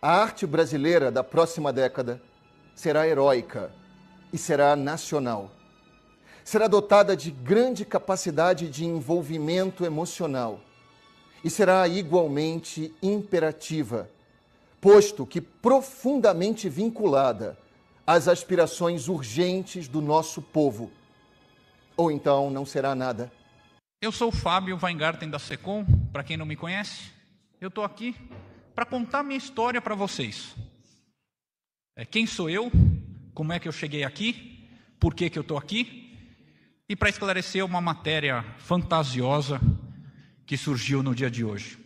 [0.00, 2.20] A arte brasileira da próxima década
[2.74, 3.72] será heróica
[4.30, 5.50] e será nacional.
[6.44, 10.60] Será dotada de grande capacidade de envolvimento emocional
[11.42, 14.08] e será igualmente imperativa,
[14.80, 17.58] posto que profundamente vinculada
[18.06, 20.90] às aspirações urgentes do nosso povo.
[21.96, 23.32] Ou então não será nada.
[24.02, 27.10] Eu sou o Fábio Weingarten da Secom, para quem não me conhece.
[27.58, 28.14] Eu estou aqui
[28.76, 30.54] para contar minha história para vocês.
[31.96, 32.70] É, quem sou eu?
[33.32, 34.68] Como é que eu cheguei aqui?
[35.00, 36.14] Por que, que eu estou aqui?
[36.86, 39.58] E para esclarecer uma matéria fantasiosa
[40.44, 41.78] que surgiu no dia de hoje.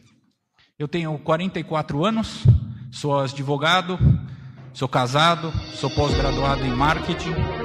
[0.77, 2.43] Eu tenho 44 anos,
[2.91, 3.97] sou advogado,
[4.75, 7.60] sou casado, sou pós-graduado em marketing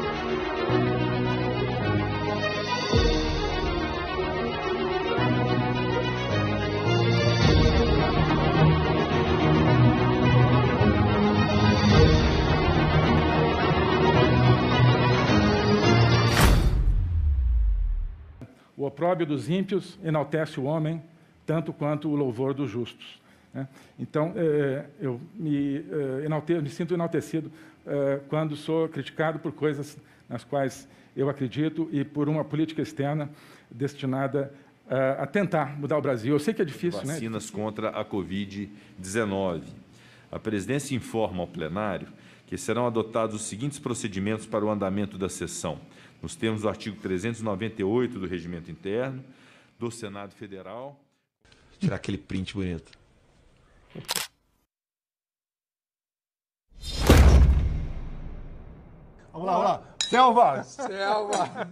[18.95, 21.03] opróbio dos ímpios enaltece o homem,
[21.45, 23.21] tanto quanto o louvor dos justos.
[23.53, 23.67] Né?
[23.99, 27.51] Então, é, eu me, é, enalte, me, sinto enaltecido
[27.85, 29.97] é, quando sou criticado por coisas
[30.29, 33.29] nas quais eu acredito e por uma política externa
[33.69, 34.53] destinada
[35.17, 36.35] a tentar mudar o Brasil.
[36.35, 37.13] Eu sei que é difícil, Vacinas né?
[37.15, 39.63] Vacinas contra a Covid-19.
[40.31, 42.07] A presidência informa ao plenário
[42.45, 45.79] que serão adotados os seguintes procedimentos para o andamento da sessão
[46.21, 49.23] nos termos do artigo 398 do Regimento Interno
[49.77, 50.99] do Senado Federal.
[51.43, 52.91] Vou tirar aquele print bonito.
[59.31, 59.95] Vamos lá, vamos lá.
[59.99, 60.63] Selva!
[60.63, 61.69] Selva!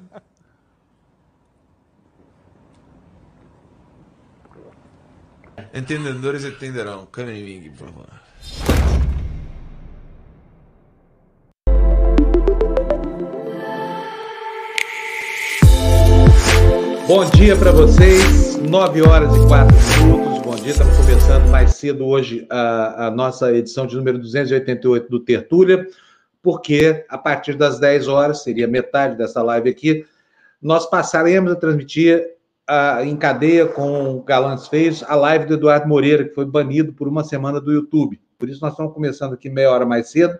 [5.73, 7.05] Entendedores entenderão.
[7.05, 9.12] Caneming, por favor.
[17.15, 20.41] Bom dia para vocês, 9 horas e 4 minutos.
[20.41, 25.19] Bom dia, estamos começando mais cedo hoje a, a, nossa edição de número 288 do
[25.19, 25.87] Tertúlia,
[26.41, 30.03] porque a partir das 10 horas, seria metade dessa live aqui,
[30.59, 32.31] nós passaremos a transmitir
[32.65, 37.07] a, em cadeia com Galãs Feios a live do Eduardo Moreira, que foi banido por
[37.07, 38.19] uma semana do YouTube.
[38.39, 40.35] Por isso, nós estamos começando aqui meia hora mais cedo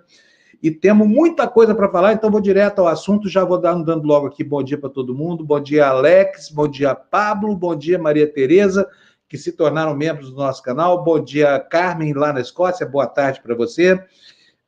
[0.64, 3.28] e temos muita coisa para falar, então vou direto ao assunto.
[3.28, 5.44] Já vou dando, dando logo aqui bom dia para todo mundo.
[5.44, 6.50] Bom dia, Alex.
[6.50, 7.54] Bom dia, Pablo.
[7.54, 8.88] Bom dia, Maria Tereza,
[9.28, 11.04] que se tornaram membros do nosso canal.
[11.04, 12.86] Bom dia, Carmen, lá na Escócia.
[12.86, 14.02] Boa tarde para você.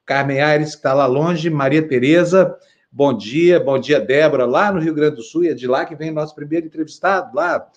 [0.06, 1.50] Carmen Aires, que está lá longe.
[1.50, 2.54] Maria Tereza,
[2.92, 3.58] bom dia.
[3.58, 5.46] Bom dia, Débora, lá no Rio Grande do Sul.
[5.46, 7.70] E é de lá que vem nosso primeiro entrevistado, lá,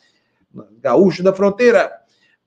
[0.83, 1.93] Gaúcho da Fronteira.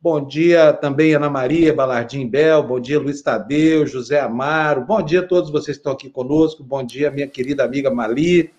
[0.04, 2.64] Bom dia também, Ana Maria Balardim Bel.
[2.64, 4.84] Bom dia, Luiz Tadeu, José Amaro.
[4.84, 6.64] Bom dia a todos vocês que estão aqui conosco.
[6.64, 8.50] Bom dia, minha querida amiga Mali.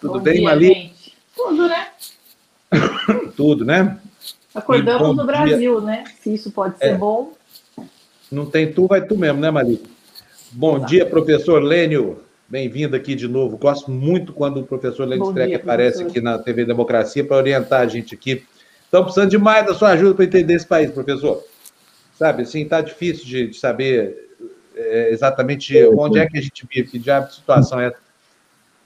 [0.00, 0.66] Tudo bom bem, dia, Mali?
[0.66, 1.16] Gente.
[1.36, 1.88] Tudo, né?
[3.36, 3.96] Tudo, né?
[4.52, 5.86] Acordamos no Brasil, dia.
[5.86, 6.04] né?
[6.20, 6.94] Se isso pode ser é.
[6.96, 7.32] bom.
[8.28, 9.80] Não tem tu, vai tu mesmo, né, Mali?
[10.50, 12.24] Bom dia, professor Lênio.
[12.48, 13.56] Bem-vindo aqui de novo.
[13.56, 17.86] Gosto muito quando o professor Lênio Streck aparece aqui na TV Democracia para orientar a
[17.86, 18.42] gente aqui
[18.88, 21.44] Estão precisando demais da sua ajuda para entender esse país, professor.
[22.18, 24.30] Sabe, assim, está difícil de, de saber
[24.74, 27.92] é, exatamente onde é que a gente vive, que diabo de situação é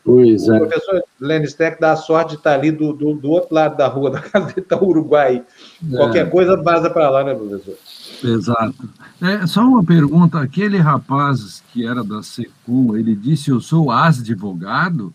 [0.04, 0.56] Pois é.
[0.56, 3.76] O professor Lenny Steck dá a sorte de estar ali do, do, do, outro lado
[3.76, 5.44] da rua, da casa dele o Uruguai.
[5.92, 5.96] É.
[5.96, 7.76] Qualquer coisa vaza para lá, né, professor?
[8.24, 8.88] Exato.
[9.20, 15.14] É, só uma pergunta: aquele rapaz que era da Secum, ele disse eu sou advogado?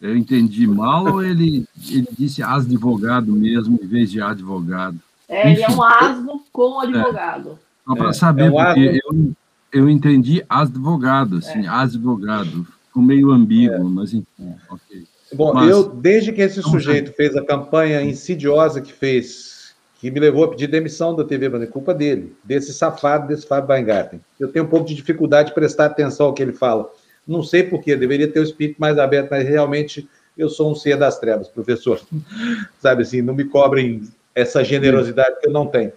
[0.00, 4.98] Eu entendi mal ou ele, ele disse advogado mesmo em vez de advogado?
[5.28, 7.50] É, Enfim, ele é um asno com advogado.
[7.50, 9.32] É, só para é, saber, é um porque eu,
[9.72, 11.68] eu entendi advogado, assim, é.
[11.68, 12.66] advogado.
[12.86, 13.82] Ficou meio ambíguo, é.
[13.82, 15.04] mas enfim, ok.
[15.34, 20.20] Bom, mas, eu, desde que esse sujeito fez a campanha insidiosa que fez, que me
[20.20, 24.20] levou a pedir demissão da TV Brasileira, culpa dele, desse safado, desse Fábio Weingarten.
[24.38, 26.88] Eu tenho um pouco de dificuldade de prestar atenção ao que ele fala.
[27.26, 30.96] Não sei porquê, deveria ter o espírito mais aberto, mas realmente eu sou um ser
[30.96, 32.00] das trevas, professor.
[32.80, 34.02] Sabe assim, não me cobrem
[34.34, 35.92] essa generosidade que eu não tenho.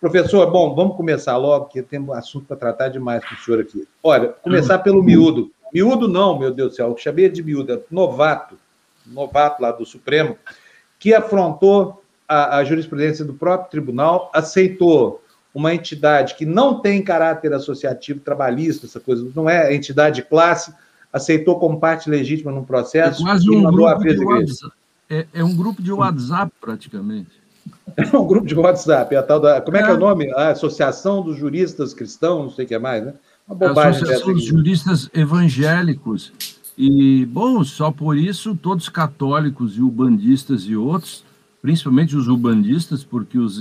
[0.00, 3.88] Professor, bom, vamos começar logo, porque temos assunto para tratar demais com o senhor aqui.
[4.02, 5.50] Olha, começar pelo miúdo.
[5.72, 8.56] Miúdo não, meu Deus do céu, eu chamei de miúdo, é novato,
[9.04, 10.38] novato lá do Supremo,
[10.98, 15.22] que afrontou a, a jurisprudência do próprio tribunal, aceitou
[15.54, 20.72] uma entidade que não tem caráter associativo trabalhista, essa coisa, não é entidade de classe,
[21.12, 24.72] aceitou como parte legítima num processo é um grupo de WhatsApp.
[25.10, 27.38] É, é, um grupo de WhatsApp, praticamente.
[27.96, 29.60] É um grupo de WhatsApp, é a tal da.
[29.60, 30.30] Como é, é que é o nome?
[30.32, 33.14] A Associação dos Juristas Cristãos, não sei o que é mais, né?
[33.48, 36.32] a Associação dos Juristas Evangélicos.
[36.76, 41.24] E, bom, só por isso todos os católicos e ubandistas e outros,
[41.60, 43.58] principalmente os ubandistas, porque os,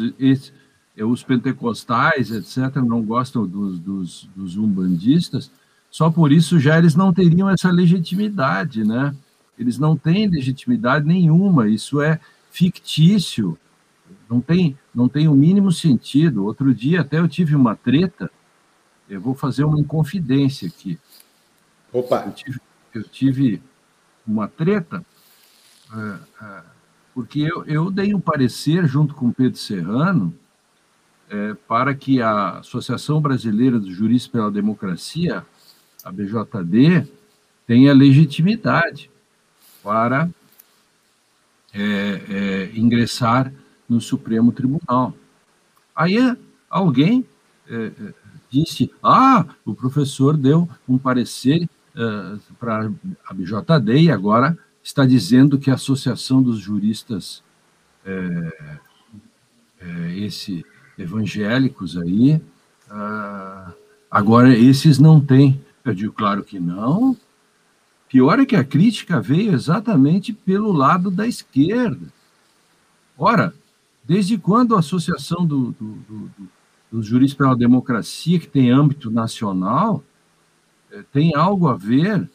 [1.04, 5.52] os pentecostais, etc., não gostam dos, dos, dos umbandistas,
[5.90, 9.16] só por isso já eles não teriam essa legitimidade, né?
[9.58, 12.20] Eles não têm legitimidade nenhuma, isso é
[12.52, 13.58] fictício,
[14.30, 16.46] não tem, não tem o mínimo sentido.
[16.46, 18.30] Outro dia até eu tive uma treta,
[19.10, 21.00] eu vou fazer uma inconfidência aqui.
[21.92, 22.24] Opa!
[22.26, 22.60] Eu tive,
[22.94, 23.62] eu tive
[24.26, 25.04] uma treta,
[25.92, 26.64] uh, uh,
[27.14, 30.34] porque eu, eu dei um parecer junto com Pedro Serrano,
[31.30, 35.46] é, para que a Associação Brasileira dos Juristas pela Democracia,
[36.04, 37.08] a BJD,
[37.66, 39.12] tenha legitimidade
[39.84, 40.30] para
[41.74, 41.82] é,
[42.30, 43.54] é, ingressar
[43.88, 45.14] no Supremo Tribunal.
[45.96, 46.18] Aí
[46.70, 47.26] alguém
[47.70, 48.14] é, é
[48.50, 52.90] disse: ah, o professor deu um parecer é, para
[53.26, 57.44] a BJD e agora está dizendo que a Associação dos Juristas,
[60.16, 60.66] esse
[60.98, 62.42] evangélicos aí,
[62.90, 63.72] ah,
[64.10, 65.62] agora esses não têm.
[65.84, 67.16] Eu digo, claro que não.
[68.10, 72.08] Pior é que a crítica veio exatamente pelo lado da esquerda.
[73.18, 73.54] Ora,
[74.04, 76.32] desde quando a Associação do, do, do,
[76.92, 80.04] dos Juristas pela Democracia, que tem âmbito nacional,
[80.92, 82.30] eh, tem algo a ver,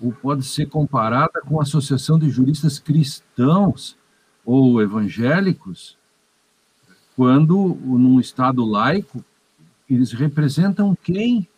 [0.00, 3.96] ou pode ser comparada com a Associação de Juristas Cristãos
[4.44, 5.96] ou Evangélicos,
[7.16, 9.24] quando, num Estado laico,
[9.88, 11.48] eles representam quem?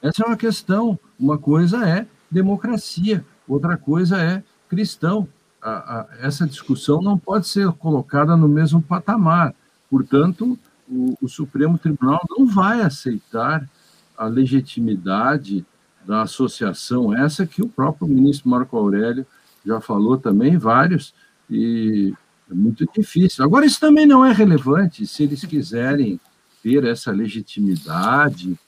[0.00, 0.98] Essa é uma questão.
[1.18, 5.28] Uma coisa é democracia, outra coisa é cristão.
[5.60, 9.54] A, a, essa discussão não pode ser colocada no mesmo patamar.
[9.90, 13.68] Portanto, o, o Supremo Tribunal não vai aceitar
[14.16, 15.64] a legitimidade
[16.06, 19.26] da associação, essa que o próprio ministro Marco Aurélio
[19.64, 21.14] já falou também, vários,
[21.48, 22.14] e
[22.50, 23.44] é muito difícil.
[23.44, 26.18] Agora, isso também não é relevante, se eles quiserem
[26.62, 28.58] ter essa legitimidade,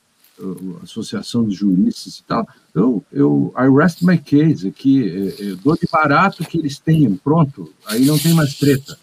[0.82, 5.74] Associação de Juristas e tal, eu, eu I rest my case aqui, é, eu dou
[5.74, 8.98] de barato que eles tenham, pronto, aí não tem mais treta.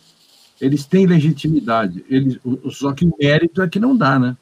[0.59, 2.37] Eles têm legitimidade, eles,
[2.71, 4.35] só que o mérito é que não dá, né?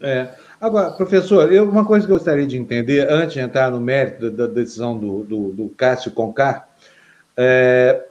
[0.00, 0.34] É.
[0.60, 4.30] Agora, professor, eu, uma coisa que eu gostaria de entender, antes de entrar no mérito
[4.30, 6.68] da, da decisão do, do, do Cássio Concar,
[7.34, 8.09] é,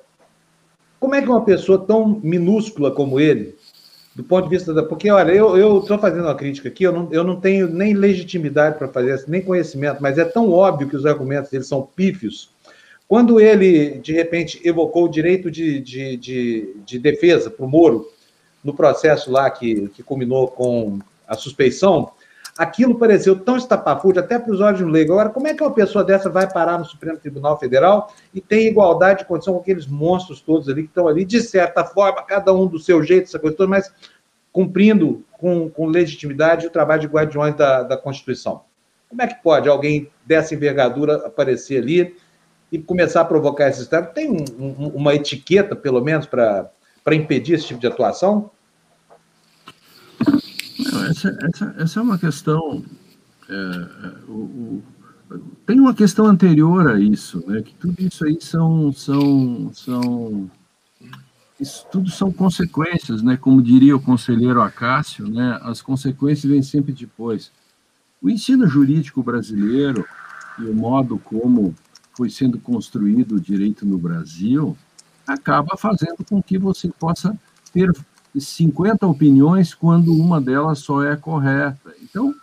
[1.00, 3.56] como é que uma pessoa tão minúscula como ele,
[4.16, 4.84] do ponto de vista da.
[4.84, 8.78] Porque, olha, eu estou fazendo uma crítica aqui, eu não, eu não tenho nem legitimidade
[8.78, 12.50] para fazer isso, nem conhecimento, mas é tão óbvio que os argumentos dele são pífios.
[13.08, 18.08] Quando ele, de repente, evocou o direito de, de, de, de defesa para o Moro,
[18.64, 22.12] no processo lá que, que culminou com a suspeição,
[22.60, 25.14] aquilo pareceu tão estapafúrdio até para os olhos um leigo.
[25.14, 28.68] Agora, como é que uma pessoa dessa vai parar no Supremo Tribunal Federal e tem
[28.68, 32.54] igualdade de condição com aqueles monstros todos ali que estão ali, de certa forma, cada
[32.54, 33.90] um do seu jeito, essa coisa toda, mas
[34.52, 38.64] cumprindo com, com legitimidade o trabalho de guardiões da, da Constituição?
[39.08, 42.14] Como é que pode alguém dessa envergadura aparecer ali
[42.70, 44.14] e começar a provocar esse estado?
[44.14, 46.70] Tem um, um, uma etiqueta, pelo menos, para
[47.14, 48.52] impedir esse tipo de atuação?
[50.92, 52.84] Não, essa, essa, essa é uma questão.
[53.48, 54.84] É, é, o, o,
[55.66, 57.62] tem uma questão anterior a isso, né?
[57.62, 60.52] Que tudo isso aí são são são
[61.60, 63.38] isso tudo são consequências, né?
[63.38, 65.60] Como diria o conselheiro Acácio, né?
[65.62, 67.52] As consequências vêm sempre depois.
[68.22, 70.06] O ensino jurídico brasileiro
[70.58, 71.76] e o modo como
[72.16, 74.76] foi sendo construído o direito no Brasil
[75.26, 77.38] acaba fazendo com que você possa
[77.72, 77.92] ter
[78.40, 81.94] 50 opiniões quando uma delas só é correta.
[82.02, 82.34] Então,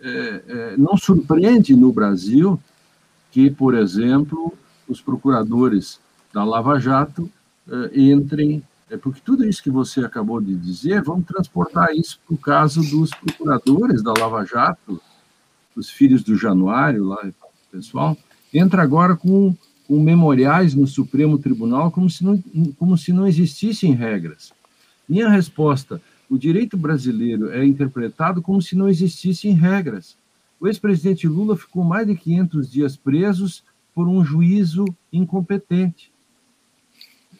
[0.00, 2.60] é, é, não surpreende no Brasil
[3.30, 4.52] que, por exemplo,
[4.88, 5.98] os procuradores
[6.32, 7.30] da Lava Jato
[7.68, 12.34] é, entrem, é porque tudo isso que você acabou de dizer, vamos transportar isso para
[12.34, 15.00] o caso dos procuradores da Lava Jato,
[15.74, 17.18] os filhos do Januário, lá,
[17.70, 18.16] pessoal,
[18.52, 19.54] entra agora com,
[19.86, 22.42] com memoriais no Supremo Tribunal como se não,
[22.78, 24.52] como se não existissem regras.
[25.08, 30.16] Minha resposta: o direito brasileiro é interpretado como se não existissem regras.
[30.58, 33.62] O ex-presidente Lula ficou mais de 500 dias presos
[33.94, 36.10] por um juízo incompetente.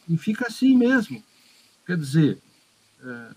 [0.09, 1.23] E fica assim mesmo.
[1.85, 2.39] Quer dizer,
[3.03, 3.29] é,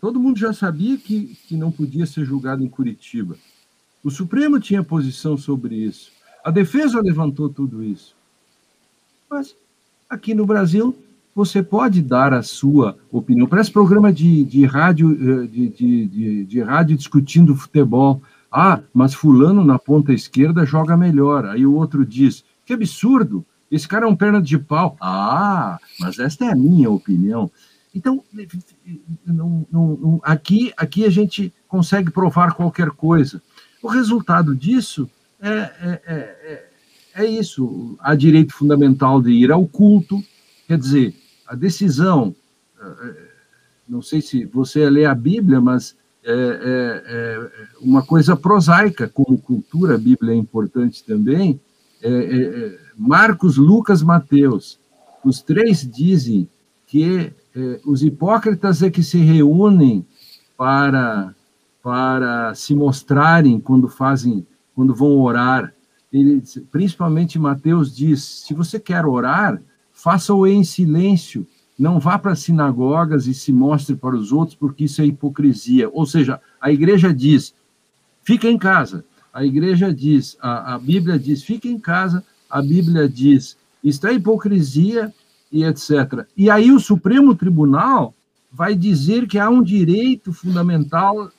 [0.00, 3.36] todo mundo já sabia que, que não podia ser julgado em Curitiba.
[4.02, 6.10] O Supremo tinha posição sobre isso.
[6.44, 8.16] A defesa levantou tudo isso.
[9.30, 9.54] Mas
[10.10, 10.96] aqui no Brasil
[11.34, 13.46] você pode dar a sua opinião.
[13.46, 18.22] Parece programa de, de rádio, eh, de, de, de, de rádio discutindo futebol.
[18.50, 21.46] Ah, mas fulano na ponta esquerda joga melhor.
[21.46, 24.96] Aí o outro diz, que absurdo, esse cara é um perna de pau.
[25.00, 27.50] Ah, mas esta é a minha opinião.
[27.94, 28.22] Então,
[29.26, 33.42] não, não, não, aqui, aqui a gente consegue provar qualquer coisa.
[33.82, 35.10] O resultado disso
[35.40, 36.14] é, é, é,
[37.14, 37.96] é, é isso.
[38.00, 40.22] Há direito fundamental de ir ao culto,
[40.68, 41.14] quer dizer,
[41.52, 42.34] a decisão,
[42.80, 43.14] é, é,
[43.86, 45.94] não sei se você lê a Bíblia, mas
[46.24, 51.60] é, é, é, uma coisa prosaica, como cultura, a Bíblia é importante também.
[52.96, 54.80] Marcos, Lucas, Mateus,
[55.22, 56.48] os três dizem
[56.86, 57.32] que
[57.86, 60.04] os hipócritas é que se reúnem
[60.56, 61.32] para
[61.80, 65.72] para se mostrarem quando fazem, quando vão orar.
[66.12, 66.42] Ele,
[66.72, 69.62] principalmente Mateus diz: se você quer orar,
[70.02, 71.46] faça-o em silêncio,
[71.78, 75.88] não vá para sinagogas e se mostre para os outros, porque isso é hipocrisia.
[75.90, 77.54] Ou seja, a igreja diz:
[78.24, 79.04] fica em casa.
[79.32, 82.24] A igreja diz, a, a Bíblia diz: fica em casa.
[82.50, 85.14] A Bíblia diz: isto é hipocrisia
[85.52, 86.26] e etc.
[86.36, 88.12] E aí o Supremo Tribunal
[88.50, 91.30] vai dizer que há um direito fundamental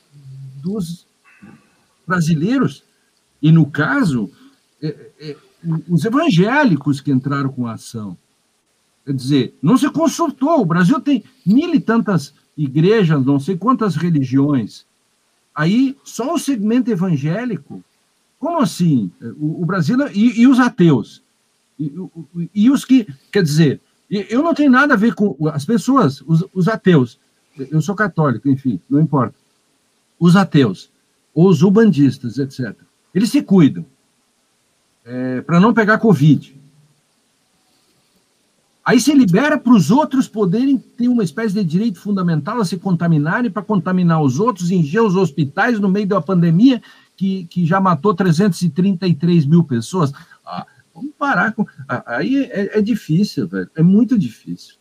[0.64, 1.06] dos
[2.08, 2.84] brasileiros,
[3.42, 4.32] e no caso,
[4.82, 5.38] é, é,
[5.90, 8.18] os evangélicos que entraram com a ação.
[9.06, 10.62] Quer dizer, não se consultou.
[10.62, 14.86] O Brasil tem mil e tantas igrejas, não sei quantas religiões.
[15.54, 17.84] Aí, só o segmento evangélico.
[18.40, 19.12] Como assim?
[19.40, 19.98] O, o Brasil.
[20.14, 21.22] E, e, os ateus?
[21.80, 21.94] E,
[22.54, 23.08] e, os que.
[23.32, 27.20] Quer dizer, eu não tenho nada a ver com as pessoas, os, os ateus.
[27.58, 29.36] Eu sou católico, enfim, não importa.
[30.20, 30.90] Os ateus,
[31.34, 32.76] ou os ubandistas, etc.
[33.14, 33.86] Eles se cuidam
[35.06, 36.60] é, para não pegar Covid.
[38.86, 42.78] Aí se libera para os outros poderem ter uma espécie de direito fundamental a se
[42.78, 46.82] contaminarem para contaminar os outros, encher os hospitais no meio da pandemia
[47.16, 50.12] que, que já matou 333 mil pessoas.
[50.46, 51.66] Ah, vamos parar com.
[52.06, 53.70] Aí é, é, difícil, velho.
[53.74, 54.76] É muito difícil.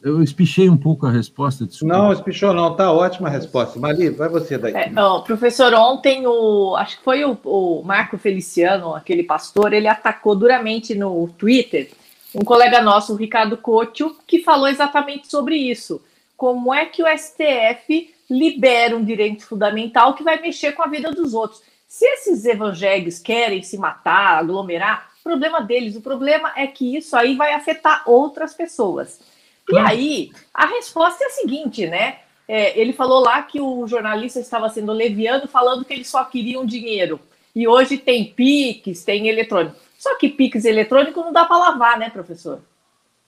[0.00, 1.66] Eu espichei um pouco a resposta.
[1.66, 1.92] Desculpa.
[1.92, 3.78] Não, espichou não, tá ótima a resposta.
[3.78, 4.72] Mari, vai você daí.
[4.72, 6.76] É, ó, professor, ontem o.
[6.76, 11.90] Acho que foi o, o Marco Feliciano, aquele pastor, ele atacou duramente no Twitter
[12.34, 16.02] um colega nosso, o Ricardo Couto, que falou exatamente sobre isso.
[16.36, 21.10] Como é que o STF libera um direito fundamental que vai mexer com a vida
[21.10, 21.62] dos outros?
[21.86, 25.96] Se esses evangélicos querem se matar, aglomerar, problema deles.
[25.96, 29.20] O problema é que isso aí vai afetar outras pessoas.
[29.68, 32.18] E aí, a resposta é a seguinte, né?
[32.48, 36.66] É, ele falou lá que o jornalista estava sendo leviano, falando que eles só queriam
[36.66, 37.20] dinheiro.
[37.54, 39.76] E hoje tem PIX, tem eletrônico.
[40.00, 42.62] Só que Pix eletrônico não dá para lavar, né, professor?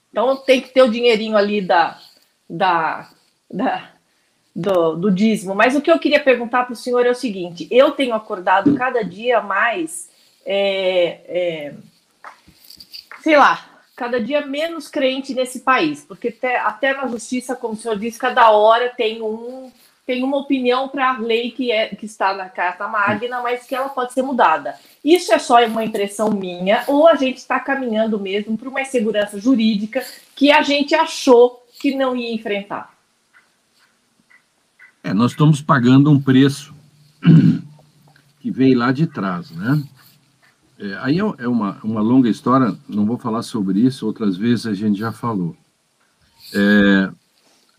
[0.09, 1.99] Então tem que ter o dinheirinho ali da,
[2.49, 3.11] da,
[3.47, 3.91] da
[4.55, 5.53] do, do dízimo.
[5.53, 8.73] Mas o que eu queria perguntar para o senhor é o seguinte: eu tenho acordado
[8.73, 10.09] cada dia mais,
[10.43, 11.73] é, é,
[13.21, 17.77] sei lá, cada dia menos crente nesse país, porque até, até na justiça, como o
[17.77, 19.71] senhor disse, cada hora tem um
[20.05, 23.73] tem uma opinião para a lei que, é, que está na Carta Magna, mas que
[23.73, 24.75] ela pode ser mudada.
[25.03, 29.39] Isso é só uma impressão minha, ou a gente está caminhando mesmo para uma insegurança
[29.39, 30.03] jurídica
[30.35, 32.93] que a gente achou que não ia enfrentar?
[35.03, 36.73] É, nós estamos pagando um preço
[38.39, 39.83] que veio lá de trás, né?
[40.79, 44.65] É, aí é, é uma, uma longa história, não vou falar sobre isso, outras vezes
[44.65, 45.55] a gente já falou.
[46.53, 47.09] É,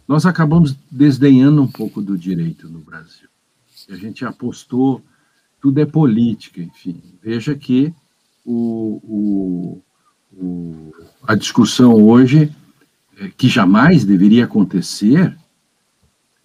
[0.06, 3.28] nós acabamos desdenhando um pouco do direito no Brasil.
[3.90, 5.02] A gente apostou,
[5.60, 7.02] tudo é política, enfim.
[7.22, 7.92] Veja que
[8.44, 9.82] o, o,
[10.36, 10.94] o,
[11.26, 12.52] a discussão hoje,
[13.18, 15.36] é, que jamais deveria acontecer,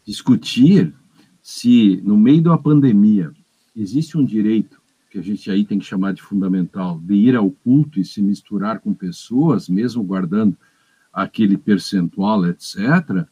[0.05, 0.93] discutir
[1.41, 3.31] se no meio de uma pandemia
[3.75, 7.49] existe um direito que a gente aí tem que chamar de fundamental, de ir ao
[7.49, 10.55] culto e se misturar com pessoas, mesmo guardando
[11.11, 13.25] aquele percentual, etc.,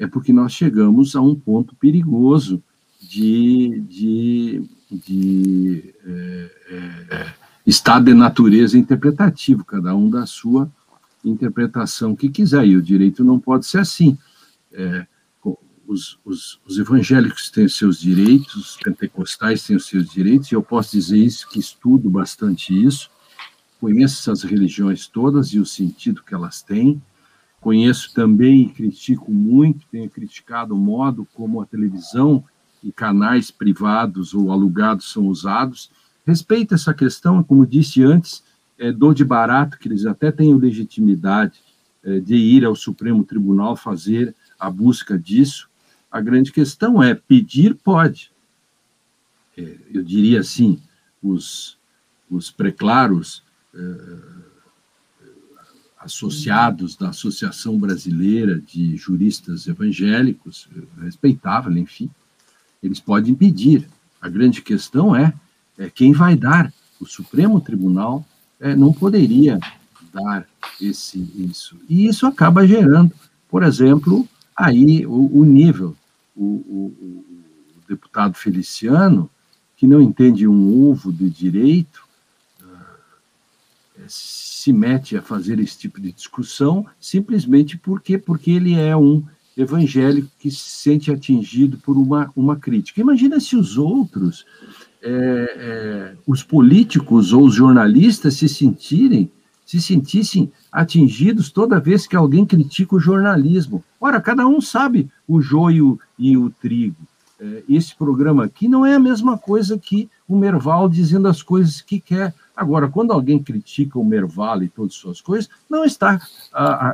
[0.00, 2.62] é porque nós chegamos a um ponto perigoso
[2.98, 6.50] de, de, de é,
[7.10, 7.34] é,
[7.66, 10.72] estado de natureza interpretativo, cada um da sua
[11.22, 14.16] interpretação que quiser, e o direito não pode ser assim.
[14.72, 15.06] É,
[15.86, 20.54] os, os, os, evangélicos têm os seus direitos, os pentecostais têm os seus direitos, e
[20.54, 23.10] eu posso dizer isso, que estudo bastante isso,
[23.78, 27.02] conheço essas religiões todas e o sentido que elas têm,
[27.60, 32.42] Conheço também e critico muito, tenho criticado o modo como a televisão
[32.82, 35.90] e canais privados ou alugados são usados.
[36.26, 38.42] Respeito essa questão, como disse antes,
[38.78, 41.60] é, dou de barato que eles até tenham legitimidade
[42.02, 45.68] é, de ir ao Supremo Tribunal fazer a busca disso.
[46.10, 48.32] A grande questão é pedir pode.
[49.56, 50.80] é, eu diria assim,
[51.22, 51.78] os,
[52.30, 53.42] os preclaros
[53.74, 53.78] é,
[56.00, 60.66] associados da Associação Brasileira de Juristas Evangélicos,
[61.00, 62.10] respeitável, enfim,
[62.82, 63.86] eles podem pedir.
[64.20, 65.32] A grande questão é,
[65.78, 66.72] é quem vai dar.
[66.98, 68.26] O Supremo Tribunal
[68.58, 69.58] é, não poderia
[70.12, 70.46] dar
[70.80, 71.76] esse, isso.
[71.88, 73.12] E isso acaba gerando,
[73.48, 74.26] por exemplo,
[74.56, 75.96] aí o, o nível.
[76.34, 77.24] O, o, o,
[77.88, 79.28] deputado Feliciano,
[79.76, 82.04] que não entende um ovo de direito,
[84.08, 89.22] se mete a fazer esse tipo de discussão simplesmente porque porque ele é um
[89.56, 93.00] evangélico que se sente atingido por uma, uma crítica.
[93.00, 94.46] Imagina se os outros,
[95.02, 99.30] é, é, os políticos ou os jornalistas se sentirem
[99.70, 103.84] se sentissem atingidos toda vez que alguém critica o jornalismo.
[104.00, 106.96] Ora, cada um sabe o joio e o trigo.
[107.38, 111.80] É, esse programa aqui não é a mesma coisa que o Merval dizendo as coisas
[111.80, 112.34] que quer.
[112.60, 116.20] Agora, quando alguém critica o Merval e todas as suas coisas, não está.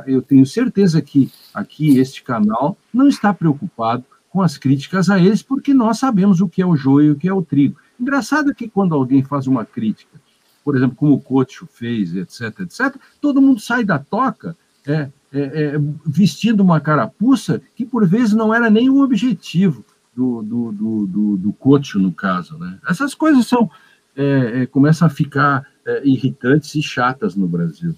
[0.05, 5.41] eu tenho certeza que aqui este canal não está preocupado com as críticas a eles,
[5.41, 7.77] porque nós sabemos o que é o joio e o que é o trigo.
[7.99, 10.17] Engraçado é que quando alguém faz uma crítica
[10.63, 14.53] por exemplo, como o Coach fez, etc, etc, todo mundo sai da toca
[14.85, 15.73] é, é, é,
[16.05, 21.37] vestindo uma carapuça que, por vezes, não era nem o objetivo do, do, do, do,
[21.37, 22.57] do Coach, no caso.
[22.57, 22.79] Né?
[22.85, 23.71] Essas coisas são
[24.17, 27.95] é, é, começam a ficar é, irritantes e chatas no Brasil.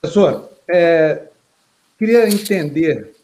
[0.00, 0.50] Professor,
[1.98, 3.14] queria entender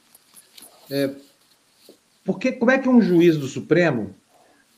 [2.25, 4.15] porque, como é que um juiz do Supremo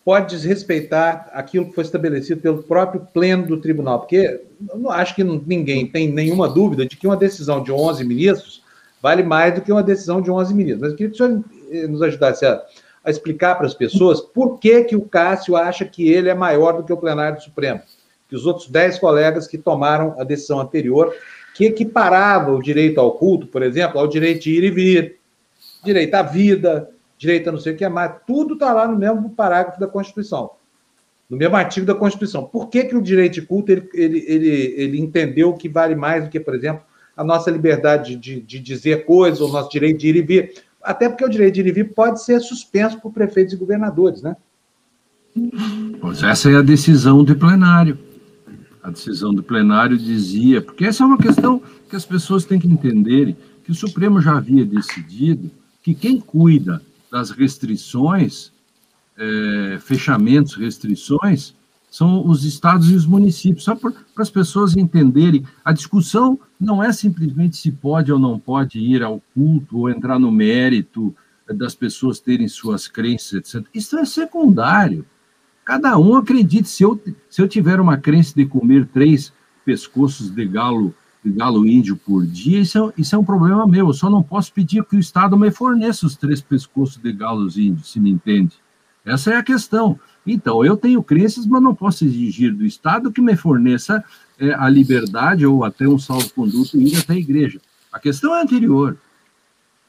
[0.04, 4.40] pode desrespeitar aquilo que foi estabelecido pelo próprio pleno do tribunal, porque
[4.74, 8.62] não acho que ninguém tem nenhuma dúvida de que uma decisão de 11 ministros
[9.02, 10.80] vale mais do que uma decisão de 11 ministros.
[10.80, 12.62] Mas eu queria que o senhor eh, nos ajudasse a,
[13.08, 16.76] a explicar para as pessoas por que, que o Cássio acha que ele é maior
[16.76, 17.80] do que o plenário do Supremo,
[18.28, 21.14] que os outros 10 colegas que tomaram a decisão anterior,
[21.54, 25.16] que equiparava o direito ao culto, por exemplo, ao direito de ir e vir,
[25.82, 29.30] direito à vida, direito a não sei o que mais, tudo está lá no mesmo
[29.30, 30.50] parágrafo da Constituição,
[31.30, 32.44] no mesmo artigo da Constituição.
[32.44, 36.24] Por que, que o direito de culto ele, ele, ele, ele entendeu que vale mais
[36.24, 36.82] do que, por exemplo,
[37.16, 40.67] a nossa liberdade de, de dizer coisas, o nosso direito de ir e vir?
[40.88, 44.22] Até porque o direito de ir e vir pode ser suspenso por prefeitos e governadores,
[44.22, 44.34] né?
[46.00, 47.98] Pois essa é a decisão do plenário.
[48.82, 52.66] A decisão do plenário dizia, porque essa é uma questão que as pessoas têm que
[52.66, 55.50] entenderem, que o Supremo já havia decidido
[55.82, 56.80] que quem cuida
[57.12, 58.50] das restrições,
[59.18, 61.52] é, fechamentos, restrições,
[61.90, 63.64] são os estados e os municípios.
[63.64, 68.78] Só para as pessoas entenderem, a discussão não é simplesmente se pode ou não pode
[68.78, 71.14] ir ao culto ou entrar no mérito
[71.48, 73.66] das pessoas terem suas crenças, etc.
[73.72, 75.06] Isso é secundário.
[75.64, 76.68] Cada um acredite.
[76.68, 79.32] Se eu, se eu tiver uma crença de comer três
[79.64, 83.88] pescoços de galo galo índio por dia, isso é, isso é um problema meu.
[83.88, 87.58] Eu só não posso pedir que o Estado me forneça os três pescoços de galos
[87.58, 88.56] índios, se me entende.
[89.04, 89.98] Essa é a questão.
[90.32, 94.04] Então, eu tenho crenças, mas não posso exigir do Estado que me forneça
[94.38, 97.60] é, a liberdade ou até um salvo-conduto ir até a igreja.
[97.92, 98.96] A questão é anterior.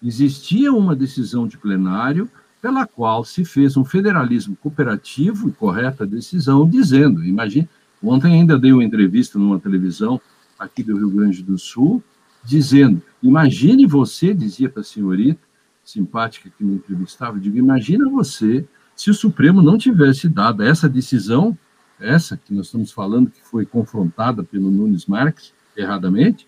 [0.01, 2.29] Existia uma decisão de plenário
[2.61, 7.69] pela qual se fez um federalismo cooperativo e correta decisão, dizendo, imagine,
[8.01, 10.19] ontem ainda dei uma entrevista numa televisão
[10.57, 12.03] aqui do Rio Grande do Sul,
[12.43, 15.39] dizendo: imagine você, dizia para a senhorita,
[15.83, 18.65] simpática que me entrevistava, digo, imagina você
[18.99, 21.57] se o Supremo não tivesse dado essa decisão,
[21.97, 26.45] essa que nós estamos falando, que foi confrontada pelo Nunes Marques, erradamente,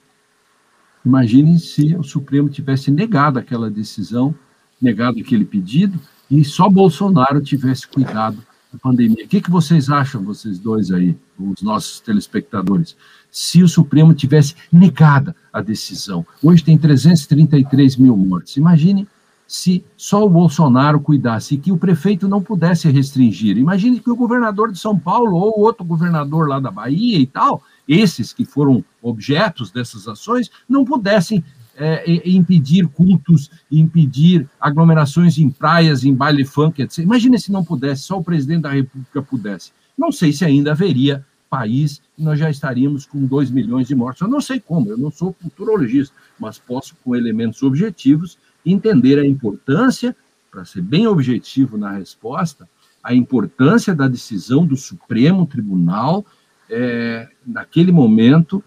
[1.05, 4.35] imagine se o Supremo tivesse negado aquela decisão,
[4.81, 5.97] negado aquele pedido,
[6.29, 9.23] e só Bolsonaro tivesse cuidado da pandemia.
[9.23, 12.97] O que, que vocês acham, vocês dois aí, os nossos telespectadores?
[13.31, 16.27] Se o Supremo tivesse negado a decisão.
[16.43, 18.57] Hoje tem 333 mil mortes.
[18.57, 19.07] Imagine
[19.51, 23.57] se só o Bolsonaro cuidasse que o prefeito não pudesse restringir.
[23.57, 27.61] Imagine que o governador de São Paulo ou outro governador lá da Bahia e tal,
[27.85, 31.43] esses que foram objetos dessas ações, não pudessem
[31.75, 36.99] é, impedir cultos, impedir aglomerações em praias, em baile funk, etc.
[36.99, 39.73] Imagina se não pudesse, só o presidente da República pudesse.
[39.97, 44.21] Não sei se ainda haveria país e nós já estaríamos com 2 milhões de mortos.
[44.21, 49.26] Eu não sei como, eu não sou futurologista, mas posso, com elementos objetivos, entender a
[49.26, 50.15] importância,
[50.50, 52.67] para ser bem objetivo na resposta,
[53.04, 56.26] a importância da decisão do Supremo Tribunal
[56.69, 58.63] é, naquele momento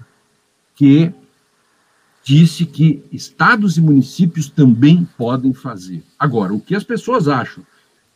[0.75, 1.13] que
[2.23, 6.03] disse que estados e municípios também podem fazer.
[6.19, 7.65] Agora, o que as pessoas acham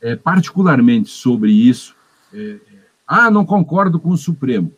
[0.01, 1.95] é, particularmente sobre isso.
[2.33, 2.59] É,
[3.07, 4.73] ah, não concordo com o Supremo.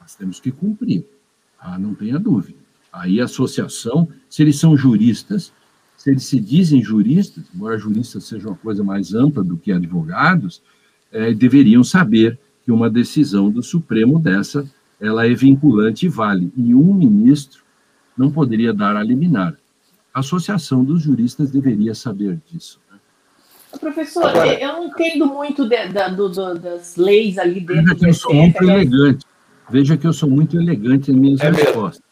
[0.00, 1.04] Nós temos que cumprir.
[1.58, 2.58] Ah, não tenha dúvida.
[2.92, 5.52] Aí a associação, se eles são juristas,
[6.00, 10.62] se eles se dizem juristas, embora juristas seja uma coisa mais ampla do que advogados,
[11.12, 14.66] é, deveriam saber que uma decisão do Supremo dessa,
[14.98, 16.50] ela é vinculante e vale.
[16.56, 17.62] E um ministro
[18.16, 19.54] não poderia dar a liminar.
[20.14, 22.80] A Associação dos Juristas deveria saber disso.
[22.90, 22.98] Né?
[23.78, 27.94] Professor, Agora, eu não entendo muito de, de, do, do, das leis ali dentro Veja
[27.94, 28.72] que eu sou muito né?
[28.72, 29.26] elegante.
[29.68, 32.00] Veja que eu sou muito elegante nas minhas é respostas.
[32.00, 32.09] Mesmo.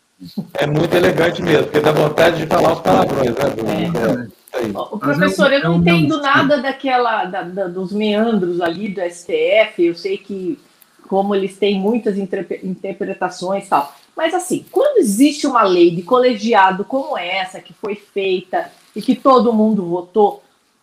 [0.55, 4.35] É muito elegante mesmo, porque dá vontade de falar os palavrões, né?
[4.35, 4.39] É.
[4.53, 4.79] É.
[4.79, 9.85] O professor, eu não entendo nada daquela da, da, dos meandros ali do STF.
[9.85, 10.59] Eu sei que
[11.07, 13.95] como eles têm muitas interpretações e tal.
[14.17, 19.15] Mas assim, quando existe uma lei de colegiado como essa, que foi feita e que
[19.15, 20.43] todo mundo votou,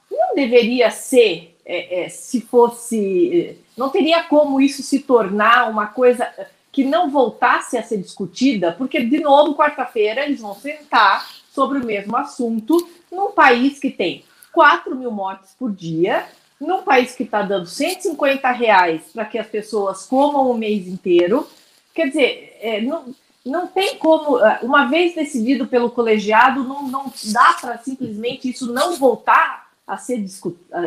[0.10, 3.58] não deveria ser, é, é, se fosse.
[3.78, 6.28] Não teria como isso se tornar uma coisa
[6.76, 11.86] que não voltasse a ser discutida, porque, de novo, quarta-feira, eles vão sentar sobre o
[11.86, 16.28] mesmo assunto num país que tem 4 mil mortes por dia,
[16.60, 21.48] num país que está dando 150 reais para que as pessoas comam o mês inteiro.
[21.94, 23.06] Quer dizer, é, não,
[23.46, 28.74] não tem como, é, uma vez decidido pelo colegiado, não, não dá para simplesmente isso
[28.74, 30.22] não voltar a ser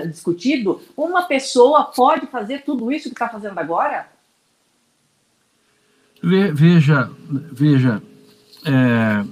[0.06, 0.82] discutido.
[0.94, 4.17] Uma pessoa pode fazer tudo isso que está fazendo agora?
[6.22, 7.10] Veja,
[7.52, 8.02] veja,
[8.64, 9.24] é,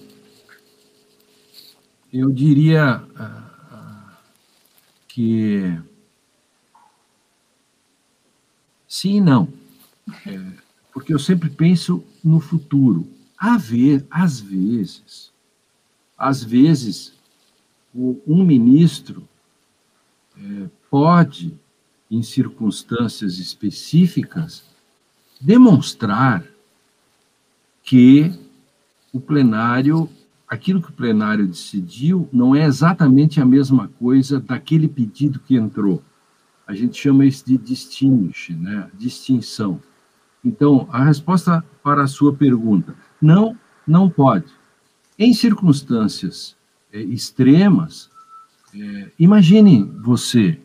[2.12, 4.16] eu diria uh,
[5.08, 5.78] que
[8.86, 9.52] sim e não,
[10.24, 10.40] é,
[10.92, 13.08] porque eu sempre penso no futuro.
[13.58, 15.32] Ver, às vezes,
[16.16, 17.12] às vezes,
[17.94, 19.28] um ministro
[20.36, 21.58] é, pode,
[22.10, 24.64] em circunstâncias específicas,
[25.40, 26.44] demonstrar
[27.86, 28.32] que
[29.12, 30.10] o plenário,
[30.46, 36.02] aquilo que o plenário decidiu, não é exatamente a mesma coisa daquele pedido que entrou.
[36.66, 38.90] A gente chama isso de distinguish, né?
[38.98, 39.80] distinção.
[40.44, 44.52] Então, a resposta para a sua pergunta, não, não pode.
[45.16, 46.56] Em circunstâncias
[46.92, 48.10] é, extremas,
[48.74, 50.58] é, imagine você,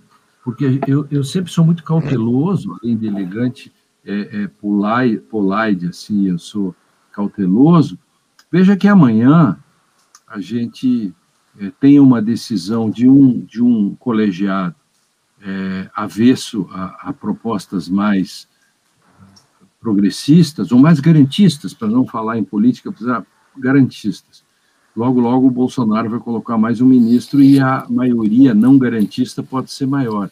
[0.43, 3.71] porque eu, eu sempre sou muito cauteloso, além de elegante,
[4.03, 6.75] é, é polite, assim, eu sou
[7.11, 7.97] cauteloso,
[8.51, 9.57] veja que amanhã
[10.27, 11.13] a gente
[11.59, 14.75] é, tem uma decisão de um, de um colegiado
[15.43, 18.47] é, avesso a, a, propostas mais
[19.79, 23.25] progressistas, ou mais garantistas, para não falar em política, precisar
[23.57, 24.43] garantistas.
[24.95, 29.71] Logo, logo o Bolsonaro vai colocar mais um ministro e a maioria não garantista pode
[29.71, 30.29] ser maior.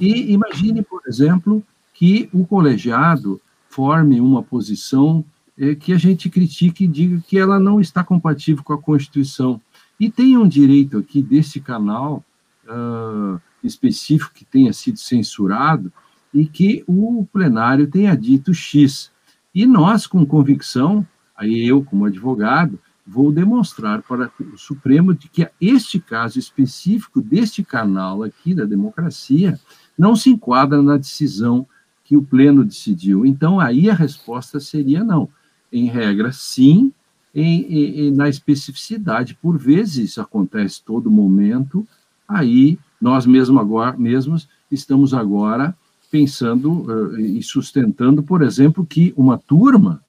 [0.00, 1.62] E imagine, por exemplo,
[1.94, 5.24] que o colegiado forme uma posição
[5.60, 9.60] é, que a gente critique e diga que ela não está compatível com a Constituição.
[10.00, 12.24] E tem um direito aqui desse canal
[12.64, 15.92] uh, específico que tenha sido censurado
[16.32, 19.12] e que o plenário tenha dito X.
[19.54, 25.46] E nós, com convicção, aí eu, como advogado, vou demonstrar para o Supremo de que
[25.60, 29.60] este caso específico deste canal aqui da democracia
[29.98, 31.66] não se enquadra na decisão
[32.02, 33.26] que o Pleno decidiu.
[33.26, 35.28] Então, aí a resposta seria não
[35.72, 36.92] em regra, sim,
[37.34, 39.34] em, em, na especificidade.
[39.34, 41.86] Por vezes isso acontece todo momento,
[42.28, 45.74] aí nós mesmo agora, mesmos estamos agora
[46.10, 50.02] pensando uh, e sustentando, por exemplo, que uma turma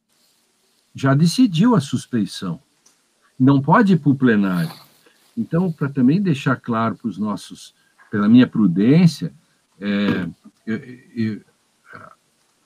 [0.94, 2.60] já decidiu a suspeição.
[3.40, 4.72] Não pode ir para o plenário.
[5.38, 7.74] Então, para também deixar claro para os nossos,
[8.10, 9.32] pela minha prudência,
[9.80, 10.28] é,
[10.66, 10.78] eu,
[11.16, 11.42] eu,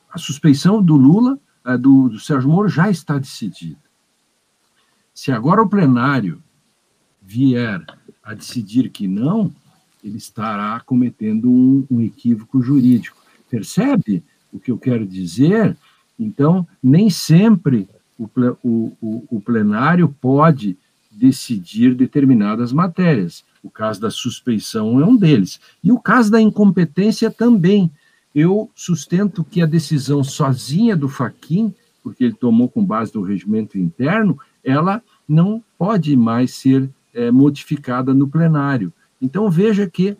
[0.09, 1.37] a suspeição do Lula
[1.75, 3.79] do, do Sérgio Moro já está decidida.
[5.13, 6.41] Se agora o plenário
[7.21, 7.83] vier
[8.23, 9.51] a decidir que não,
[10.03, 13.17] ele estará cometendo um, um equívoco jurídico.
[13.49, 14.23] Percebe
[14.53, 15.75] o que eu quero dizer?
[16.19, 18.29] Então, nem sempre o,
[18.63, 20.77] o, o plenário pode
[21.11, 23.43] decidir determinadas matérias.
[23.63, 25.59] O caso da suspeição é um deles.
[25.83, 27.91] E o caso da incompetência também
[28.35, 33.77] eu sustento que a decisão sozinha do Faquin, porque ele tomou com base no regimento
[33.79, 38.91] interno, ela não pode mais ser é, modificada no plenário.
[39.21, 40.17] Então, veja que,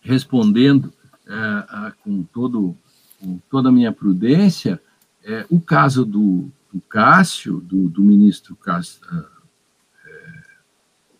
[0.00, 0.92] respondendo
[1.26, 2.76] é, a, com, todo,
[3.20, 4.80] com toda a minha prudência,
[5.24, 9.24] é, o caso do, do Cássio, do, do ministro Cássio, é,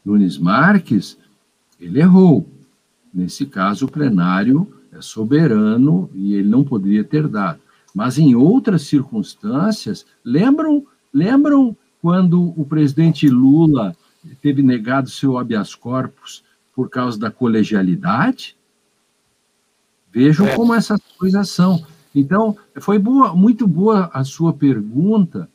[0.05, 1.19] Nunes Marques,
[1.81, 2.49] ele errou.
[3.13, 7.61] Nesse caso, o plenário soberano e ele não poderia ter dado.
[7.95, 13.97] Mas em outras circunstâncias, lembram, lembram quando o presidente Lula
[14.43, 18.57] teve negado seu habeas corpus por causa da colegialidade?
[20.13, 20.55] Vejam é.
[20.55, 21.85] como essas coisas são.
[22.15, 25.49] Então, foi boa, muito boa a sua pergunta,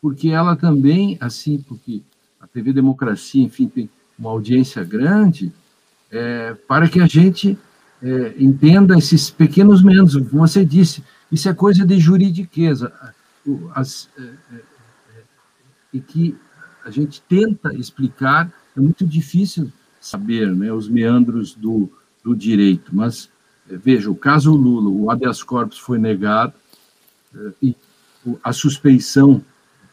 [0.00, 2.02] porque ela também, assim, porque
[2.40, 5.52] a TV Democracia, enfim, tem uma audiência grande,
[6.10, 7.58] é, para que a gente
[8.02, 10.14] é, entenda esses pequenos menos.
[10.14, 12.92] Você disse, isso é coisa de juridiqueza.
[13.74, 15.22] As, é, é, é,
[15.92, 16.36] e que
[16.84, 21.90] a gente tenta explicar, é muito difícil saber né, os meandros do,
[22.22, 23.30] do direito, mas
[23.70, 26.52] é, veja, o caso Lula, o habeas corpus foi negado,
[27.60, 27.74] e
[28.42, 29.42] a suspeição,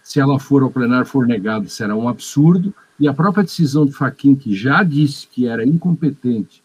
[0.03, 3.91] se ela for ao plenário, for negada, será um absurdo, e a própria decisão do
[3.91, 6.61] Faquin, que já disse que era incompetente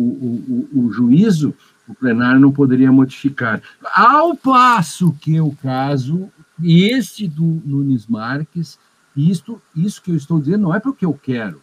[0.00, 1.54] o, o, o, juízo,
[1.88, 3.62] o plenário não poderia modificar.
[3.94, 6.30] Ao passo que o caso,
[6.62, 8.78] este do Nunes Marques,
[9.16, 11.60] isto, isso que eu estou dizendo não é porque eu quero.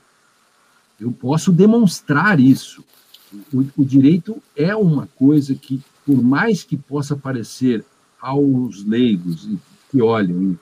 [1.00, 2.84] Eu posso demonstrar isso.
[3.54, 7.84] O, o direito é uma coisa que, por mais que possa parecer
[8.20, 9.50] aos leigos
[9.92, 10.58] que olham,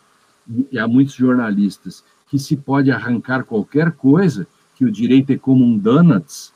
[0.48, 5.38] e, e há muitos jornalistas, que se pode arrancar qualquer coisa, que o direito é
[5.38, 6.52] como um donuts,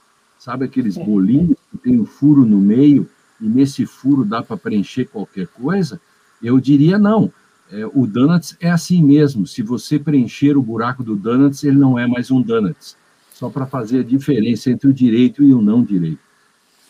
[0.47, 3.05] sabe aqueles bolinhos que tem um furo no meio
[3.41, 5.99] e nesse furo dá para preencher qualquer coisa?
[6.41, 7.29] Eu diria não.
[7.69, 9.45] É, o donuts é assim mesmo.
[9.45, 12.95] Se você preencher o buraco do donuts, ele não é mais um donuts.
[13.33, 16.21] Só para fazer a diferença entre o direito e o não direito.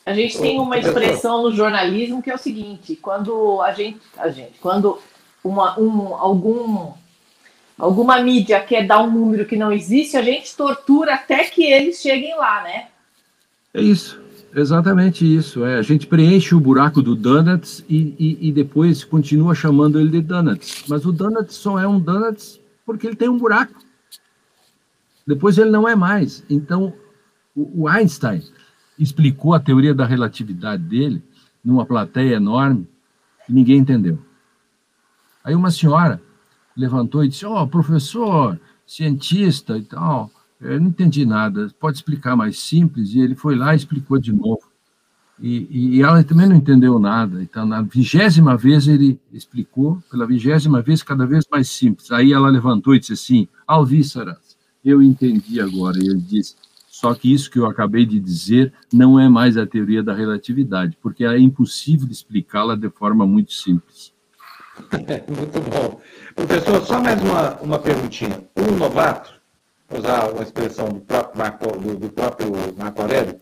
[0.05, 4.29] A gente tem uma expressão no jornalismo que é o seguinte: quando a gente, a
[4.29, 4.99] gente, quando
[5.43, 6.91] uma, um, algum
[7.75, 11.99] alguma mídia quer dar um número que não existe, a gente tortura até que eles
[11.99, 12.89] cheguem lá, né?
[13.77, 14.19] É isso,
[14.55, 15.63] exatamente isso.
[15.63, 20.09] É, a gente preenche o buraco do Donuts e, e, e, depois continua chamando ele
[20.09, 20.85] de Donuts.
[20.87, 23.75] Mas o Donuts só é um Donuts porque ele tem um buraco.
[25.27, 26.43] Depois ele não é mais.
[26.49, 26.91] Então,
[27.55, 28.41] o, o Einstein
[28.97, 31.21] explicou a teoria da relatividade dele
[31.63, 32.87] numa plateia enorme
[33.47, 34.17] e ninguém entendeu.
[35.43, 36.19] Aí uma senhora
[36.75, 42.35] levantou e disse: Ó, oh, professor, cientista e tal, eu não entendi nada, pode explicar
[42.35, 43.13] mais simples?
[43.13, 44.63] E ele foi lá e explicou de novo.
[45.39, 47.43] E, e, ela também não entendeu nada.
[47.43, 52.11] Então, na vigésima vez ele explicou, pela vigésima vez, cada vez mais simples.
[52.11, 55.99] Aí ela levantou e disse assim: Alvíceras, eu entendi agora.
[55.99, 56.55] E ele disse:
[56.99, 60.97] só que isso que eu acabei de dizer não é mais a teoria da relatividade,
[60.99, 64.11] porque é impossível explicá-la de forma muito simples.
[65.29, 66.01] muito bom.
[66.35, 68.43] Professor, só mais uma, uma perguntinha.
[68.57, 69.36] Um novato,
[69.91, 73.39] usar uma expressão do próprio Marco, do, do próprio Marco Aurélio,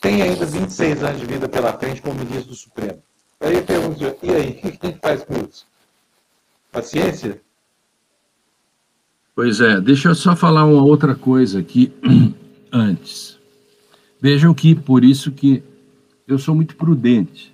[0.00, 3.02] tem ainda 26 anos de vida pela frente como ministro do Supremo.
[3.40, 5.66] Aí eu pergunto, e aí, o que a gente faz com isso?
[6.70, 7.40] Paciência?
[9.34, 11.92] Pois é, deixa eu só falar uma outra coisa aqui
[12.72, 13.38] antes.
[14.20, 15.62] Vejam que, por isso que
[16.26, 17.52] eu sou muito prudente.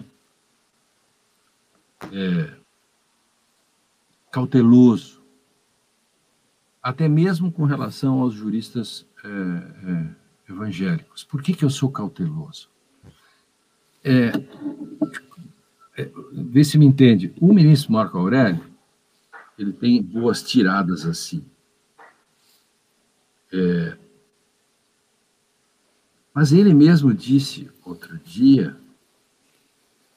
[2.13, 2.51] É,
[4.31, 5.18] cauteloso,
[6.89, 11.23] até mesmo com relação aos juristas é, é, evangélicos.
[11.23, 12.71] Por que, que eu sou cauteloso?
[14.03, 14.33] É,
[15.99, 17.31] é, vê se me entende.
[17.39, 18.65] O ministro Marco Aurélio,
[19.59, 21.45] ele tem boas tiradas assim.
[23.53, 23.95] É,
[26.33, 28.75] mas ele mesmo disse outro dia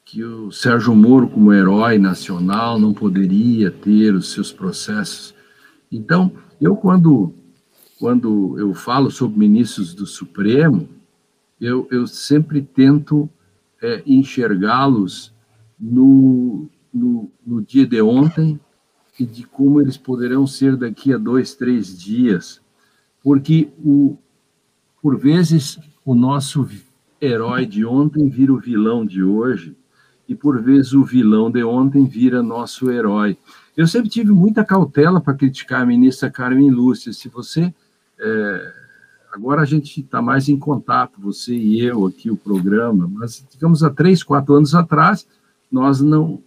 [0.06, 5.36] que o Sérgio Moro, como herói nacional, não poderia ter os seus processos.
[5.92, 7.34] Então, eu, quando,
[8.00, 10.88] quando eu falo sobre ministros do Supremo,
[11.60, 13.28] eu, eu sempre tento
[13.82, 15.34] é, enxergá-los
[15.80, 18.60] no, no, no dia de ontem
[19.20, 22.62] e de como eles poderão ser daqui a dois, três dias.
[23.24, 24.18] Porque, o,
[25.02, 26.68] por vezes, o nosso
[27.20, 29.76] herói de ontem vira o vilão de hoje
[30.28, 33.38] e por vezes o vilão de ontem vira nosso herói.
[33.82, 37.12] Eu sempre tive muita cautela para criticar a ministra Carmen Lúcia.
[37.12, 37.74] Se você.
[38.20, 38.74] É,
[39.32, 43.84] agora a gente está mais em contato, você e eu aqui, o programa, mas, digamos,
[43.84, 45.26] há três, quatro anos atrás,
[45.72, 46.44] nós não,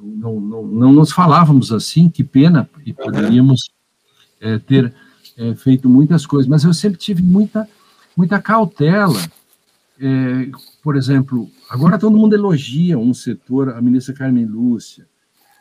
[0.00, 3.70] não, não, não nos falávamos assim, que pena, e poderíamos
[4.40, 4.94] é, ter
[5.36, 7.68] é, feito muitas coisas, mas eu sempre tive muita,
[8.16, 9.20] muita cautela
[10.00, 10.50] é,
[10.82, 15.06] por exemplo, agora todo mundo elogia um setor, a ministra Carmen Lúcia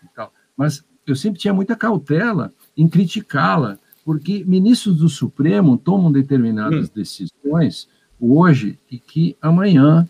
[0.03, 6.11] e tal, mas eu sempre tinha muita cautela em criticá-la, porque ministros do Supremo tomam
[6.11, 6.91] determinadas hum.
[6.93, 7.87] decisões.
[8.19, 10.07] hoje e que amanhã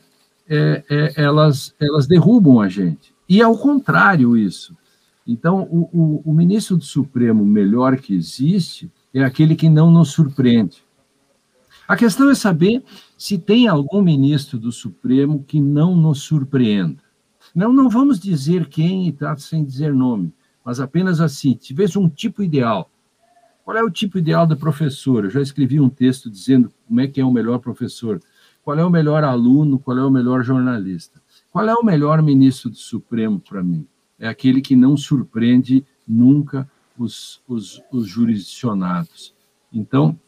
[0.48, 3.14] é, é, elas, elas derrubam a gente.
[3.28, 4.76] E ao contrário isso.
[5.26, 10.10] Então, o, o, o ministro do Supremo melhor que existe é aquele que não nos
[10.10, 10.84] surpreende.
[11.88, 12.84] A questão é saber
[13.18, 17.02] se tem algum ministro do Supremo que não nos surpreenda.
[17.54, 22.10] Não, não vamos dizer quem e tá sem dizer nome, mas apenas assim, tivesse um
[22.10, 22.90] tipo ideal.
[23.64, 25.24] Qual é o tipo ideal de professor?
[25.24, 28.20] Eu já escrevi um texto dizendo como é que é o melhor professor.
[28.64, 29.80] Qual é o melhor aluno?
[29.80, 31.22] Qual é o melhor jornalista?
[31.52, 33.88] Qual é o melhor ministro do Supremo para mim?
[34.20, 39.34] É aquele que não surpreende nunca os, os, os jurisdicionados.
[39.72, 40.20] Então,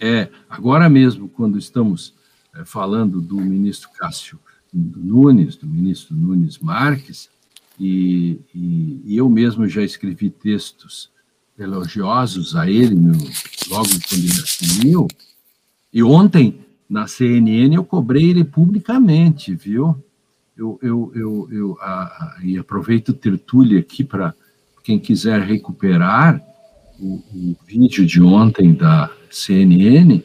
[0.00, 2.14] é agora mesmo, quando estamos
[2.54, 4.38] é, falando do ministro Cássio
[4.72, 7.30] Nunes, do ministro Nunes Marques,
[7.78, 11.10] e, e, e eu mesmo já escrevi textos
[11.58, 13.12] elogiosos a ele no,
[13.68, 15.08] logo quando ele assumiu,
[15.92, 19.96] e ontem, na CNN, eu cobrei ele publicamente, viu?
[20.56, 24.34] Eu, eu, eu, eu a, a, e aproveito o tertúlia aqui para
[24.82, 26.42] quem quiser recuperar
[26.98, 30.22] o, o, vídeo de ontem da CNN,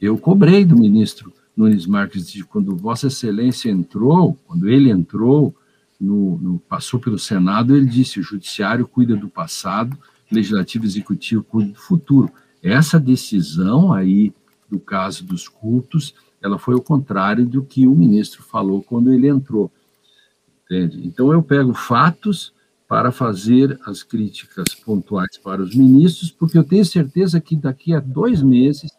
[0.00, 5.54] eu cobrei do ministro Nunes Marques de quando Vossa Excelência entrou, quando ele entrou,
[6.02, 9.96] no, no, passou pelo Senado, ele disse: o judiciário cuida do passado,
[10.30, 12.30] legislativo executivo cuida do futuro.
[12.60, 14.34] Essa decisão aí
[14.68, 19.28] do caso dos cultos, ela foi o contrário do que o ministro falou quando ele
[19.28, 19.70] entrou.
[20.64, 21.06] Entende?
[21.06, 22.52] Então eu pego fatos
[22.88, 28.00] para fazer as críticas pontuais para os ministros, porque eu tenho certeza que daqui a
[28.00, 28.90] dois meses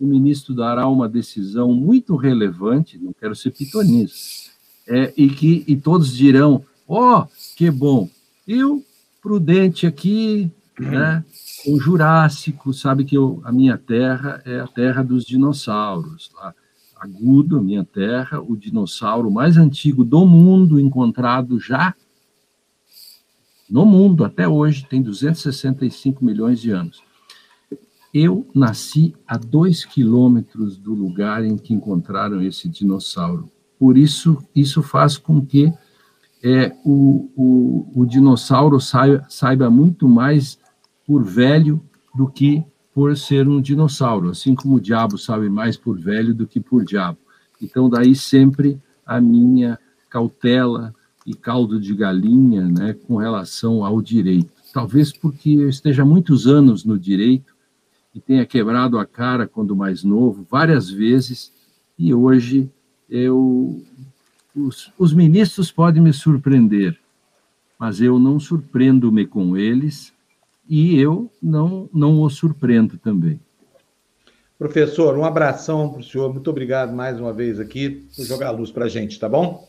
[0.00, 4.47] o ministro dará uma decisão muito relevante, não quero ser pitonista,
[4.88, 8.08] é, e que e todos dirão, ó, oh, que bom,
[8.46, 8.84] eu,
[9.22, 11.24] prudente aqui, né,
[11.64, 16.54] com Jurássico, sabe que eu, a minha terra é a terra dos dinossauros, lá,
[16.96, 21.94] Agudo, a minha terra, o dinossauro mais antigo do mundo encontrado já
[23.68, 27.02] no mundo até hoje, tem 265 milhões de anos.
[28.14, 33.50] Eu nasci a dois quilômetros do lugar em que encontraram esse dinossauro.
[33.78, 35.72] Por isso, isso faz com que
[36.42, 40.58] é, o, o, o dinossauro saiba, saiba muito mais
[41.06, 41.80] por velho
[42.14, 42.64] do que
[42.94, 46.84] por ser um dinossauro, assim como o diabo sabe mais por velho do que por
[46.84, 47.18] diabo.
[47.62, 49.78] Então, daí sempre a minha
[50.10, 50.94] cautela,
[51.28, 54.50] e caldo de galinha né, com relação ao direito.
[54.72, 57.54] Talvez porque eu esteja muitos anos no direito
[58.14, 61.52] e tenha quebrado a cara quando mais novo, várias vezes,
[61.98, 62.70] e hoje
[63.08, 63.82] eu.
[64.56, 66.98] Os, os ministros podem me surpreender,
[67.78, 70.12] mas eu não surpreendo-me com eles
[70.68, 73.40] e eu não, não os surpreendo também.
[74.58, 76.32] Professor, um abração para o senhor.
[76.32, 79.68] Muito obrigado mais uma vez aqui por jogar a luz para a gente, tá bom?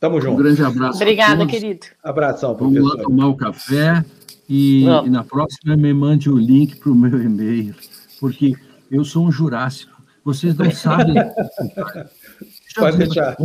[0.00, 0.34] Tamo junto.
[0.34, 0.96] Um grande abraço.
[0.96, 1.86] Obrigada, querido.
[2.02, 2.82] Abração, professor.
[2.82, 4.04] Vamos lá tomar o café
[4.48, 7.74] e, e na próxima me mande o link para o meu e-mail,
[8.18, 8.56] porque
[8.90, 9.89] eu sou um jurássico.
[10.24, 11.14] Vocês não sabem.
[12.76, 13.36] Pode deixar.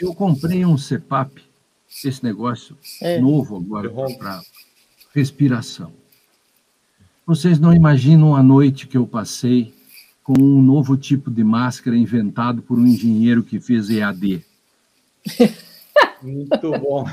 [0.00, 1.42] Eu comprei um CEPAP,
[2.04, 3.20] esse negócio é.
[3.20, 4.40] novo agora para
[5.14, 5.92] respiração.
[7.26, 9.72] Vocês não imaginam a noite que eu passei
[10.22, 14.44] com um novo tipo de máscara inventado por um engenheiro que fez EAD.
[16.22, 17.06] Muito bom.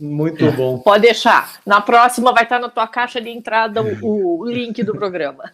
[0.00, 0.78] Muito bom.
[0.78, 1.60] Pode deixar.
[1.64, 5.52] Na próxima vai estar na tua caixa de entrada o, o link do programa.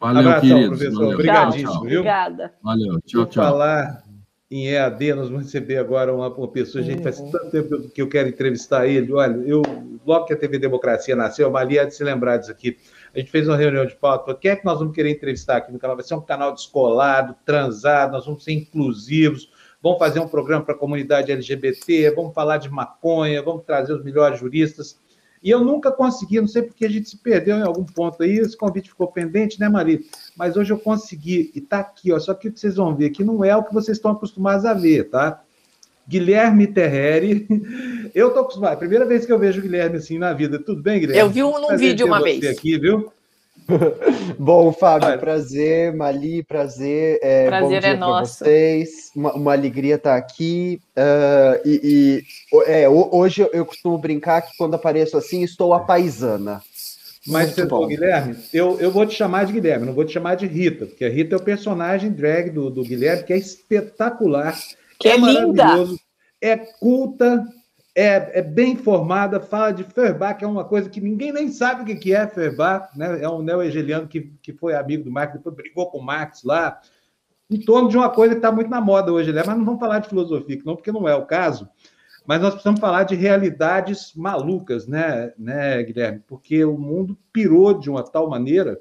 [0.00, 0.68] Valeu, Abração, queridos.
[0.68, 0.98] professor.
[0.98, 1.14] Valeu.
[1.14, 2.00] Obrigadíssimo, tchau, viu?
[2.00, 2.54] Obrigada.
[2.62, 3.44] Valeu, tchau, tchau.
[3.44, 4.02] falar
[4.50, 7.30] em EAD, nós vamos receber agora uma, uma pessoa, gente, faz uhum.
[7.30, 9.12] tanto tempo que eu quero entrevistar ele.
[9.12, 9.62] Olha, eu,
[10.04, 12.76] logo que a TV Democracia nasceu, a Maria de se lembrar disso aqui.
[13.14, 15.72] A gente fez uma reunião de pauta, quem é que nós vamos querer entrevistar aqui
[15.72, 15.94] no canal?
[15.94, 19.48] Vai ser um canal descolado, transado, nós vamos ser inclusivos,
[19.80, 24.02] vamos fazer um programa para a comunidade LGBT, vamos falar de maconha, vamos trazer os
[24.02, 24.98] melhores juristas.
[25.42, 28.38] E eu nunca consegui, não sei porque a gente se perdeu em algum ponto aí,
[28.38, 29.98] esse convite ficou pendente, né, Maria?
[30.36, 33.06] Mas hoje eu consegui, e está aqui, ó, só que o que vocês vão ver
[33.06, 35.42] aqui não é o que vocês estão acostumados a ver, tá?
[36.06, 37.46] Guilherme Terreri,
[38.14, 40.58] eu estou acostumado, é primeira vez que eu vejo o Guilherme assim na vida.
[40.58, 41.20] Tudo bem, Guilherme?
[41.20, 42.44] Eu vi um num vídeo uma vez.
[42.44, 43.10] aqui, viu?
[44.38, 45.94] bom, Fábio, prazer.
[45.94, 47.18] Mali, prazer.
[47.22, 48.44] É, prazer é nosso.
[48.44, 49.10] Vocês.
[49.14, 50.80] Uma, uma, alegria estar aqui.
[50.96, 56.62] Uh, e, e é, hoje eu costumo brincar que quando apareço assim, estou a paisana.
[57.26, 57.86] Mas, bom.
[57.86, 61.04] Guilherme, eu, eu vou te chamar de Guilherme, não vou te chamar de Rita, porque
[61.04, 64.58] a Rita é o personagem drag do, do Guilherme, que é espetacular.
[64.98, 65.86] Que é, é linda.
[66.40, 67.46] É culta,
[68.00, 71.82] é, é, bem formada, fala de Feuerbach, que é uma coisa que ninguém nem sabe
[71.82, 73.22] o que é Feuerbach, né?
[73.22, 76.80] é um neo-hegeliano que, que foi amigo do Marx, depois brigou com o Marx lá,
[77.50, 79.42] em torno de uma coisa que está muito na moda hoje, né?
[79.46, 81.68] mas não vamos falar de filosofia, não, porque não é o caso,
[82.26, 86.22] mas nós precisamos falar de realidades malucas, né, né, Guilherme?
[86.26, 88.80] Porque o mundo pirou de uma tal maneira.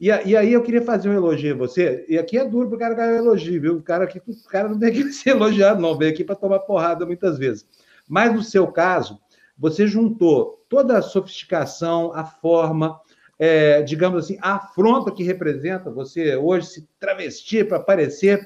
[0.00, 2.76] E, e aí eu queria fazer um elogio a você, e aqui é duro para
[2.76, 3.76] o cara ganhar elogio, viu?
[3.76, 6.60] O cara, aqui, o cara não vem aqui ser elogiado, não, vem aqui para tomar
[6.60, 7.64] porrada muitas vezes.
[8.10, 9.20] Mas no seu caso,
[9.56, 13.00] você juntou toda a sofisticação, a forma,
[13.38, 18.44] é, digamos assim, a afronta que representa você hoje se travestir para aparecer,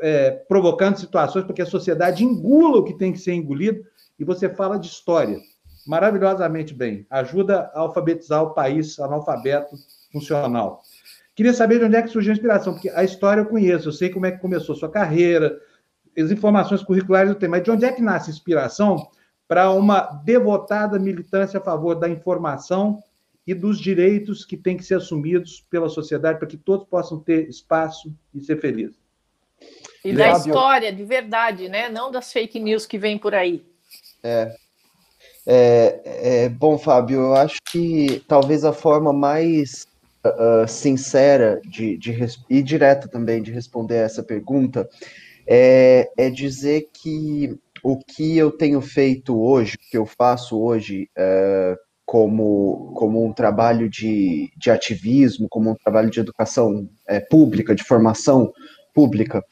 [0.00, 3.84] é, provocando situações para que a sociedade engula o que tem que ser engolido,
[4.18, 5.38] e você fala de história
[5.86, 7.06] maravilhosamente bem.
[7.08, 9.76] Ajuda a alfabetizar o país analfabeto
[10.10, 10.82] funcional.
[11.36, 13.92] Queria saber de onde é que surgiu a inspiração, porque a história eu conheço, eu
[13.92, 15.56] sei como é que começou a sua carreira,
[16.16, 19.08] as informações curriculares eu tenho, mas de onde é que nasce a inspiração
[19.46, 23.02] para uma devotada militância a favor da informação
[23.46, 27.48] e dos direitos que têm que ser assumidos pela sociedade para que todos possam ter
[27.48, 28.96] espaço e ser felizes.
[30.04, 31.88] E da história, de verdade, né?
[31.88, 33.64] Não das fake news que vêm por aí.
[34.22, 34.54] É.
[35.46, 39.86] É, é, bom, Fábio, eu acho que talvez a forma mais
[40.24, 42.16] uh, sincera de, de,
[42.48, 44.88] e direta também de responder essa pergunta
[45.46, 51.08] é, é dizer que o que eu tenho feito hoje, o que eu faço hoje
[51.18, 51.76] uh,
[52.06, 57.84] como, como um trabalho de, de ativismo, como um trabalho de educação é, pública, de
[57.84, 58.52] formação
[58.94, 59.42] pública,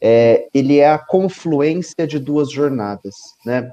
[0.00, 3.14] é, ele é a confluência de duas jornadas,
[3.46, 3.70] né?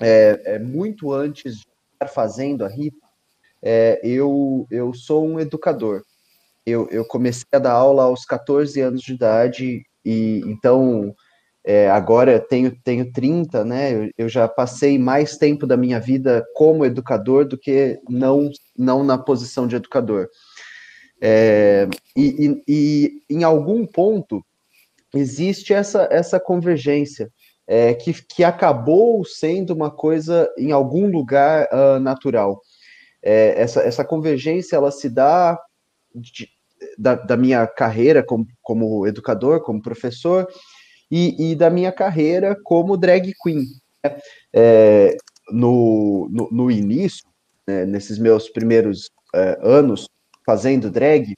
[0.00, 3.06] É, é muito antes de estar fazendo a RITA,
[3.62, 6.02] é, eu, eu sou um educador.
[6.64, 11.14] Eu, eu comecei a dar aula aos 14 anos de idade, e então
[11.64, 13.92] é, agora tenho, tenho 30, né?
[13.92, 19.02] Eu, eu, já passei mais tempo da minha vida como educador do que não, não
[19.02, 20.28] na posição de educador.
[21.20, 24.44] É, e, e, e, em algum ponto
[25.14, 27.32] existe essa, essa convergência
[27.66, 32.60] é, que, que acabou sendo uma coisa em algum lugar uh, natural
[33.26, 35.58] é, essa, essa convergência ela se dá
[36.14, 36.48] de,
[36.98, 40.46] da, da, minha carreira como, como educador, como professor,
[41.10, 43.64] e, e da minha carreira como drag queen.
[44.04, 44.18] Né?
[44.54, 45.16] É,
[45.50, 47.24] no, no, no, início,
[47.66, 50.08] né, nesses meus primeiros é, anos
[50.44, 51.34] fazendo drag,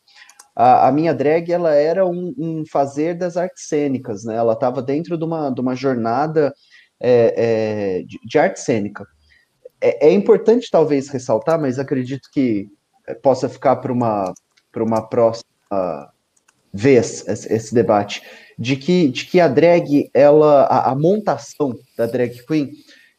[0.55, 4.35] a, a, minha drag ela era um, um, fazer das artes cênicas, né?
[4.35, 6.53] Ela estava dentro de uma, de uma jornada
[7.01, 9.07] é, é, de, de arte cênica
[9.81, 12.69] é, é importante talvez ressaltar, mas acredito que
[13.23, 14.33] possa ficar para uma,
[14.83, 16.13] uma próxima
[16.73, 18.23] vez esse, debate,
[18.59, 22.71] de que, de que a drag, ela, a, a, montação da drag queen,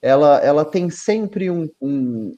[0.01, 2.35] ela, ela tem sempre um, um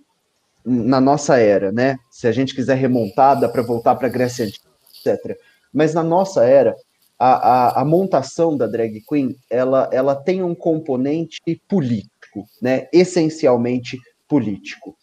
[0.63, 1.97] na nossa era, né?
[2.11, 5.38] Se a gente quiser remontar, dá para voltar para a Grécia etc.
[5.74, 6.76] Mas na nossa era,
[7.17, 12.88] a, a, a, montação da drag queen, ela, ela tem um componente político, né?
[12.91, 13.97] Essencialmente
[14.28, 14.95] político.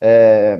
[0.00, 0.58] É,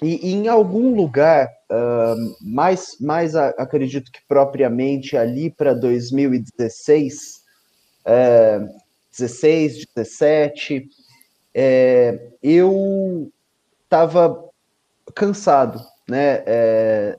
[0.00, 7.42] e, e, em algum lugar, uh, mais, mais a, acredito que propriamente ali para 2016,
[8.04, 8.60] é,
[9.16, 10.88] 16, 17,
[11.52, 13.30] é, eu
[13.84, 14.44] estava
[15.14, 17.16] cansado né, é,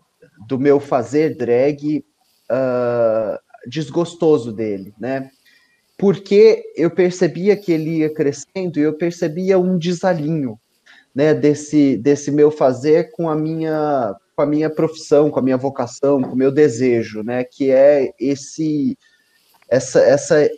[0.47, 2.05] do meu fazer drag,
[2.49, 5.29] uh, desgostoso dele, né?
[5.99, 10.57] porque eu percebia que ele ia crescendo e eu percebia um desalinho,
[11.19, 15.57] né, desse, desse meu fazer com a minha com a minha profissão, com a minha
[15.57, 18.97] vocação, com o meu desejo, né, que é esse
[19.69, 20.49] essa essa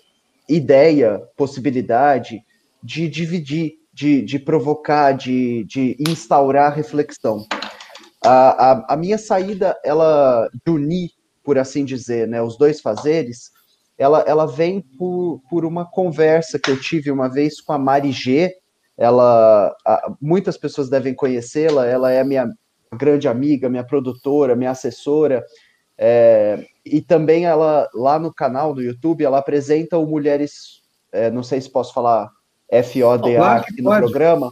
[0.48, 2.44] ideia, possibilidade
[2.84, 7.44] de dividir, de, de provocar, de, de instaurar reflexão.
[8.24, 11.10] A, a, a minha saída, ela de unir,
[11.44, 13.50] por assim dizer, né, os dois fazeres,
[13.98, 18.12] ela, ela vem por, por uma conversa que eu tive uma vez com a Mari
[18.12, 18.61] G.
[18.98, 22.48] Ela, a, muitas pessoas devem conhecê-la, ela é minha
[22.94, 25.46] grande amiga, minha produtora, minha assessora,
[25.98, 30.82] é, e também ela, lá no canal do YouTube, ela apresenta o Mulheres,
[31.12, 32.30] é, não sei se posso falar
[32.92, 34.52] FODA aqui no programa.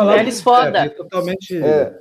[0.00, 0.78] Mulheres Foda.
[0.78, 1.56] É, totalmente...
[1.62, 1.98] É,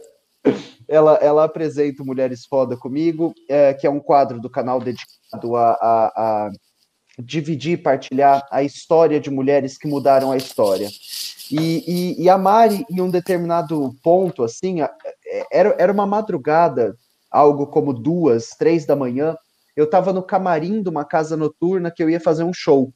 [0.88, 5.72] ela, ela apresenta Mulheres Foda comigo, é, que é um quadro do canal dedicado a,
[5.72, 6.52] a, a
[7.18, 10.88] dividir, partilhar a história de mulheres que mudaram a história.
[11.52, 14.90] E, e, e, a Mari, em um determinado ponto, assim, é,
[15.52, 16.96] era, era uma madrugada,
[17.30, 19.36] algo como duas, três da manhã,
[19.76, 22.94] eu estava no camarim de uma casa noturna que eu ia fazer um show.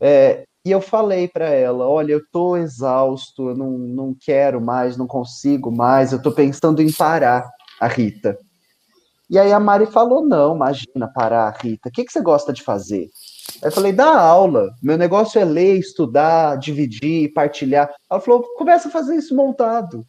[0.00, 4.96] É, e eu falei para ela: olha, eu estou exausto, eu não, não quero mais,
[4.96, 7.48] não consigo mais, eu estou pensando em parar
[7.80, 8.38] a Rita.
[9.30, 12.62] E aí a Mari falou: não, imagina, parar, Rita, o que, que você gosta de
[12.62, 13.10] fazer?
[13.62, 14.70] Aí eu falei, dá aula.
[14.82, 17.92] Meu negócio é ler, estudar, dividir, partilhar.
[18.10, 20.06] Ela falou, começa a fazer isso montado.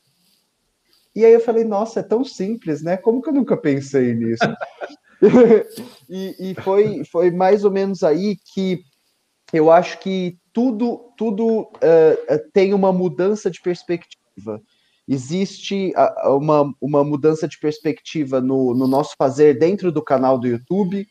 [1.15, 2.95] E aí eu falei, nossa, é tão simples, né?
[2.95, 4.43] Como que eu nunca pensei nisso?
[6.09, 8.81] e, e foi, foi mais ou menos aí que
[9.51, 14.61] eu acho que tudo, tudo uh, tem uma mudança de perspectiva.
[15.07, 15.91] Existe
[16.25, 21.07] uma, uma mudança de perspectiva no, no nosso fazer dentro do canal do YouTube,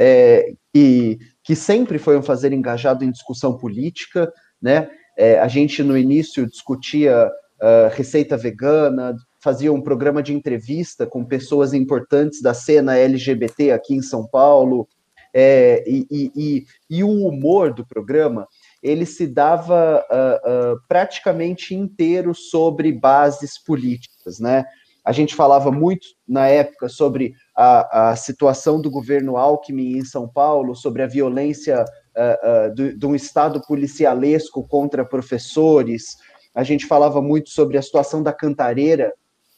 [0.00, 4.88] é, e que sempre foi um fazer engajado em discussão política, né?
[5.18, 11.22] É, a gente no início discutia uh, receita vegana, fazia um programa de entrevista com
[11.22, 14.88] pessoas importantes da cena LGBT aqui em São Paulo,
[15.34, 18.48] é, e, e, e, e, o humor do programa
[18.82, 24.64] ele se dava uh, uh, praticamente inteiro sobre bases políticas, né?
[25.04, 30.28] A gente falava muito na época sobre a, a situação do governo Alckmin em São
[30.28, 36.16] Paulo, sobre a violência uh, uh, de um Estado policialesco contra professores.
[36.54, 39.12] A gente falava muito sobre a situação da cantareira,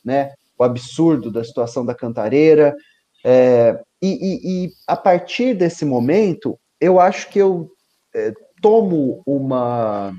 [0.05, 0.33] né?
[0.59, 2.75] O absurdo da situação da cantareira.
[3.25, 7.71] É, e, e, e, a partir desse momento, eu acho que eu
[8.15, 10.13] é, tomo uma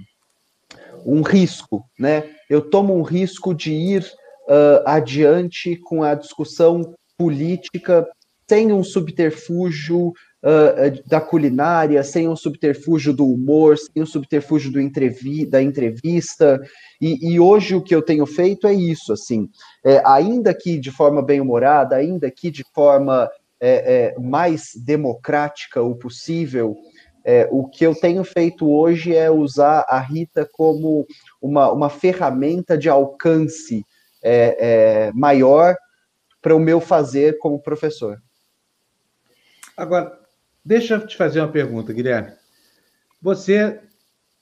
[1.05, 2.29] um risco, né?
[2.49, 4.05] Eu tomo um risco de ir
[4.47, 8.07] uh, adiante com a discussão política
[8.49, 14.81] sem um subterfúgio uh, da culinária, sem um subterfúgio do humor, sem um subterfúgio do
[14.81, 16.59] entrevi da entrevista.
[17.01, 19.49] E, e, hoje o que eu tenho feito é isso, assim,
[19.83, 23.29] é, ainda que de forma bem humorada, ainda que de forma
[23.59, 26.75] é, é, mais democrática o possível.
[27.25, 31.07] É, o que eu tenho feito hoje é usar a Rita como
[31.41, 33.85] uma, uma ferramenta de alcance
[34.23, 35.75] é, é, maior
[36.41, 38.21] para o meu fazer como professor.
[39.75, 40.19] Agora,
[40.63, 42.31] deixa eu te fazer uma pergunta, Guilherme.
[43.21, 43.79] Você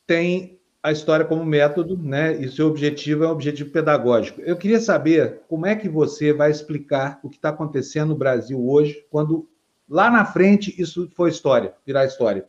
[0.06, 2.36] tem a história como método, né?
[2.36, 4.42] E seu objetivo é um objetivo pedagógico.
[4.42, 8.68] Eu queria saber como é que você vai explicar o que está acontecendo no Brasil
[8.68, 9.48] hoje, quando
[9.88, 12.46] lá na frente isso for história, virar história.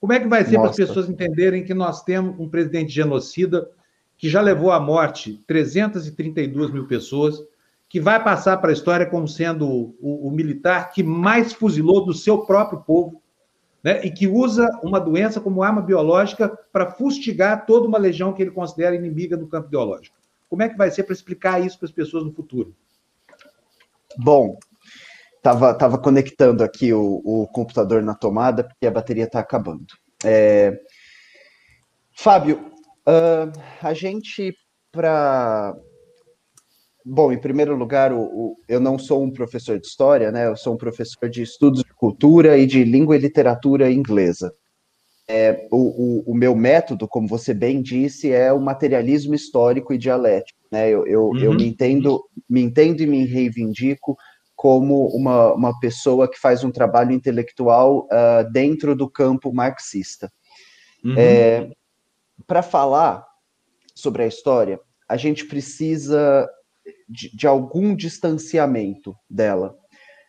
[0.00, 3.68] Como é que vai ser para as pessoas entenderem que nós temos um presidente genocida
[4.16, 7.42] que já levou à morte 332 mil pessoas,
[7.88, 12.12] que vai passar para a história como sendo o, o, militar que mais fuzilou do
[12.12, 13.22] seu próprio povo,
[13.82, 14.04] né?
[14.04, 18.50] e que usa uma doença como arma biológica para fustigar toda uma legião que ele
[18.50, 20.16] considera inimiga no campo biológico.
[20.48, 22.74] Como é que vai ser para explicar isso para as pessoas no futuro?
[24.16, 24.58] Bom,
[25.36, 29.86] estava tava conectando aqui o, o, computador na tomada porque a bateria está acabando.
[30.24, 30.80] É...
[32.12, 32.73] Fábio,
[33.06, 33.52] uh,
[33.82, 34.54] a gente
[34.92, 35.74] para
[37.06, 40.46] Bom, em primeiro lugar, o, o, eu não sou um professor de história, né?
[40.46, 44.54] Eu sou um professor de estudos de cultura e de língua e literatura inglesa.
[45.28, 50.58] É, o, o, meu método, como você bem disse, é o materialismo histórico e dialético.
[50.72, 50.88] Né?
[50.88, 51.38] Eu, eu, uhum.
[51.38, 54.16] eu me, entendo, me entendo e me reivindico
[54.54, 60.30] como uma, uma pessoa que faz um trabalho intelectual uh, dentro do campo marxista.
[61.04, 61.14] Uhum.
[61.18, 61.70] É,
[62.46, 63.26] Para falar
[63.94, 66.48] sobre a história, a gente precisa
[67.08, 69.76] de, de algum distanciamento dela.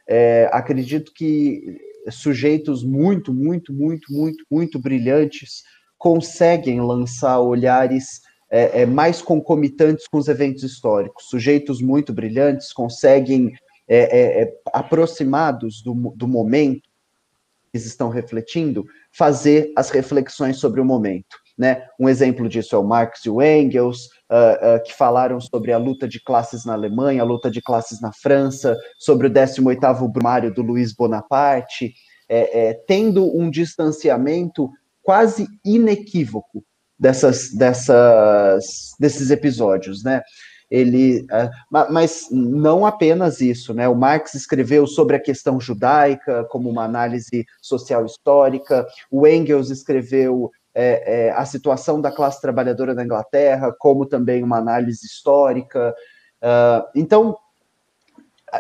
[0.08, 1.78] É, acredito que
[2.12, 5.64] sujeitos muito, muito, muito, muito, muito brilhantes
[5.98, 11.30] conseguem lançar olhares é, é, mais concomitantes com os eventos históricos.
[11.30, 13.52] Sujeitos muito brilhantes conseguem,
[13.88, 20.80] é, é, é, aproximados do, do momento que eles estão refletindo, fazer as reflexões sobre
[20.80, 21.45] o momento.
[21.58, 21.84] Né?
[21.98, 25.78] Um exemplo disso é o Marx e o Engels, uh, uh, que falaram sobre a
[25.78, 30.54] luta de classes na Alemanha, a luta de classes na França, sobre o 18º Brumário
[30.54, 31.94] do Luiz Bonaparte,
[32.28, 34.70] é, é, tendo um distanciamento
[35.02, 36.64] quase inequívoco
[37.00, 40.22] dessas, dessas, desses episódios, né?
[40.70, 41.50] Ele, uh,
[41.92, 43.88] mas não apenas isso, né?
[43.88, 50.52] O Marx escreveu sobre a questão judaica como uma análise social histórica, o Engels escreveu
[50.76, 55.96] é, é, a situação da classe trabalhadora na Inglaterra, como também uma análise histórica.
[56.42, 57.38] Uh, então,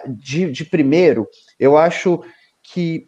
[0.07, 1.27] de, de primeiro,
[1.59, 2.23] eu acho
[2.63, 3.05] que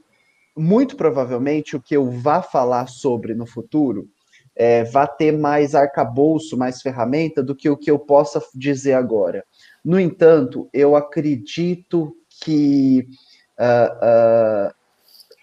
[0.55, 4.09] muito provavelmente o que eu vá falar sobre no futuro
[4.55, 9.45] é, vai ter mais arcabouço, mais ferramenta do que o que eu possa dizer agora.
[9.85, 13.07] No entanto, eu acredito que
[13.59, 14.73] uh, uh,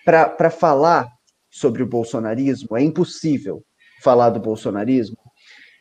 [0.05, 1.14] para falar
[1.55, 3.65] sobre o bolsonarismo, é impossível
[4.03, 5.17] falar do bolsonarismo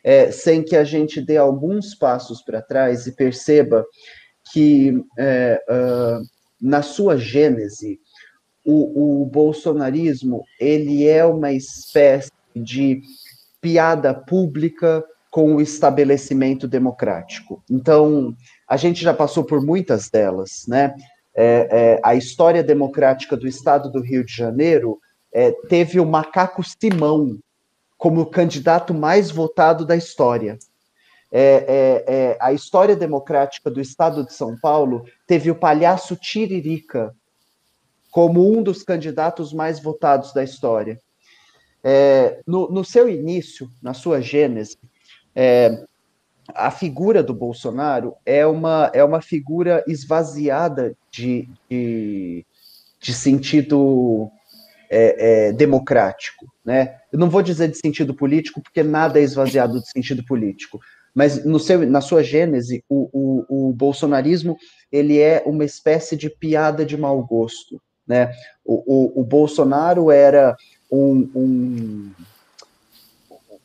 [0.04, 3.84] é, sem que a gente dê alguns passos para trás e perceba
[4.52, 6.22] que é, uh,
[6.60, 7.98] na sua gênese,
[8.64, 13.00] o, o bolsonarismo ele é uma espécie de
[13.60, 17.64] piada pública com o estabelecimento democrático.
[17.68, 18.36] Então,
[18.68, 20.94] a gente já passou por muitas delas, né?
[21.36, 25.00] É, é, a história democrática do Estado do Rio de Janeiro
[25.34, 27.36] é, teve o macaco Simão
[27.98, 30.56] como o candidato mais votado da história.
[31.32, 37.14] É, é, é, a história democrática do Estado de São Paulo teve o palhaço Tiririca
[38.12, 41.00] como um dos candidatos mais votados da história.
[41.82, 44.78] É, no, no, seu início, na sua gênese,
[45.34, 45.84] é,
[46.54, 52.46] a figura do Bolsonaro é uma, é uma figura esvaziada de, de,
[53.00, 54.30] de sentido
[54.94, 56.46] é, é, democrático.
[56.64, 56.96] Né?
[57.12, 60.80] Eu não vou dizer de sentido político, porque nada é esvaziado de sentido político,
[61.12, 64.56] mas no seu, na sua gênese, o, o, o bolsonarismo
[64.90, 67.80] ele é uma espécie de piada de mau gosto.
[68.06, 68.32] Né?
[68.64, 70.56] O, o, o Bolsonaro era
[70.90, 72.10] um, um,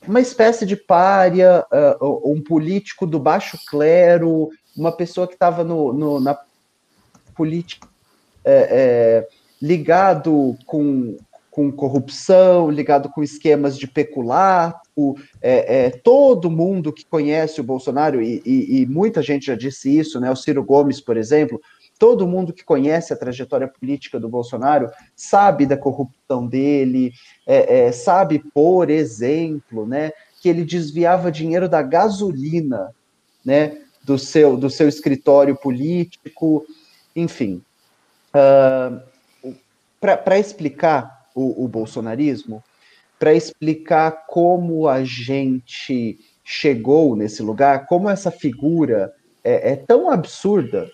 [0.08, 1.66] uma espécie de párea,
[2.02, 6.38] uh, um político do baixo clero, uma pessoa que estava no, no, na
[7.36, 7.88] política
[8.44, 11.18] é, é, ligado com,
[11.50, 15.16] com corrupção, ligado com esquemas de peculato.
[15.42, 19.98] É, é, todo mundo que conhece o Bolsonaro, e, e, e, muita gente já disse
[19.98, 20.30] isso, né?
[20.30, 21.62] O Ciro Gomes, por exemplo,
[22.00, 27.12] todo mundo que conhece a trajetória política do Bolsonaro sabe da corrupção dele,
[27.46, 32.96] é, é, sabe, por exemplo, né, que ele desviava dinheiro da gasolina,
[33.44, 36.66] né, do seu, do seu escritório político,
[37.14, 37.62] enfim.
[38.34, 39.09] Uh,
[40.00, 42.64] Para explicar o, o bolsonarismo,
[43.20, 50.90] para explicar como a gente chegou nesse lugar, como essa figura é, é tão absurda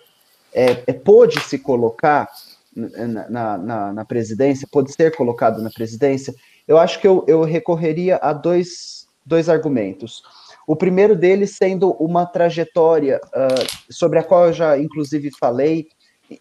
[0.52, 2.28] é, é, pôde se colocar
[2.74, 6.34] na, na, na, presidência, pode ser colocado na presidência,
[6.68, 10.22] eu acho que eu, eu recorreria a dois, dois argumentos.
[10.66, 15.88] O primeiro deles sendo uma trajetória uh, sobre a qual eu já, inclusive, falei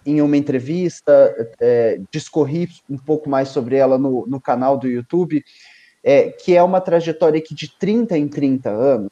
[0.05, 5.43] em uma entrevista, é, discorri um pouco mais sobre ela no, no canal do YouTube,
[6.03, 9.11] é, que é uma trajetória que de 30 em 30 anos,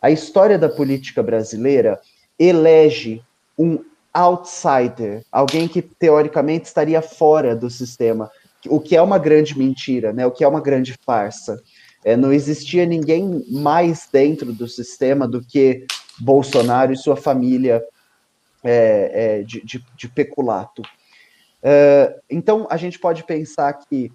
[0.00, 2.00] a história da política brasileira
[2.38, 3.22] elege
[3.56, 3.78] um
[4.12, 8.30] outsider, alguém que teoricamente estaria fora do sistema,
[8.68, 10.26] o que é uma grande mentira, né?
[10.26, 11.60] O que é uma grande farsa.
[12.04, 15.86] É, não existia ninguém mais dentro do sistema do que
[16.20, 17.82] Bolsonaro e sua família
[18.64, 20.82] é, é, de, de, de, peculato.
[21.62, 24.10] É, então, a gente pode pensar que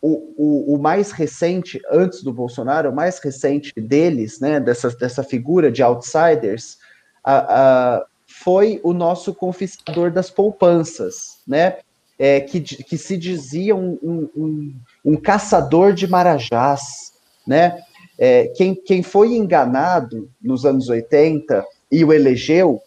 [0.00, 5.22] o, o, o, mais recente, antes do Bolsonaro, o mais recente deles, né, dessa, dessa
[5.22, 6.78] figura de outsiders,
[7.24, 11.78] a, foi o nosso confiscador das poupanças, né?
[12.18, 13.98] É, que, que se dizia um,
[14.36, 17.12] um, um, caçador de marajás,
[17.46, 17.82] né?
[18.18, 22.80] É, quem, quem foi enganado nos anos 80 e o elegeu,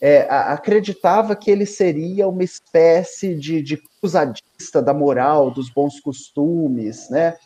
[0.00, 7.08] é, acreditava que ele seria uma espécie de, de cruzadista da moral, dos bons costumes,
[7.10, 7.36] né?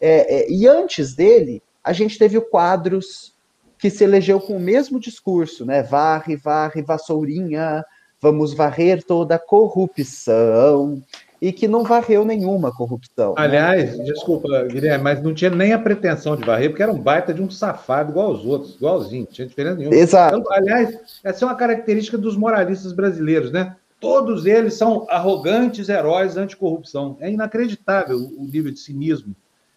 [0.00, 3.34] É, é, e antes dele, a gente teve o Quadros,
[3.78, 5.82] que se elegeu com o mesmo discurso, né?
[5.82, 7.84] Varre, varre, vassourinha,
[8.20, 11.02] vamos varrer toda a corrupção.
[11.46, 13.34] E que não varreu nenhuma corrupção.
[13.34, 13.34] Né?
[13.38, 14.04] Aliás, né?
[14.04, 17.40] desculpa, Guilherme, mas não tinha nem a pretensão de varrer, porque era um baita de
[17.40, 19.94] um safado igual aos outros, igualzinho, não tinha diferença nenhuma.
[19.94, 20.38] Exato.
[20.38, 23.76] Então, aliás, essa é uma característica dos moralistas brasileiros, né?
[24.00, 27.16] Todos eles são arrogantes heróis anticorrupção.
[27.20, 29.34] É inacreditável o nível de cinismo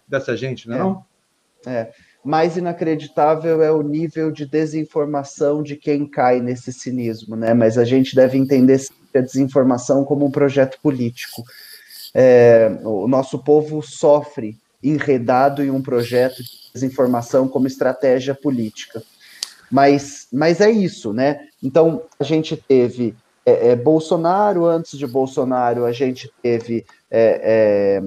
[0.07, 0.79] dessa gente, não é?
[0.79, 0.83] é.
[0.83, 1.05] Não?
[1.67, 1.91] é
[2.23, 7.53] mais inacreditável é o nível de desinformação de quem cai nesse cinismo, né?
[7.53, 8.77] Mas a gente deve entender
[9.17, 11.43] a desinformação como um projeto político.
[12.13, 19.03] É, o nosso povo sofre enredado em um projeto de desinformação como estratégia política.
[19.71, 21.47] Mas, mas é isso, né?
[21.61, 28.01] Então, a gente teve é, é, Bolsonaro, antes de Bolsonaro, a gente teve é,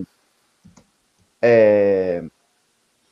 [1.43, 2.25] é, é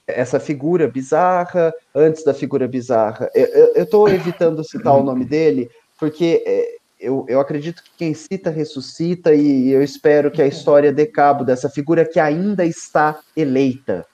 [0.07, 3.31] essa figura bizarra, antes da figura bizarra.
[3.33, 9.35] Eu estou evitando citar o nome dele, porque eu, eu acredito que quem cita ressuscita,
[9.35, 14.07] e eu espero que a história dê cabo dessa figura que ainda está eleita.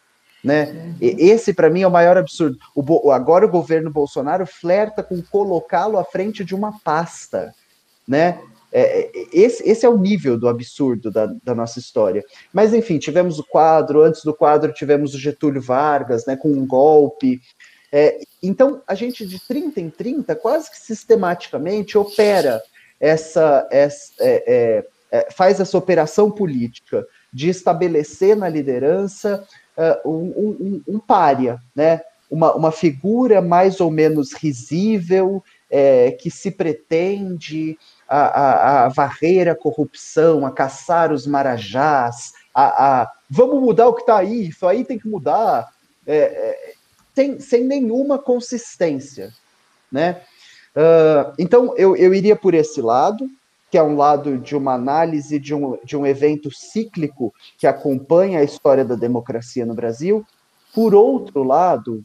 [0.43, 0.95] Né?
[1.01, 2.57] E esse, para mim, é o maior absurdo.
[2.75, 7.53] O, agora o governo Bolsonaro flerta com colocá-lo à frente de uma pasta.
[8.07, 8.41] Né?
[8.71, 12.25] É, é, esse, esse, é o nível do absurdo da, da, nossa história.
[12.53, 16.65] Mas, enfim, tivemos o quadro, antes do quadro tivemos o Getúlio Vargas, né, com um
[16.65, 17.41] golpe.
[17.91, 22.63] É, então, a gente, de 30 em 30, quase que sistematicamente opera
[23.01, 30.83] essa, essa é, é, é, faz essa operação política de estabelecer na liderança uh, um,
[30.89, 32.01] um, um pária, né?
[32.29, 37.79] Uma, uma figura mais ou menos risível, é, que se pretende
[38.09, 43.95] a, a, a, varrer a corrupção, a caçar os marajás, a, a vamos mudar o
[43.95, 45.69] que está aí, isso aí tem que mudar,
[46.07, 46.73] é, é,
[47.15, 49.33] sem, sem nenhuma consistência,
[49.91, 50.21] né?
[50.77, 53.27] Uh, então, eu, eu iria por esse lado,
[53.71, 58.41] que é um lado de uma análise de um, de um evento cíclico que acompanha
[58.41, 60.25] a história da democracia no Brasil.
[60.75, 62.05] Por outro lado,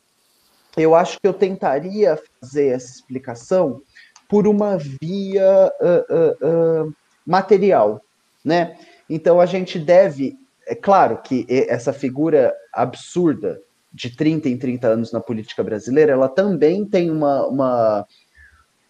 [0.78, 3.82] eu acho que eu tentaria fazer essa explicação
[4.30, 6.96] por uma via uh, uh,
[7.28, 8.02] material,
[8.44, 8.78] né?
[9.10, 13.62] Então a gente deve, é claro que essa figura absurda
[13.94, 18.08] de 30 em 30 anos na política brasileira, ela também tem uma, uma,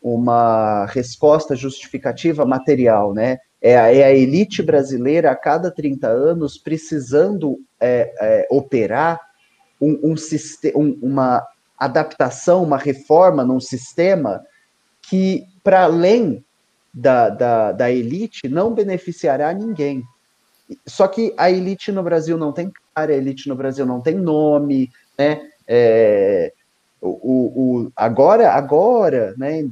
[0.02, 3.38] uma resposta justificativa material, né?
[3.62, 9.20] É a, é a elite brasileira a cada 30 anos precisando é, é, operar
[9.80, 10.16] um, um,
[10.76, 11.46] um, uma
[11.78, 14.44] adaptação, uma reforma num sistema
[15.02, 16.44] que, para além
[16.94, 20.04] da, da, da elite, não beneficiará ninguém.
[20.86, 24.16] Só que a elite no Brasil não tem cara, a elite no Brasil não tem
[24.16, 25.42] nome, né?
[25.68, 26.54] É,
[27.02, 29.68] o, o, agora, agora, né,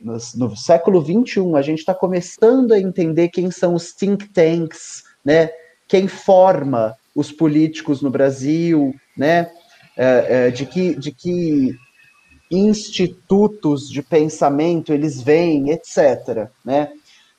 [0.00, 5.04] no, no século XXI, a gente está começando a entender quem são os think tanks,
[5.24, 5.50] né?
[5.86, 9.50] Quem forma os políticos no Brasil, né?
[9.96, 11.78] É, é, de, que, de que
[12.50, 16.48] institutos de pensamento eles vêm, etc.
[16.64, 16.90] Né?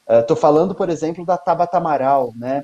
[0.07, 2.63] Estou uh, falando, por exemplo, da Tabata Amaral, né?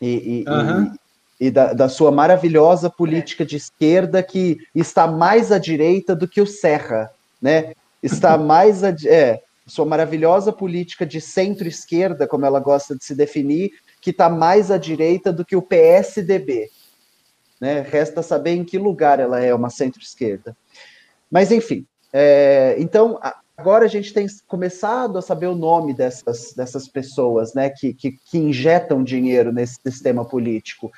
[0.00, 0.94] E, e, uhum.
[1.40, 6.40] E, da, da, sua maravilhosa política de esquerda que está mais à direita do que
[6.40, 7.10] o Serra,
[7.40, 7.72] né?
[8.02, 13.70] Está mais a, é, sua maravilhosa política de centro-esquerda, como ela gosta de se definir,
[14.00, 16.68] que está mais à direita do que o PSDB.
[17.60, 17.80] Né?
[17.82, 20.56] Resta saber em que lugar ela é uma centro-esquerda.
[21.30, 23.20] Mas, enfim, é, então,
[23.56, 28.12] agora a gente tem começado a saber o nome dessas, dessas pessoas né, que, que,
[28.12, 30.90] que injetam dinheiro nesse sistema político.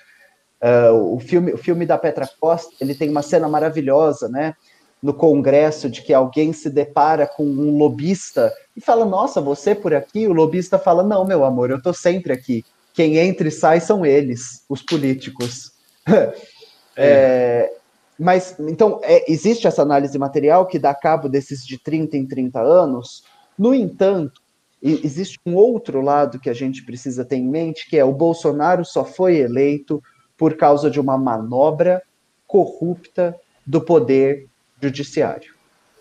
[0.63, 4.55] Uh, o, filme, o filme da Petra Costa ele tem uma cena maravilhosa, né?
[5.03, 9.93] No Congresso, de que alguém se depara com um lobista e fala: Nossa, você por
[9.93, 10.29] aqui?
[10.29, 12.65] O lobista fala: Não, meu amor, eu tô sempre aqui.
[12.95, 15.73] Quem entra e sai são eles, os políticos.
[16.95, 17.73] É,
[18.19, 22.61] mas, então, é, existe essa análise material que dá cabo desses de 30 em 30
[22.61, 23.25] anos.
[23.59, 24.43] No entanto,
[24.83, 28.85] existe um outro lado que a gente precisa ter em mente, que é o Bolsonaro
[28.85, 30.03] só foi eleito
[30.43, 32.03] por causa de uma manobra
[32.49, 33.33] corrupta
[33.65, 34.49] do poder
[34.83, 35.55] judiciário.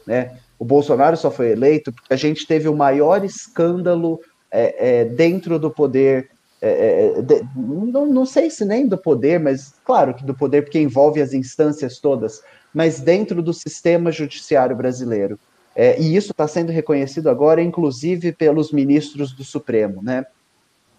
[0.03, 0.35] Né?
[0.57, 4.19] O Bolsonaro só foi eleito porque a gente teve o maior escândalo
[4.49, 9.39] é, é, dentro do poder é, é, de, não, não sei se nem do poder,
[9.39, 12.41] mas claro que do poder, porque envolve as instâncias todas,
[12.73, 15.39] mas dentro do sistema judiciário brasileiro.
[15.75, 20.25] É, e isso está sendo reconhecido agora, inclusive pelos ministros do Supremo, né?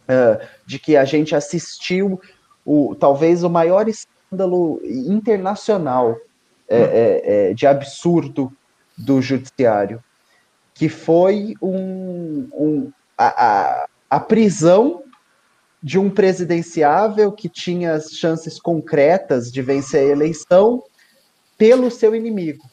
[0.06, 2.20] É, de que a gente assistiu
[2.64, 6.16] o, talvez o maior escândalo internacional
[6.68, 8.52] é, de absurdo
[8.96, 10.02] do judiciário,
[10.74, 15.02] que foi um, um a, a, a prisão
[15.82, 20.82] de um presidenciável que tinha as chances concretas de vencer a eleição
[21.58, 22.64] pelo seu inimigo,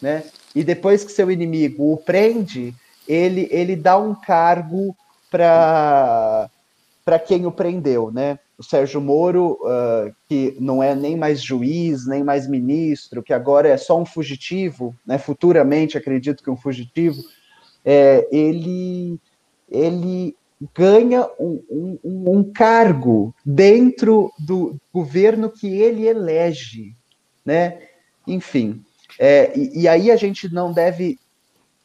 [0.00, 0.24] né?
[0.54, 2.74] E depois que seu inimigo o prende,
[3.08, 4.94] ele, ele dá um cargo
[5.30, 6.50] para
[7.04, 8.38] para quem o prendeu, né?
[8.62, 13.68] O Sérgio Moro, uh, que não é nem mais juiz, nem mais ministro, que agora
[13.68, 15.18] é só um fugitivo, né?
[15.18, 17.20] Futuramente, acredito que um fugitivo,
[17.84, 19.18] é, ele
[19.68, 20.36] ele
[20.72, 26.94] ganha um, um, um, cargo dentro do governo que ele elege,
[27.44, 27.80] né?
[28.28, 28.80] Enfim,
[29.18, 31.18] é, e, e, aí a gente não deve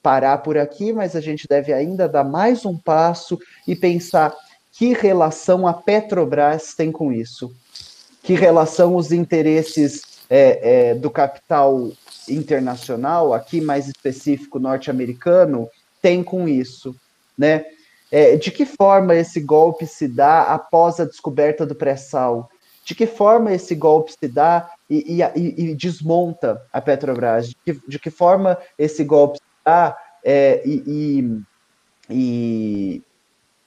[0.03, 4.31] parar por aqui, mas a gente deve ainda dar mais um passo e pensar
[4.77, 7.51] que relação a Petrobras tem com isso,
[8.21, 11.91] que relação os interesses é, é, do capital
[12.29, 15.67] internacional, aqui mais específico norte-americano,
[15.99, 16.95] tem com isso,
[17.35, 17.65] né?
[18.11, 22.47] É, de que forma esse golpe se dá após a descoberta do pré-sal?
[22.85, 27.49] De que forma esse golpe se dá e, e, e desmonta a Petrobras?
[27.49, 31.43] De que, de que, forma esse golpe se dá é, e,
[32.09, 33.03] e,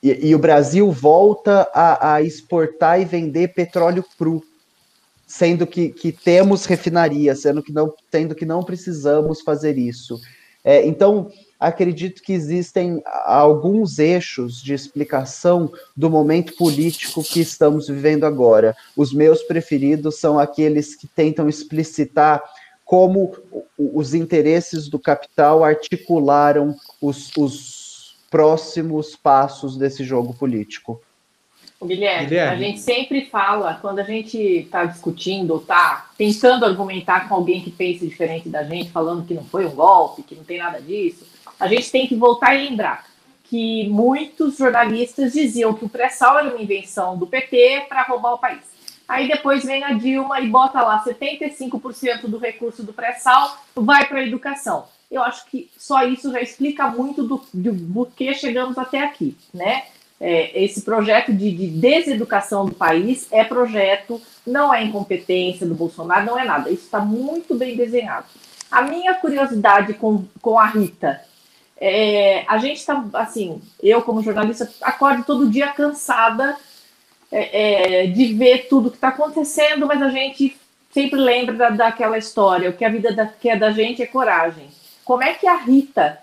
[0.02, 4.42] o Brasil volta a, a, exportar e vender petróleo cru,
[5.26, 10.18] sendo que, que temos refinaria, sendo que não, sendo que não precisamos fazer isso?
[10.64, 18.24] É, então, acredito que existem alguns eixos de explicação do momento político que estamos vivendo
[18.24, 18.74] agora.
[18.96, 22.42] Os meus preferidos são aqueles que tentam explicitar
[22.84, 23.32] como
[23.78, 27.79] os interesses do capital articularam os, os
[28.30, 31.02] próximos passos desse jogo político.
[31.82, 37.26] Guilherme, Guilherme, a gente sempre fala, quando a gente está discutindo ou está tentando argumentar
[37.26, 40.44] com alguém que pense diferente da gente, falando que não foi um golpe, que não
[40.44, 41.26] tem nada disso,
[41.58, 43.06] a gente tem que voltar e lembrar
[43.44, 48.38] que muitos jornalistas diziam que o pré-sal era uma invenção do PT para roubar o
[48.38, 48.60] país.
[49.08, 54.18] Aí depois vem a Dilma e bota lá 75% do recurso do pré-sal vai para
[54.18, 54.84] a educação.
[55.10, 59.36] Eu acho que só isso já explica muito do, do, do que chegamos até aqui,
[59.52, 59.84] né?
[60.20, 66.26] É, esse projeto de, de, deseducação do país é projeto, não é incompetência do Bolsonaro,
[66.26, 66.70] não é nada.
[66.70, 68.26] Isso está muito bem desenhado.
[68.70, 71.22] A minha curiosidade com, com a Rita,
[71.80, 76.54] é, a gente está, assim, eu como jornalista, acordo todo dia cansada
[77.32, 80.54] é, é, de ver tudo que está acontecendo, mas a gente
[80.92, 84.68] sempre lembra da, daquela história, o que a vida da, quer da gente é coragem.
[85.10, 86.20] Como é que a Rita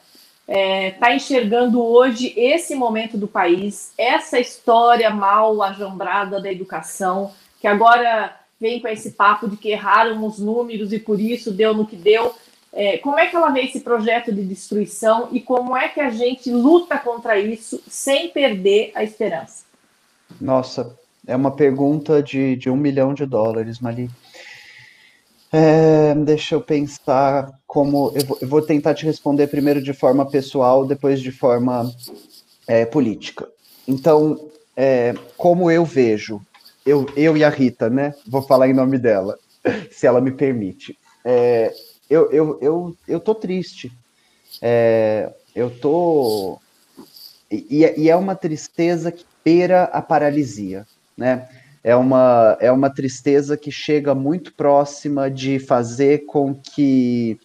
[0.48, 7.34] está é, tá enxergando hoje esse momento do país, essa história mal ajambrada da educação,
[7.60, 11.74] que agora vem com esse papo de que erraram os números e por isso deu
[11.74, 12.34] no que deu.
[12.72, 16.10] É, como é que ela vê esse projeto de destruição e como é que a
[16.10, 19.66] gente luta contra isso sem perder a esperança?
[20.40, 24.10] Nossa, é uma pergunta de, de um milhão de dólares, Mali.
[25.52, 28.12] É, deixa eu pensar como.
[28.14, 31.90] Eu vou, eu vou, tentar te responder primeiro de forma pessoal, depois de forma
[32.68, 33.48] é, política.
[33.88, 36.42] Então, é, como eu vejo,
[36.86, 38.14] eu, eu e a Rita, né?
[38.28, 39.38] Vou falar em nome dela,
[39.90, 40.98] se ela me permite.
[41.24, 41.74] É,
[42.10, 43.92] eu, eu, eu, eu tô triste.
[44.62, 46.60] É, eu tô.
[47.50, 50.86] E, e é uma tristeza que beira a paralisia,
[51.18, 51.48] né?
[51.88, 57.40] É uma, é uma tristeza que chega muito próxima de fazer com que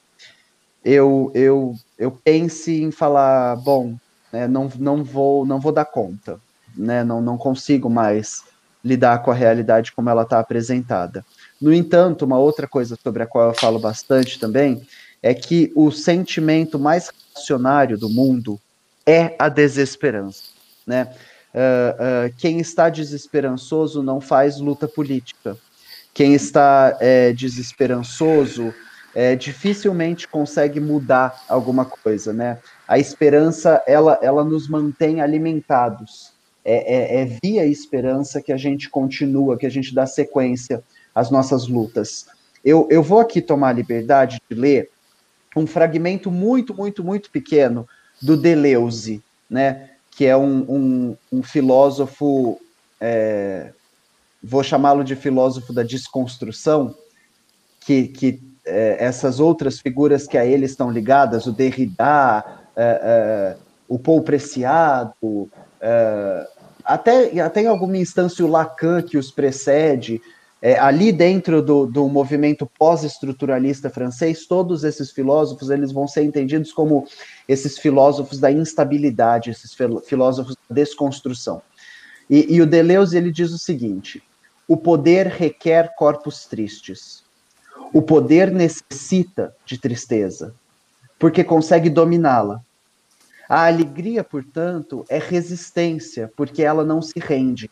[0.85, 3.95] eu, eu, eu pense em falar, bom,
[4.33, 6.41] né, não, não, vou, não vou dar conta,
[6.77, 8.43] né, não, não consigo mais
[8.85, 11.25] lidar com a realidade como ela está apresentada.
[11.61, 14.83] No entanto, uma outra coisa sobre a qual eu falo bastante também
[15.23, 18.59] é que o sentimento mais racionário do mundo
[19.07, 20.43] é a desesperança,
[20.85, 21.15] né?
[21.55, 25.57] Uh, quem está desesperançoso não faz luta política.
[26.15, 28.75] Quem está é, desesperançoso
[29.15, 32.59] é, dificilmente consegue mudar alguma coisa, né?
[32.87, 36.33] A esperança, ela, ela nos mantém alimentados.
[36.65, 40.83] É, é, é via esperança que a gente continua, que a gente dá sequência
[41.15, 42.27] às nossas lutas.
[42.65, 44.91] Eu, eu vou aqui tomar a liberdade de ler
[45.57, 47.87] um fragmento muito, muito, muito pequeno
[48.21, 49.91] do Deleuze, né?
[50.13, 52.61] Que é um, um, um filósofo,
[53.01, 53.73] é,
[54.43, 56.95] vou chamá-lo de filósofo da desconstrução,
[57.81, 62.45] que, que é, essas outras figuras que a ele estão ligadas, o Derrida,
[62.77, 63.57] é, é
[63.89, 65.51] o Paul Preciado,
[65.81, 66.47] é,
[66.85, 70.21] até, até em alguma instância o Lacan que os precede,
[70.65, 76.73] é, ali dentro do, do movimento pós-estruturalista francês, todos esses filósofos eles vão ser entendidos
[76.73, 77.05] como
[77.49, 81.61] esses filósofos da instabilidade, esses filósofos da desconstrução.
[82.31, 84.23] E, e o Deleuze ele diz o seguinte:
[84.69, 87.25] o poder requer corpos tristes.
[87.93, 90.55] O poder necessita de tristeza,
[91.19, 92.63] porque consegue dominá-la.
[93.49, 97.69] A alegria, portanto, é resistência, porque ela não se rende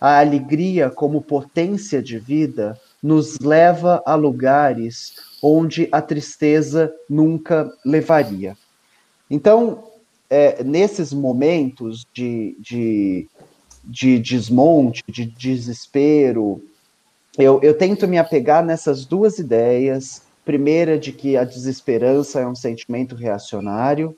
[0.00, 8.56] a alegria como potência de vida nos leva a lugares onde a tristeza nunca levaria.
[9.30, 9.84] Então,
[10.28, 13.28] é, nesses momentos de, de,
[13.84, 16.62] de, desmonte, de desespero,
[17.36, 20.22] eu, eu tento me apegar nessas duas ideias.
[20.44, 24.16] Primeira, de que a desesperança é um sentimento reacionário.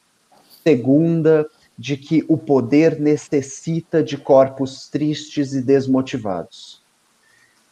[0.63, 1.47] Segunda,
[1.81, 6.83] de que o poder necessita de corpos tristes e desmotivados.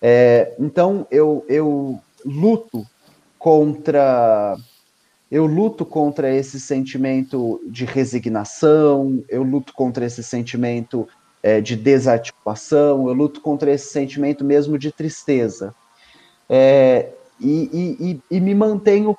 [0.00, 2.86] É, então eu, eu luto
[3.38, 4.56] contra
[5.30, 11.06] eu luto contra esse sentimento de resignação, eu luto contra esse sentimento
[11.42, 15.74] é, de desarticulação, eu luto contra esse sentimento mesmo de tristeza.
[16.48, 17.98] É, e,
[18.30, 19.14] e, e, me mantenho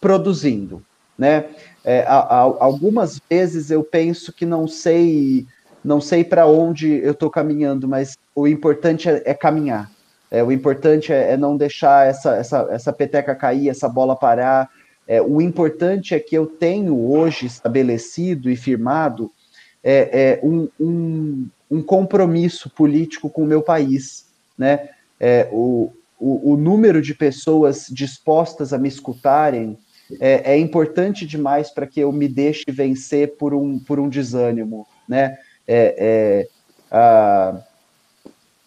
[0.00, 0.82] produzindo,
[1.22, 1.44] né?
[1.84, 5.46] É, a, a, algumas vezes eu penso que não sei
[5.84, 9.90] não sei para onde eu estou caminhando, mas o importante é, é caminhar.
[10.30, 14.68] É, o importante é, é, não deixar essa, essa, essa peteca cair, essa bola parar.
[15.06, 19.30] É, o importante é que eu tenho hoje estabelecido e firmado
[19.82, 24.26] é, é um, um, um, compromisso político com o meu país.
[24.56, 24.88] Né?
[25.18, 29.76] É, o, o, o, número de pessoas dispostas a me escutarem
[30.20, 34.86] é, é importante demais para que eu me deixe vencer por um, por um desânimo.
[35.08, 35.36] Né?
[35.66, 36.48] É,
[36.90, 37.62] a,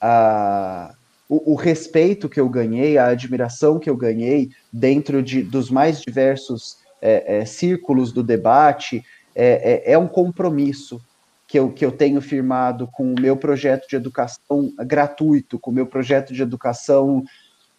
[0.01, 0.95] a,
[1.29, 6.01] o, o, respeito que eu ganhei, a admiração que eu ganhei dentro de, dos mais
[6.01, 9.03] diversos é, é, círculos do debate,
[9.35, 10.99] é, é, é, um compromisso
[11.47, 15.73] que eu, que eu tenho firmado com o meu projeto de educação gratuito, com o
[15.73, 17.23] meu projeto de educação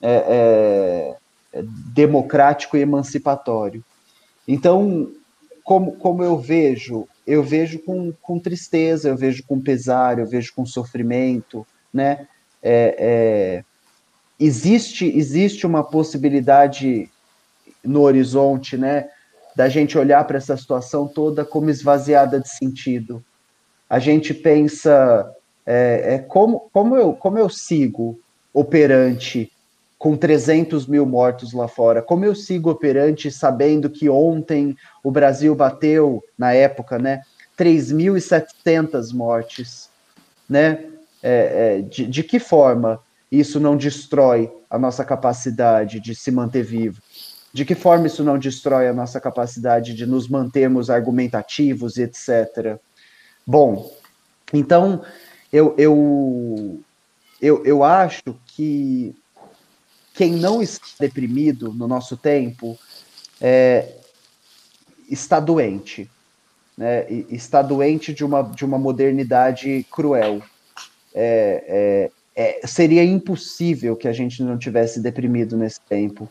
[0.00, 1.16] é, é,
[1.62, 3.84] democrático e emancipatório.
[4.46, 5.10] Então,
[5.64, 10.52] como, como eu vejo, eu vejo com, com tristeza, eu vejo com pesar, eu vejo
[10.54, 12.26] com sofrimento, né?
[12.68, 13.64] é, é,
[14.40, 17.08] existe, existe uma possibilidade
[17.84, 19.08] no horizonte, né,
[19.54, 23.24] da gente olhar para essa situação toda como esvaziada de sentido.
[23.88, 25.32] A gente pensa
[25.64, 28.18] é, é, como, como, eu, como eu sigo
[28.52, 29.52] operante
[29.98, 32.02] com 300 mil mortos lá fora?
[32.02, 37.22] Como eu sigo operante sabendo que ontem o Brasil bateu, na época, né,
[37.56, 39.88] 3.700 mortes,
[40.48, 40.84] né?
[41.22, 46.62] é, é, de, de que forma isso não destrói a nossa capacidade de se manter
[46.62, 47.02] vivo?
[47.52, 52.78] De que forma isso não destrói a nossa capacidade de nos mantermos argumentativos etc.
[53.44, 53.90] Bom,
[54.52, 55.02] então
[55.52, 56.80] eu, eu,
[57.42, 59.16] eu, eu acho que
[60.16, 62.78] quem não está deprimido no nosso tempo
[63.40, 63.92] é,
[65.08, 66.10] está doente.
[66.76, 67.06] Né?
[67.30, 70.42] Está doente de uma, de uma modernidade cruel
[71.18, 76.28] é, é, é, seria impossível que a gente não tivesse deprimido nesse tempo.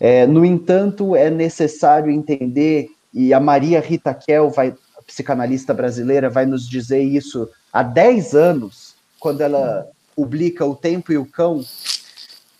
[0.00, 4.74] É, no entanto, é necessário entender, e a Maria Rita Kel, vai,
[5.06, 9.86] psicanalista brasileira, vai nos dizer isso há 10 anos, quando ela
[10.16, 11.62] publica O Tempo e o Cão,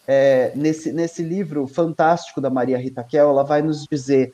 [0.07, 4.33] é, nesse, nesse livro fantástico da Maria Rita Kel, ela vai nos dizer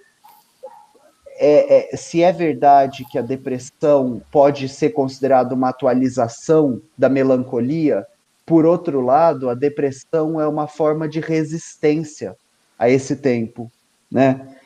[1.39, 8.07] é, é, se é verdade que a depressão pode ser considerada uma atualização da melancolia,
[8.45, 12.37] por outro lado, a depressão é uma forma de resistência
[12.79, 13.71] a esse tempo,
[14.11, 14.57] né?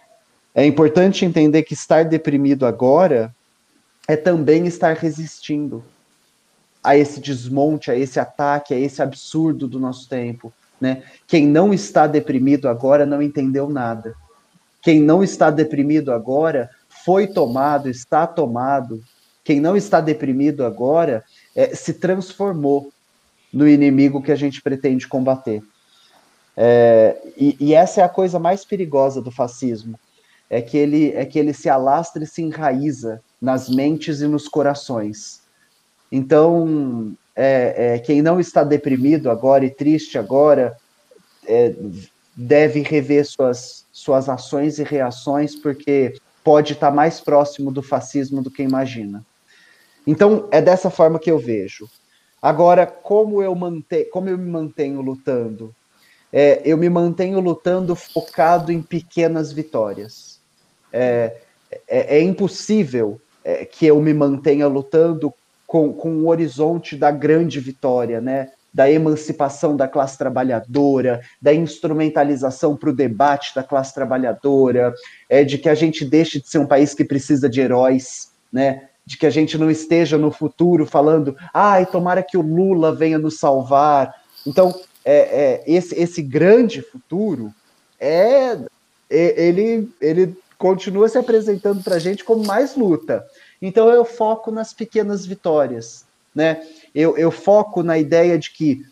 [0.55, 3.35] É importante entender que estar deprimido agora
[4.07, 5.83] é também estar resistindo
[6.83, 11.03] a esse desmonte, a esse ataque, a esse absurdo do nosso tempo, né?
[11.27, 14.15] Quem não está deprimido agora não entendeu nada.
[14.83, 16.71] Quem não está deprimido agora
[17.05, 19.03] foi tomado, está tomado.
[19.45, 21.25] Quem não está deprimido agora
[21.55, 22.91] é, se transformou
[23.53, 25.63] no inimigo que a gente pretende combater.
[26.57, 29.99] É, e, e, essa é a coisa mais perigosa do fascismo,
[30.49, 34.47] é que ele é que ele se alastra e se enraiza nas mentes e nos
[34.49, 35.41] corações.
[36.13, 40.77] Então, é, é quem não está deprimido agora e triste agora
[41.47, 41.75] é,
[42.37, 48.51] deve rever suas, suas ações e reações, porque pode estar mais próximo do fascismo do
[48.51, 49.25] que imagina.
[50.07, 51.89] Então, é dessa forma que eu vejo.
[52.41, 55.75] Agora, como eu, mante como eu me mantenho lutando?
[56.33, 60.41] É, eu me mantenho lutando focado em pequenas vitórias.
[60.93, 61.37] É,
[61.87, 65.33] é, é impossível é, que eu me mantenha lutando
[65.71, 68.49] com, com o horizonte da grande vitória, né?
[68.75, 74.93] da emancipação da classe trabalhadora, da instrumentalização para o debate da classe trabalhadora,
[75.29, 78.89] é, de que a gente deixe de ser um país que precisa de heróis, né?
[79.07, 83.19] de que a gente não esteja no futuro falando, ai, tomara que o Lula venha
[83.19, 84.13] nos salvar.
[84.45, 87.55] Então, é, é, esse, esse grande futuro
[88.01, 88.59] é,
[89.09, 93.25] é ele, ele continua se apresentando para a gente como mais luta.
[93.61, 96.05] Então, eu foco nas pequenas vitórias,
[96.35, 96.63] né?
[96.95, 98.85] Eu, eu foco na ideia de que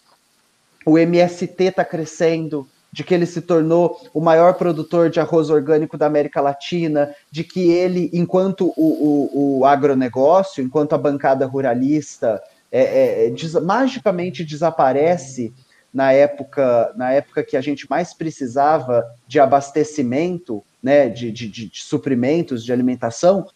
[0.84, 5.98] o MST está crescendo, de que ele se tornou o maior produtor de arroz orgânico
[5.98, 12.42] da América Latina, de que ele, enquanto o, o, o agronegócio, enquanto a bancada ruralista,
[12.70, 15.52] é, é, é des, magicamente desaparece
[15.92, 21.68] na época, na época que a gente mais precisava de abastecimento, né, de, de, de,
[21.68, 23.46] de suprimentos, de alimentação,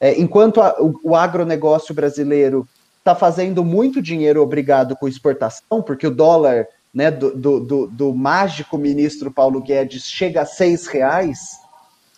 [0.00, 2.66] é, enquanto a, o, o agronegócio brasileiro
[2.98, 8.14] está fazendo muito dinheiro obrigado com exportação, porque o dólar né, do, do, do, do
[8.14, 11.38] mágico ministro Paulo Guedes chega a seis reais,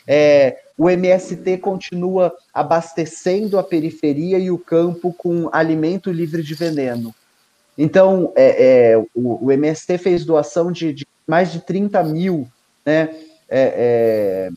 [0.06, 7.14] é, o MST continua abastecendo a periferia e o campo com alimento livre de veneno.
[7.76, 12.48] Então, é, é, o, o, MST fez doação de, de, mais de 30 mil
[12.84, 13.10] né,
[13.48, 14.50] é, é,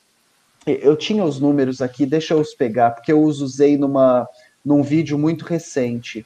[0.65, 4.27] eu tinha os números aqui, deixa eu os pegar, porque eu os usei numa,
[4.63, 6.25] num vídeo muito recente.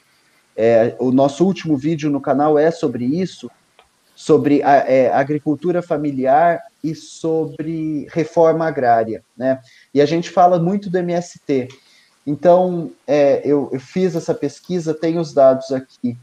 [0.56, 3.50] É, o nosso último vídeo no canal é sobre isso,
[4.14, 9.60] sobre a, é, agricultura familiar e sobre reforma agrária, né?
[9.94, 11.68] E a gente fala muito do MST.
[12.26, 16.16] Então, é, eu, eu, fiz essa pesquisa, tenho os dados aqui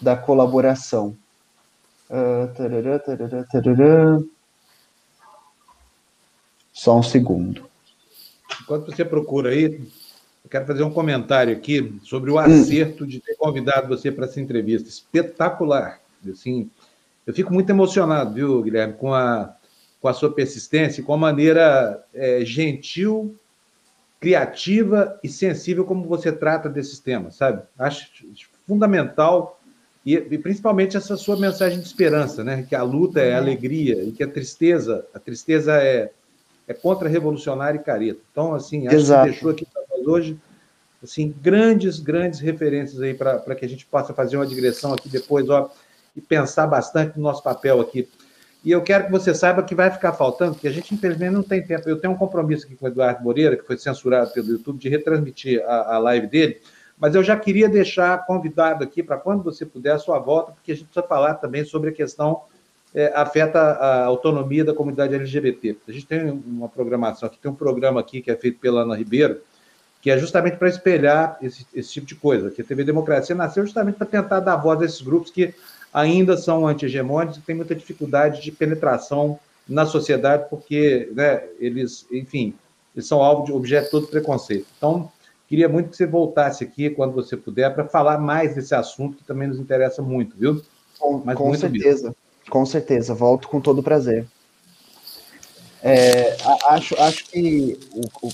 [0.00, 1.16] da colaboração.
[2.10, 4.18] Uh, tarará, tarará, tarará.
[6.78, 7.68] Só um segundo.
[8.62, 12.38] Enquanto você procura aí, eu quero fazer um comentário aqui sobre o hum.
[12.38, 14.88] acerto de ter convidado você para essa entrevista.
[14.88, 16.00] Espetacular.
[16.30, 16.70] Assim,
[17.26, 19.56] eu fico muito emocionado, viu, Guilherme, com a,
[20.00, 23.34] com a sua persistência, com a maneira é, gentil,
[24.20, 27.60] criativa e sensível como você trata desses temas, sabe?
[27.76, 28.08] Acho
[28.68, 29.60] fundamental
[30.06, 32.64] e, e, principalmente essa sua mensagem de esperança, né?
[32.68, 36.12] Que a luta é alegria e que a tristeza, a tristeza é
[36.68, 38.20] é contra-revolucionário e careta.
[38.30, 39.24] Então, assim, acho Exato.
[39.24, 40.38] que deixou aqui para nós hoje
[41.02, 45.48] assim, grandes, grandes referências aí para que a gente possa fazer uma digressão aqui depois,
[45.48, 45.70] ó,
[46.16, 48.08] e pensar bastante no nosso papel aqui.
[48.64, 51.44] E eu quero que você saiba que vai ficar faltando, porque a gente, infelizmente, não
[51.44, 51.88] tem tempo.
[51.88, 54.88] Eu tenho um compromisso aqui com o Eduardo Moreira, que foi censurado pelo YouTube, de
[54.88, 56.60] retransmitir a, a live dele,
[56.98, 60.72] mas eu já queria deixar convidado aqui para quando você puder a sua volta, porque
[60.72, 62.42] a gente precisa falar também sobre a questão
[62.94, 65.76] é, afeta a autonomia da comunidade LGBT.
[65.86, 68.96] A gente tem uma programação aqui, tem um programa aqui que é feito pela Ana
[68.96, 69.40] Ribeiro,
[70.00, 72.50] que é justamente para espelhar esse, esse, tipo de coisa.
[72.50, 75.54] Que a TV Democracia nasceu justamente para tentar dar voz a esses grupos que
[75.92, 82.54] ainda são anti-hegemônicos e têm muita dificuldade de penetração na sociedade, porque né, eles, enfim,
[82.94, 84.66] eles são alvo de objeto de todo preconceito.
[84.76, 85.10] Então,
[85.46, 89.24] queria muito que você voltasse aqui, quando você puder, para falar mais desse assunto que
[89.24, 90.62] também nos interessa muito, viu?
[90.98, 92.08] Com, com certeza.
[92.08, 92.16] Mesmo.
[92.50, 94.26] Com certeza, volto com todo prazer.
[95.82, 96.36] É,
[96.66, 98.32] acho, acho que o, o,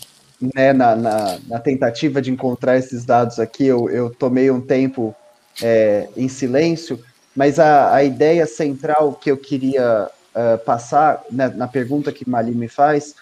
[0.55, 5.15] né, na, na, na, tentativa de encontrar esses dados aqui, eu, eu tomei um tempo
[5.62, 6.99] é, em silêncio,
[7.37, 12.55] mas a, a ideia central que eu queria uh, passar né, na pergunta que Mali
[12.55, 13.15] me faz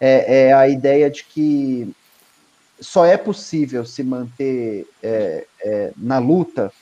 [0.00, 1.92] é, é, a ideia de que
[2.80, 6.72] só é possível se manter é, é na luta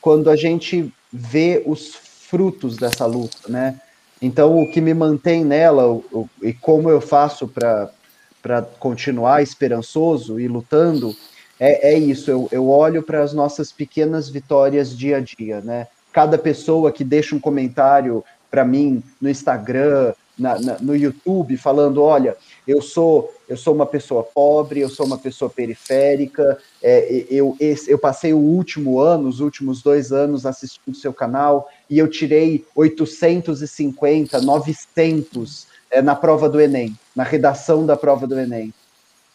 [0.00, 3.80] quando a gente vê os frutos dessa luta, né?
[4.20, 10.40] Então, o que me mantém nela o, o, e como eu faço para continuar esperançoso
[10.40, 11.14] e lutando
[11.58, 12.30] é, é isso.
[12.30, 15.86] Eu, eu olho para as nossas pequenas vitórias dia a dia, né?
[16.12, 22.02] Cada pessoa que deixa um comentário para mim no Instagram, na, na, no YouTube, falando:
[22.02, 27.56] olha, eu sou eu sou uma pessoa pobre, eu sou uma pessoa periférica, é, eu,
[27.58, 32.66] eu passei o último ano, os últimos dois anos assistindo seu canal, e eu tirei
[32.74, 38.72] 850, 900 é, na prova do Enem, na redação da prova do Enem.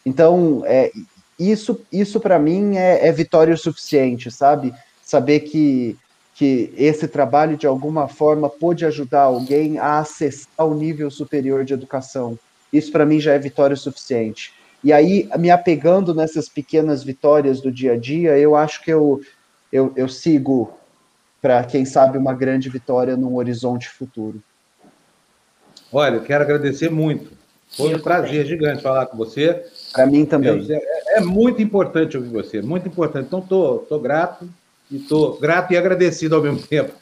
[0.06, 0.92] Então, é,
[1.36, 4.72] isso, isso para mim é, é vitória o suficiente, sabe?
[5.02, 5.96] Saber que,
[6.36, 11.74] que esse trabalho, de alguma forma, pôde ajudar alguém a acessar o nível superior de
[11.74, 12.38] educação
[12.76, 14.52] isso para mim já é vitória suficiente.
[14.82, 19.22] E aí, me apegando nessas pequenas vitórias do dia a dia, eu acho que eu,
[19.72, 20.76] eu, eu sigo
[21.40, 24.42] para, quem sabe, uma grande vitória num horizonte futuro.
[25.92, 27.32] Olha, eu quero agradecer muito.
[27.76, 29.64] Foi um prazer gigante falar com você.
[29.92, 30.66] Para mim também.
[30.70, 33.26] É, é, muito importante ouvir você, muito importante.
[33.26, 34.48] Então, estou tô, tô grato
[34.90, 36.92] e tô grato e agradecido ao mesmo tempo.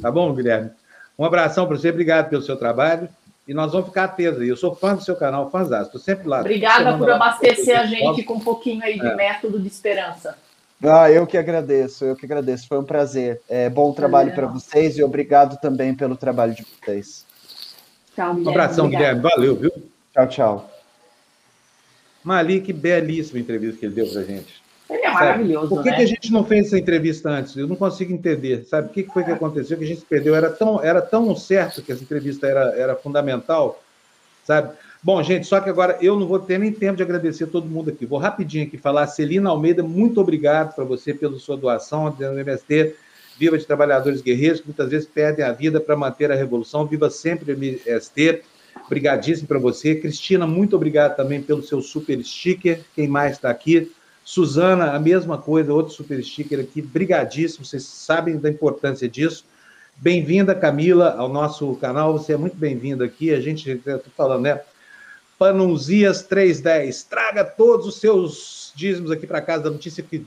[0.00, 0.70] tá bom, Guilherme?
[1.18, 3.08] Um abração para você, obrigado pelo seu trabalho.
[3.46, 4.48] E nós vamos ficar atentos aí.
[4.48, 5.82] Eu sou fã do seu canal, fãzão.
[5.82, 6.40] Estou sempre lá.
[6.40, 9.14] Obrigada por abastecer a gente com um pouquinho aí de é.
[9.14, 10.38] método de esperança.
[10.84, 12.66] Ah, eu que agradeço, eu que agradeço.
[12.66, 13.40] Foi um prazer.
[13.48, 17.24] É, bom trabalho para vocês e obrigado também pelo trabalho de vocês.
[18.14, 18.46] Tchau, Guilherme.
[18.46, 19.20] Um abração, Guilherme.
[19.20, 19.72] Valeu, viu?
[20.12, 20.70] Tchau, tchau.
[22.22, 24.61] Malik, belíssima entrevista que ele deu para gente.
[24.92, 25.68] Ele é maravilhoso.
[25.68, 25.96] Por que, né?
[25.96, 27.56] que, a gente não fez essa entrevista antes?
[27.56, 28.64] Eu não consigo entender.
[28.64, 29.78] Sabe o que foi que aconteceu?
[29.78, 30.34] Que a gente perdeu.
[30.34, 33.82] Era tão, era tão certo que essa entrevista era, era fundamental,
[34.44, 34.74] sabe?
[35.02, 37.90] Bom, gente, só que agora eu não vou ter nem tempo de agradecer todo mundo
[37.90, 38.06] aqui.
[38.06, 39.06] Vou rapidinho aqui falar.
[39.08, 42.94] Celina Almeida, muito obrigado para você pela sua doação do MST.
[43.36, 46.86] Viva de Trabalhadores Guerreiros, que muitas vezes perdem a vida para manter a revolução.
[46.86, 48.42] Viva sempre MST.
[48.86, 49.96] Obrigadíssimo para você.
[49.96, 52.80] Cristina, muito obrigado também pelo seu super sticker.
[52.94, 53.90] Quem mais está aqui?
[54.24, 59.44] Suzana, a mesma coisa, outro super sticker aqui, brigadíssimo, vocês sabem da importância disso.
[59.96, 64.60] Bem-vinda, Camila, ao nosso canal, você é muito bem-vinda aqui, a gente, estou falando, né?
[65.38, 70.24] Panunzias 310, traga todos os seus dízimos aqui para casa da notícia que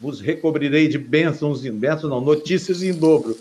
[0.00, 3.38] vos recobrirei de bênçãos em bênçãos, não, notícias em dobro.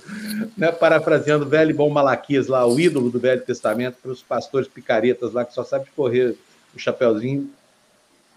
[0.55, 0.71] Né?
[0.71, 5.33] Parafraseando o velho bom Malaquias lá, o ídolo do Velho Testamento, para os pastores picaretas
[5.33, 6.35] lá que só sabem correr
[6.73, 7.49] o chapeuzinho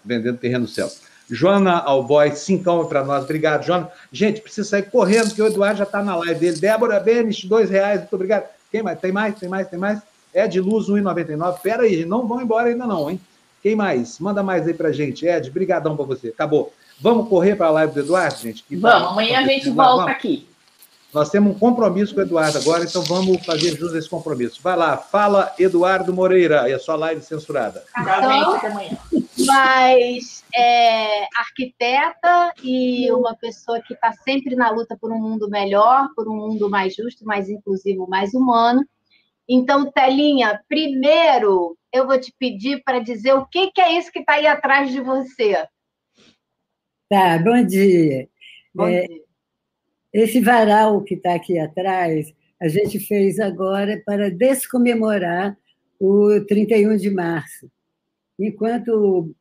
[0.03, 0.91] vendendo terreno no céu.
[1.29, 3.23] Joana Alboy, cincão para nós.
[3.23, 3.89] Obrigado, Joana.
[4.11, 6.57] Gente, precisa sair correndo, porque o Eduardo já está na live dele.
[6.57, 8.45] Débora Benes, dois reais, muito obrigado.
[8.71, 8.99] Quem mais?
[8.99, 9.35] Tem mais?
[9.35, 9.67] Tem mais?
[9.67, 10.01] Tem mais?
[10.33, 11.59] Ed Luz, 1,99.
[11.61, 13.19] Pera aí, não vão embora ainda não, hein?
[13.61, 14.19] Quem mais?
[14.19, 15.25] Manda mais aí pra gente.
[15.25, 16.29] Ed, brigadão para você.
[16.29, 16.73] Acabou.
[17.01, 18.63] Vamos correr para a live do Eduardo, gente?
[18.63, 20.11] Que vamos, tá, amanhã a gente volta vamos.
[20.11, 20.47] aqui.
[21.13, 24.61] Nós temos um compromisso com o Eduardo agora, então vamos fazer jus a esse compromisso.
[24.61, 27.83] Vai lá, fala Eduardo Moreira, e a sua live censurada.
[27.97, 28.29] Então,
[29.45, 36.09] mas é, arquiteta e uma pessoa que está sempre na luta por um mundo melhor,
[36.15, 38.85] por um mundo mais justo, mais inclusivo, mais humano.
[39.47, 44.19] Então, Telinha, primeiro eu vou te pedir para dizer o que, que é isso que
[44.19, 45.65] está aí atrás de você.
[47.09, 48.29] Tá, bom dia.
[48.75, 49.28] Bom é, dia.
[50.13, 55.57] Esse varal que está aqui atrás, a gente fez agora para descomemorar
[55.99, 57.69] o 31 de março.
[58.39, 59.33] Enquanto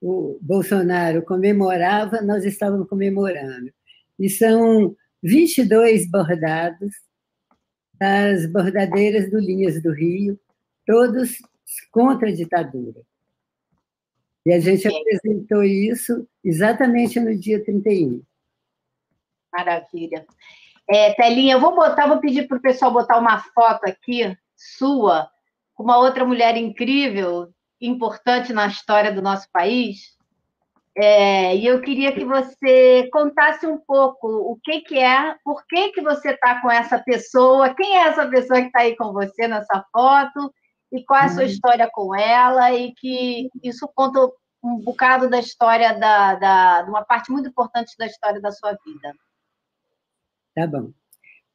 [0.00, 3.70] o Bolsonaro comemorava, nós estávamos comemorando.
[4.18, 6.94] E são 22 bordados
[7.98, 10.38] das bordadeiras do Linhas do Rio,
[10.86, 11.38] todos
[11.90, 13.00] contra a ditadura.
[14.44, 18.22] E a gente apresentou isso exatamente no dia 31.
[19.56, 20.26] Maravilha.
[20.88, 25.28] É, Telinha, eu vou botar, vou pedir para o pessoal botar uma foto aqui, sua,
[25.74, 27.48] com uma outra mulher incrível,
[27.80, 30.14] importante na história do nosso país.
[30.98, 35.90] É, e eu queria que você contasse um pouco o que, que é, por que,
[35.90, 39.48] que você está com essa pessoa, quem é essa pessoa que está aí com você
[39.48, 40.52] nessa foto,
[40.92, 41.48] e qual é a sua uhum.
[41.48, 44.20] história com ela, e que isso conta
[44.62, 48.72] um bocado da história, da, da, de uma parte muito importante da história da sua
[48.84, 49.14] vida.
[50.56, 50.90] Tá bom.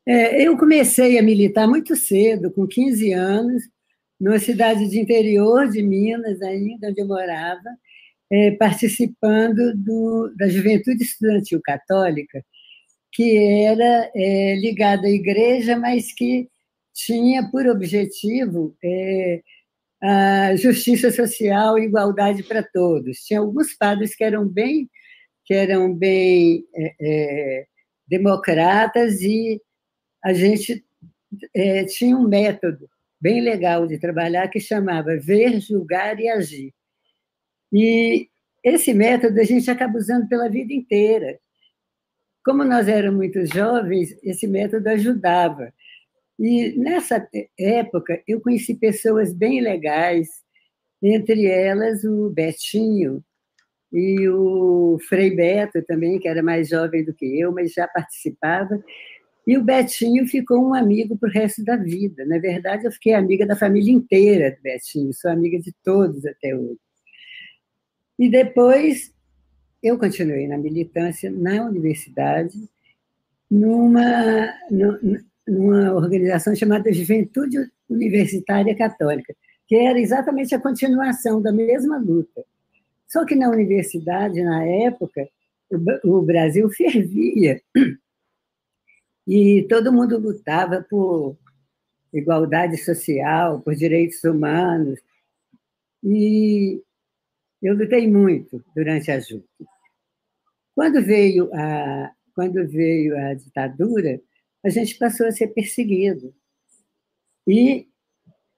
[0.06, 3.64] É, eu comecei a militar muito cedo, com 15 anos,
[4.20, 7.70] numa cidade de interior de Minas, ainda onde eu morava,
[8.32, 12.46] é, participando do, da Juventude Estudantil Católica,
[13.12, 16.48] que era é, ligada à igreja, mas que
[16.94, 19.42] tinha por objetivo é,
[20.04, 23.18] a justiça social e igualdade para todos.
[23.20, 24.88] Tinha alguns padres que eram bem,
[25.46, 27.66] que eram bem é, é,
[28.12, 29.62] democratas e
[30.22, 30.84] a gente
[31.56, 32.90] é, tinha um método
[33.22, 36.74] bem legal de trabalhar que chamava ver, julgar e agir.
[37.72, 38.28] E
[38.62, 41.40] esse método a gente acaba usando pela vida inteira.
[42.44, 45.74] Como nós éramos muito jovens, esse método ajudava.
[46.38, 47.26] E nessa
[47.58, 50.28] época eu conheci pessoas bem legais,
[51.02, 53.24] entre elas o Betinho
[53.92, 58.82] e o Frei Beto também, que era mais jovem do que eu, mas já participava.
[59.46, 62.26] E o Betinho ficou um amigo para o resto da vida.
[62.26, 66.56] Na verdade, eu fiquei amiga da família inteira do Betinho, sou amiga de todos até
[66.56, 66.80] hoje.
[68.18, 69.12] E depois
[69.82, 72.56] eu continuei na militância na universidade,
[73.50, 74.54] numa,
[75.48, 77.58] numa organização chamada Juventude
[77.90, 79.36] Universitária Católica,
[79.68, 82.46] que era exatamente a continuação da mesma luta.
[83.12, 85.28] Só que na universidade, na época,
[86.02, 87.62] o Brasil fervia
[89.28, 91.38] e todo mundo lutava por
[92.14, 94.98] igualdade social, por direitos humanos.
[96.02, 96.82] E
[97.62, 99.46] eu lutei muito durante a JUC.
[100.74, 104.22] Quando veio a, quando veio a ditadura,
[104.64, 106.34] a gente passou a ser perseguido.
[107.46, 107.91] E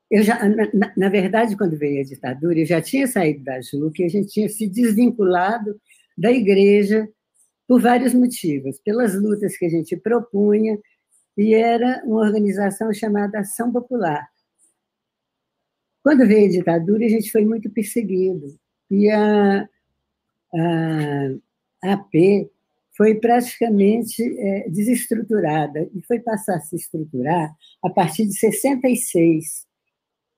[0.10, 0.38] eu já,
[0.74, 4.32] na, na, verdade, quando veio a ditadura, eu já tinha saído da JUC, a gente
[4.32, 5.80] tinha se desvinculado
[6.18, 7.10] da igreja
[7.68, 10.78] por vários motivos, pelas lutas que a gente propunha,
[11.38, 14.28] e era uma organização chamada Ação Popular.
[16.04, 18.60] Quando veio a ditadura, a gente foi muito perseguido,
[18.92, 19.68] e a,
[20.54, 21.28] a,
[21.84, 22.52] a AP
[22.96, 29.66] foi praticamente é, desestruturada e foi passar a se estruturar a partir de 66.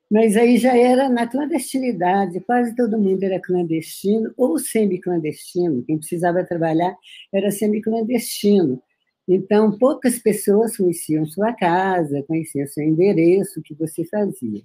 [0.10, 5.84] Mas aí já era na clandestinidade, quase todo mundo era clandestino ou semi-clandestino.
[5.84, 6.95] Quem precisava trabalhar
[7.34, 8.82] era semi-clandestino.
[9.27, 14.61] Então, poucas pessoas conheciam sua casa, conheciam seu endereço, o que você fazia.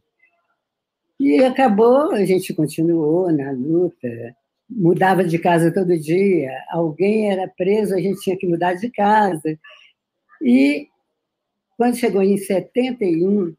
[1.18, 4.08] E acabou, a gente continuou na luta,
[4.68, 9.58] mudava de casa todo dia, alguém era preso, a gente tinha que mudar de casa.
[10.42, 10.88] E
[11.76, 13.54] quando chegou em 71,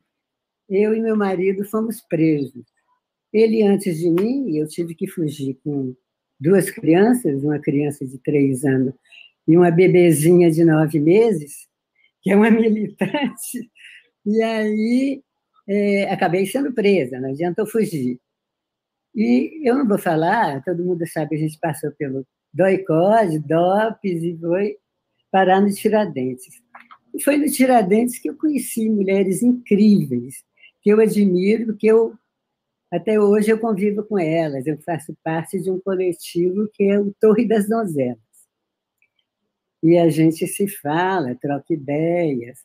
[0.71, 2.63] eu e meu marido fomos presos.
[3.33, 5.93] Ele antes de mim, e eu tive que fugir com
[6.39, 8.93] duas crianças, uma criança de três anos
[9.47, 11.67] e uma bebezinha de nove meses,
[12.21, 13.69] que é uma militante,
[14.25, 15.23] e aí
[15.67, 18.19] é, acabei sendo presa, não adiantou fugir.
[19.13, 24.23] E eu não vou falar, todo mundo sabe que a gente passou pelo DOICOD, DOPS
[24.23, 24.77] e foi
[25.29, 26.61] parar no Tiradentes.
[27.13, 30.43] E foi no Tiradentes que eu conheci mulheres incríveis,
[30.81, 32.15] que eu admiro, que eu
[32.91, 34.67] até hoje eu convivo com elas.
[34.67, 38.19] Eu faço parte de um coletivo que é o Torre das Donzelas.
[39.81, 42.59] E a gente se fala, troca ideias.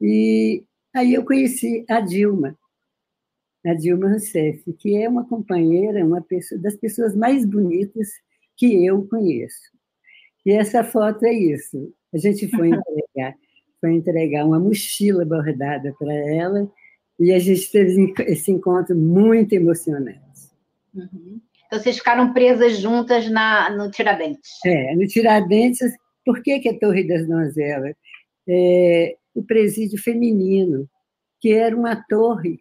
[0.00, 2.58] E aí eu conheci a Dilma,
[3.64, 8.10] a Dilma Rousseff, que é uma companheira, uma pessoa, das pessoas mais bonitas
[8.56, 9.72] que eu conheço.
[10.44, 11.94] E essa foto é isso.
[12.12, 13.34] A gente foi entregar,
[13.80, 16.70] foi entregar uma mochila bordada para ela
[17.18, 20.20] e a gente teve esse encontro muito emocionante.
[20.94, 21.40] Uhum.
[21.66, 24.50] Então, vocês ficaram presas juntas na, no Tiradentes.
[24.64, 25.92] É, no Tiradentes.
[26.24, 27.94] Por que, que é Torre das Donzelas?
[28.48, 30.88] É, o presídio feminino,
[31.40, 32.60] que era uma torre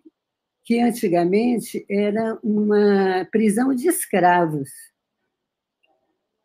[0.63, 4.69] que antigamente era uma prisão de escravos,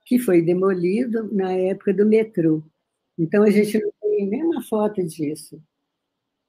[0.04, 2.62] que foi demolido na época do metrô.
[3.16, 5.62] Então, a gente não tem nenhuma foto disso.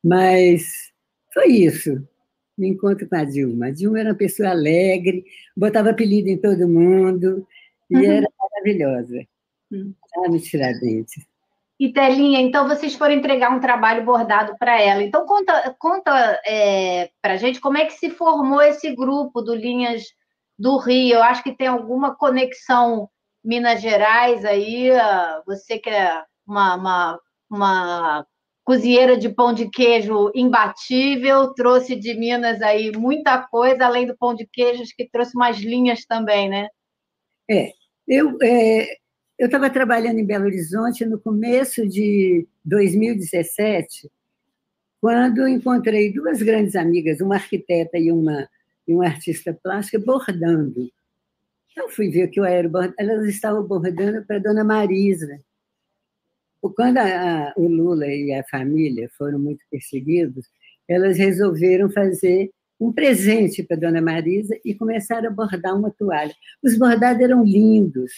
[0.04, 0.92] Mas
[1.34, 2.08] foi isso,
[2.58, 3.68] me encontro com a Dilma.
[3.68, 5.24] A Dilma era uma pessoa alegre,
[5.56, 7.48] botava apelido em todo mundo,
[7.90, 8.04] e uhum.
[8.04, 9.26] era maravilhosa.
[9.72, 9.94] Uhum.
[10.18, 11.26] Ah, me Tiradentes.
[11.80, 15.02] E Telinha, então vocês foram entregar um trabalho bordado para ela.
[15.02, 20.04] Então conta, conta é, para gente como é que se formou esse grupo do Linhas
[20.58, 21.16] do Rio.
[21.16, 23.10] Eu acho que tem alguma conexão
[23.42, 24.90] Minas Gerais aí.
[25.46, 27.20] Você que é uma, uma,
[27.50, 28.28] uma
[28.70, 34.36] cozinheira de pão de queijo imbatível, trouxe de Minas aí muita coisa, além do pão
[34.36, 36.68] de queijo, que trouxe umas linhas também, né?
[37.50, 37.72] É,
[38.08, 38.96] eu é,
[39.40, 44.08] estava trabalhando em Belo Horizonte no começo de 2017,
[45.02, 48.48] quando encontrei duas grandes amigas, uma arquiteta e uma,
[48.88, 50.88] e uma artista plástica, bordando.
[51.76, 52.70] Eu fui ver que eu era
[53.00, 55.40] elas estavam bordando para dona Marisa,
[56.62, 60.46] quando a, o Lula e a família foram muito perseguidos,
[60.88, 66.34] elas resolveram fazer um presente para a dona Marisa e começaram a bordar uma toalha.
[66.64, 68.12] Os bordados eram lindos.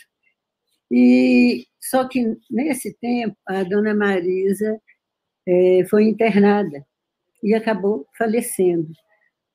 [0.90, 4.80] E só que nesse tempo a dona Marisa
[5.48, 6.86] é, foi internada
[7.44, 8.92] e acabou falecendo.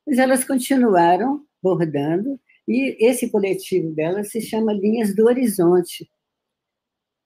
[0.07, 6.09] Mas elas continuaram bordando e esse coletivo delas se chama Linhas do Horizonte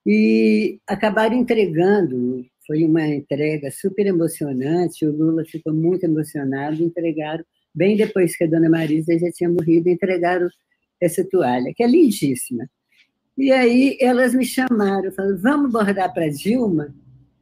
[0.06, 2.44] e acabaram entregando.
[2.66, 5.04] Foi uma entrega super emocionante.
[5.04, 6.82] O Lula ficou muito emocionado.
[6.82, 7.44] Entregaram
[7.74, 10.48] bem depois que a Dona Marisa já tinha morrido, entregaram
[11.00, 12.68] essa toalha que é lindíssima.
[13.36, 16.94] E aí elas me chamaram, falaram: "Vamos bordar para Dilma?"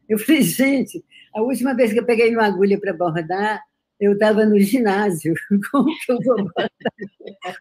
[0.08, 1.04] Eu falei: "Gente,
[1.34, 3.62] a última vez que eu peguei uma agulha para bordar,
[4.00, 5.34] eu estava no ginásio,
[5.70, 6.70] como que eu vou bordar?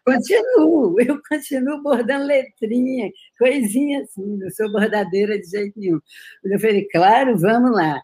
[0.04, 6.00] continuo, eu continuo bordando letrinha, coisinha assim, não sou bordadeira de jeito nenhum.
[6.44, 8.00] Eu falei, claro, vamos lá.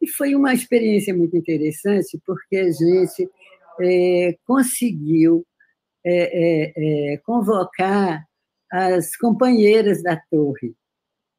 [0.00, 3.28] E foi uma experiência muito interessante, porque a gente
[3.80, 5.46] é, conseguiu
[6.04, 6.72] é,
[7.14, 8.24] é, convocar
[8.70, 10.74] as companheiras da torre.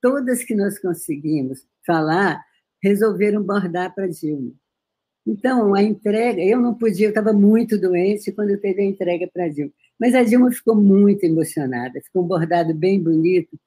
[0.02, 2.42] Todas que nós conseguimos falar
[2.82, 4.54] resolveram bordar para Dilma.
[5.30, 9.46] Então, a entrega, eu não podia, eu estava muito doente quando teve a entrega para
[9.46, 9.72] a Dilma.
[10.00, 13.60] Mas a Dilma ficou muito emocionada, ficou um bordado bem bonito.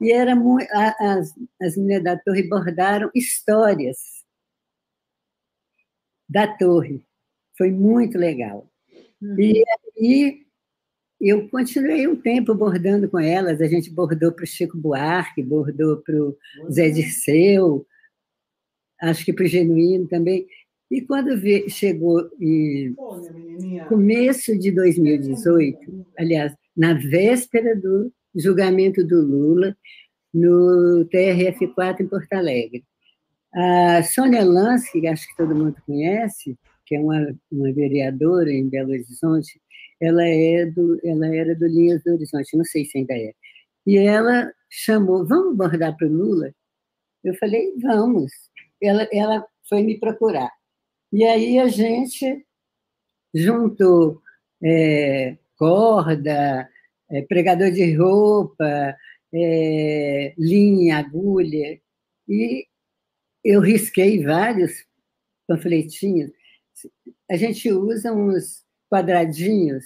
[0.00, 3.98] E era muito, as, as meninas da torre bordaram histórias
[6.26, 7.04] da torre.
[7.58, 8.66] Foi muito legal.
[9.20, 9.38] Uhum.
[9.38, 9.62] E
[9.98, 10.46] aí
[11.20, 13.60] eu continuei um tempo bordando com elas.
[13.60, 16.34] A gente bordou para o Chico Buarque, bordou para o
[16.70, 17.86] Zé Dirceu,
[19.02, 20.46] acho que para o Genuíno também.
[20.90, 21.30] E quando
[21.68, 22.96] chegou em
[23.88, 29.76] começo de 2018, aliás, na véspera do julgamento do Lula,
[30.34, 32.84] no TRF4 em Porto Alegre,
[33.54, 38.90] a Sônia Lansky, acho que todo mundo conhece, que é uma, uma vereadora em Belo
[38.90, 39.60] Horizonte,
[40.00, 43.32] ela, é do, ela era do Linhas do Horizonte, não sei se ainda é.
[43.86, 46.52] E ela chamou, vamos bordar para o Lula?
[47.22, 48.32] Eu falei, vamos.
[48.82, 50.50] Ela, ela foi me procurar.
[51.12, 52.46] E aí a gente
[53.34, 54.22] juntou
[54.62, 56.68] é, corda,
[57.10, 58.96] é, pregador de roupa,
[59.32, 61.80] é, linha, agulha,
[62.28, 62.66] e
[63.44, 64.84] eu risquei vários
[65.46, 66.30] panfletinhos.
[67.30, 69.84] A gente usa uns quadradinhos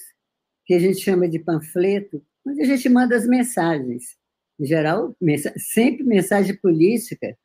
[0.66, 4.16] que a gente chama de panfleto, onde a gente manda as mensagens.
[4.60, 5.16] em geral,
[5.56, 7.36] sempre mensagem política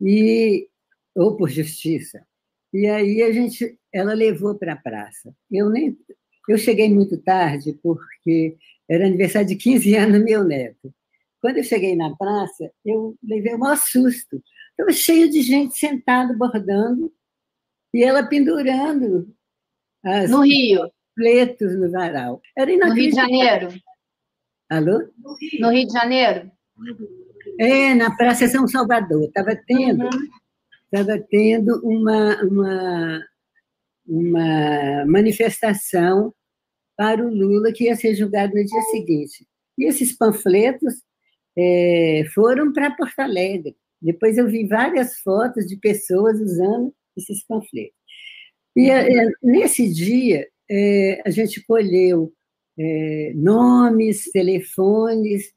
[0.00, 0.68] e
[1.14, 2.26] ou por justiça.
[2.72, 5.34] E aí a gente, ela levou para a praça.
[5.50, 5.96] Eu nem,
[6.48, 8.56] eu cheguei muito tarde porque
[8.88, 10.92] era aniversário de 15 anos do meu neto.
[11.40, 14.42] Quando eu cheguei na praça, eu levei o maior susto.
[14.70, 17.12] Estava cheio de gente sentada bordando
[17.92, 19.34] e ela pendurando
[20.04, 22.40] as no Rio pletos no varal.
[22.56, 23.68] Era no Rio de Janeiro.
[24.70, 25.08] Alô?
[25.60, 26.50] No Rio de Janeiro.
[27.58, 29.24] É, na Praça São Salvador.
[29.24, 30.08] Estava tendo,
[30.92, 33.24] estava tendo uma, uma,
[34.06, 36.34] uma manifestação
[36.94, 39.46] para o Lula que ia ser julgado no dia seguinte.
[39.78, 41.02] E esses panfletos
[41.56, 43.74] é, foram para Porto Alegre.
[44.00, 47.96] Depois eu vi várias fotos de pessoas usando esses panfletos.
[48.76, 52.32] E é, nesse dia, é, a gente colheu
[52.78, 55.52] é, nomes, telefones,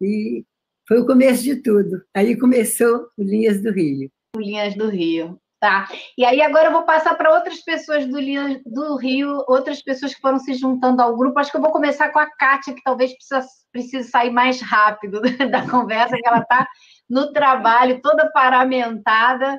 [0.00, 0.44] e
[0.86, 2.02] foi o começo de tudo.
[2.12, 4.10] Aí começou o Linhas do Rio.
[4.36, 5.40] Linhas do Rio.
[5.64, 5.88] Tá.
[6.18, 8.18] E aí agora eu vou passar para outras pessoas do,
[8.66, 11.38] do Rio, outras pessoas que foram se juntando ao grupo.
[11.38, 15.22] Acho que eu vou começar com a Kátia, que talvez precisa, precise sair mais rápido
[15.50, 16.68] da conversa, que ela está
[17.08, 19.58] no trabalho, toda paramentada,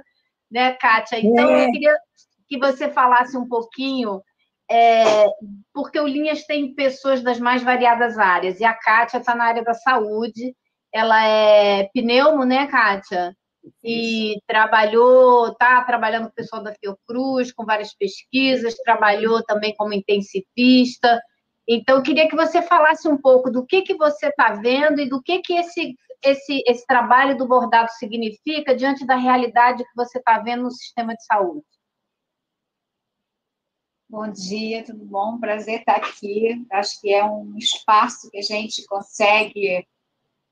[0.52, 1.20] né, Kátia?
[1.20, 1.66] Então, é.
[1.66, 1.98] eu queria
[2.48, 4.22] que você falasse um pouquinho,
[4.70, 5.26] é,
[5.74, 9.64] porque o Linhas tem pessoas das mais variadas áreas, e a Kátia está na área
[9.64, 10.56] da saúde,
[10.94, 13.36] ela é pneumo, né, Kátia?
[13.84, 19.94] E trabalhou, está trabalhando com o pessoal da Fiocruz, com várias pesquisas, trabalhou também como
[19.94, 21.22] intensivista.
[21.68, 25.10] Então, eu queria que você falasse um pouco do que, que você está vendo e
[25.10, 30.20] do que, que esse, esse, esse trabalho do bordado significa diante da realidade que você
[30.20, 31.66] está vendo no sistema de saúde.
[34.08, 35.40] Bom dia, tudo bom?
[35.40, 36.64] Prazer estar aqui.
[36.72, 39.86] Acho que é um espaço que a gente consegue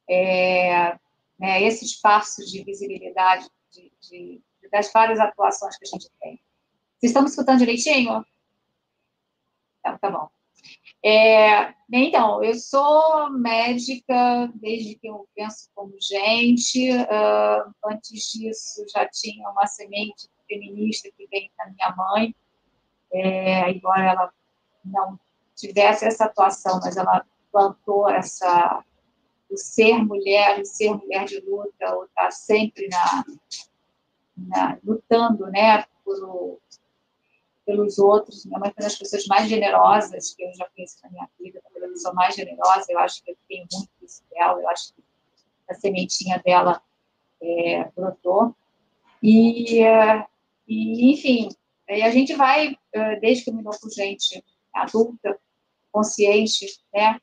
[0.09, 0.97] é,
[1.43, 4.41] né, esse espaço de visibilidade de, de,
[4.71, 6.41] das várias atuações que a gente tem.
[6.97, 8.25] Vocês estão me escutando direitinho?
[9.79, 10.29] Então, tá bom.
[11.03, 16.89] É, então, eu sou médica desde que eu penso como gente.
[16.93, 22.33] Uh, antes disso, já tinha uma semente feminista que vem da minha mãe,
[23.11, 24.33] é, embora ela
[24.85, 25.19] não
[25.57, 28.81] tivesse essa atuação, mas ela plantou essa
[29.53, 33.25] o ser mulher, o ser mulher de luta, ou estar tá sempre na,
[34.35, 36.59] na, lutando, né, por,
[37.65, 38.45] pelos outros.
[38.45, 41.61] Minha mãe foi uma das pessoas mais generosas que eu já conheci na minha vida,
[41.65, 45.03] a pessoa mais generosa, eu acho que eu tenho muito isso dela, eu acho que
[45.69, 46.81] a sementinha dela
[47.41, 48.55] é, brotou.
[49.21, 49.81] E,
[50.67, 51.49] e, enfim,
[51.87, 52.75] a gente vai,
[53.21, 54.43] desde que eu me dou com gente
[54.73, 55.39] adulta,
[55.91, 57.21] consciente, né,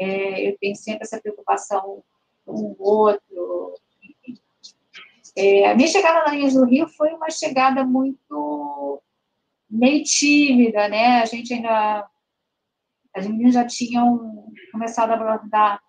[0.00, 2.02] é, eu tenho sempre essa preocupação
[2.46, 3.74] com o outro.
[5.36, 9.02] É, a minha chegada na Linhas do Rio foi uma chegada muito
[9.68, 11.20] meio tímida, né?
[11.20, 12.08] A gente ainda.
[13.14, 15.82] As meninas já tinham começado a abordar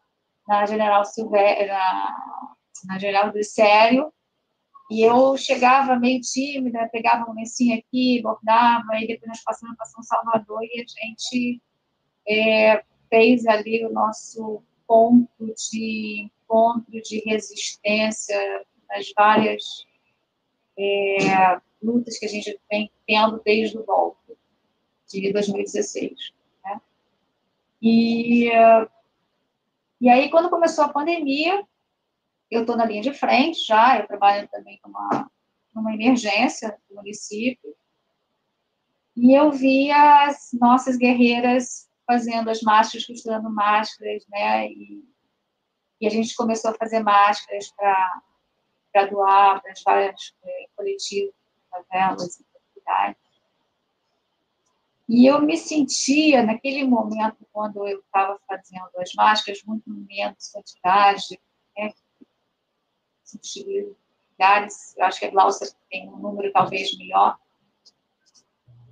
[0.48, 2.56] na General Silvério, na,
[2.86, 4.12] na General do Sério,
[4.90, 9.86] e eu chegava meio tímida, pegava um lencinho aqui, bordava, e depois nós passamos para
[9.86, 11.62] São Salvador e a gente
[12.28, 19.86] é, fez ali o nosso ponto de encontro de resistência nas várias
[20.80, 24.38] é, lutas que a gente vem tendo desde o golpe
[25.08, 26.34] de 2016.
[26.64, 26.82] Né?
[27.82, 28.50] E,
[30.00, 31.64] e aí, quando começou a pandemia,
[32.50, 35.30] eu estou na linha de frente já, eu trabalho também numa,
[35.76, 37.76] numa emergência do município,
[39.16, 44.68] e eu vi as nossas guerreiras fazendo as máscaras, costurando máscaras, né?
[44.68, 45.02] E,
[46.02, 51.34] e a gente começou a fazer máscaras para doar para as várias é, coletivos,
[51.70, 53.22] favelas e comunidades.
[55.08, 61.40] E eu me sentia, naquele momento, quando eu estava fazendo as máscaras, muito menos quantidade,
[61.78, 61.94] né?
[64.38, 67.38] lugares, eu acho que a Glaucia tem um número talvez melhor.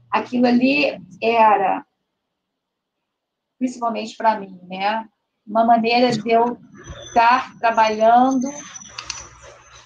[0.10, 1.86] Aquilo ali era
[3.60, 5.08] principalmente para mim, né?
[5.46, 6.58] Uma maneira de eu
[7.08, 8.48] estar trabalhando,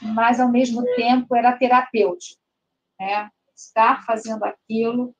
[0.01, 2.39] mas ao mesmo tempo era terapêutico,
[2.99, 3.29] né?
[3.55, 5.15] Estar fazendo aquilo,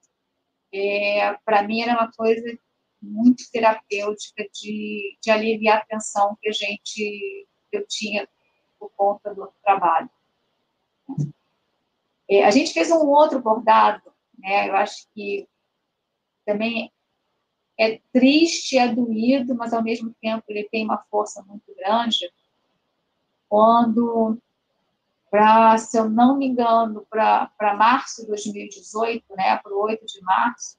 [0.74, 2.58] é, para mim era uma coisa
[3.02, 8.30] muito terapêutica de, de aliviar a tensão que a gente eu tinha
[8.80, 10.10] por conta do trabalho.
[12.30, 14.70] É, a gente fez um outro bordado, né?
[14.70, 15.48] Eu acho que
[16.46, 16.92] também
[17.80, 22.32] é triste, é doído, mas ao mesmo tempo ele tem uma força muito grande,
[23.50, 24.38] quando,
[25.30, 30.22] pra, se eu não me engano, para março de 2018, né, para o 8 de
[30.22, 30.78] março,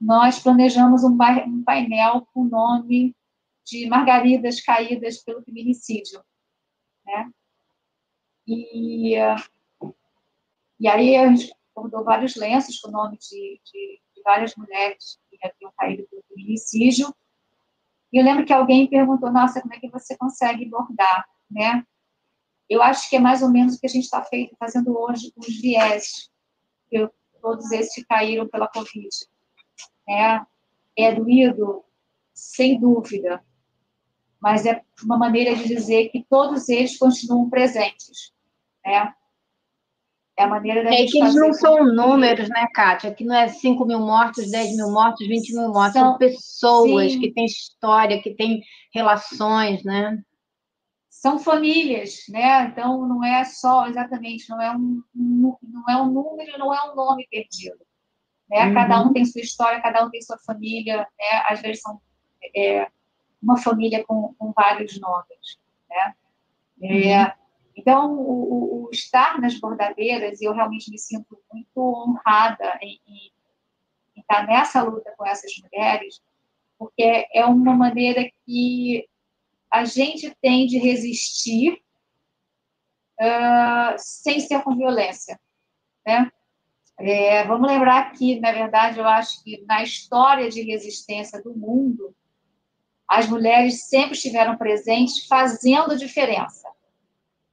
[0.00, 1.16] nós planejamos um,
[1.46, 3.14] um painel com o nome
[3.64, 6.20] de Margaridas Caídas pelo Feminicídio.
[7.06, 7.30] Né?
[8.46, 9.14] E,
[10.80, 15.38] e aí a gente bordou vários lenços com o nome de, de, várias mulheres que
[15.46, 17.14] haviam caído pelo feminicídio.
[18.12, 21.86] E eu lembro que alguém perguntou, nossa, como é que você consegue bordar, né?
[22.68, 24.24] Eu acho que é mais ou menos o que a gente está
[24.58, 26.30] fazendo hoje com os viés,
[26.88, 27.08] que
[27.40, 29.08] todos esses que caíram pela Covid.
[30.06, 30.46] Né?
[30.96, 31.84] É doído,
[32.32, 33.44] sem dúvida,
[34.40, 38.32] mas é uma maneira de dizer que todos eles continuam presentes,
[38.84, 39.14] né?
[40.36, 43.12] É a maneira da é gente que eles não são números, né, Kátia?
[43.12, 45.92] Que não é 5 mil mortos, 10 mil mortos, 20 mil mortos.
[45.92, 47.20] São, são pessoas sim.
[47.20, 48.62] que têm história, que têm
[48.94, 50.18] relações, né?
[51.10, 52.64] São famílias, né?
[52.64, 56.94] Então, não é só, exatamente, não é um, não é um número, não é um
[56.94, 57.78] nome perdido.
[58.48, 58.66] Né?
[58.66, 58.74] Uhum.
[58.74, 61.42] Cada um tem sua história, cada um tem sua família, né?
[61.48, 62.00] Às vezes são
[62.56, 62.88] é,
[63.42, 65.58] uma família com, com vários nomes,
[65.90, 66.14] né?
[66.82, 67.32] É, uhum.
[67.76, 73.32] Então, o, o, estar nas bordadeiras, e eu realmente me sinto muito honrada em, em,
[74.16, 76.20] em, estar nessa luta com essas mulheres,
[76.78, 79.08] porque é uma maneira que
[79.70, 81.82] a gente tem de resistir
[83.20, 85.40] uh, sem ser com violência,
[86.06, 86.30] né?
[86.98, 92.14] É, vamos lembrar que, na verdade, eu acho que na história de resistência do mundo,
[93.08, 96.71] as mulheres sempre estiveram presentes fazendo diferença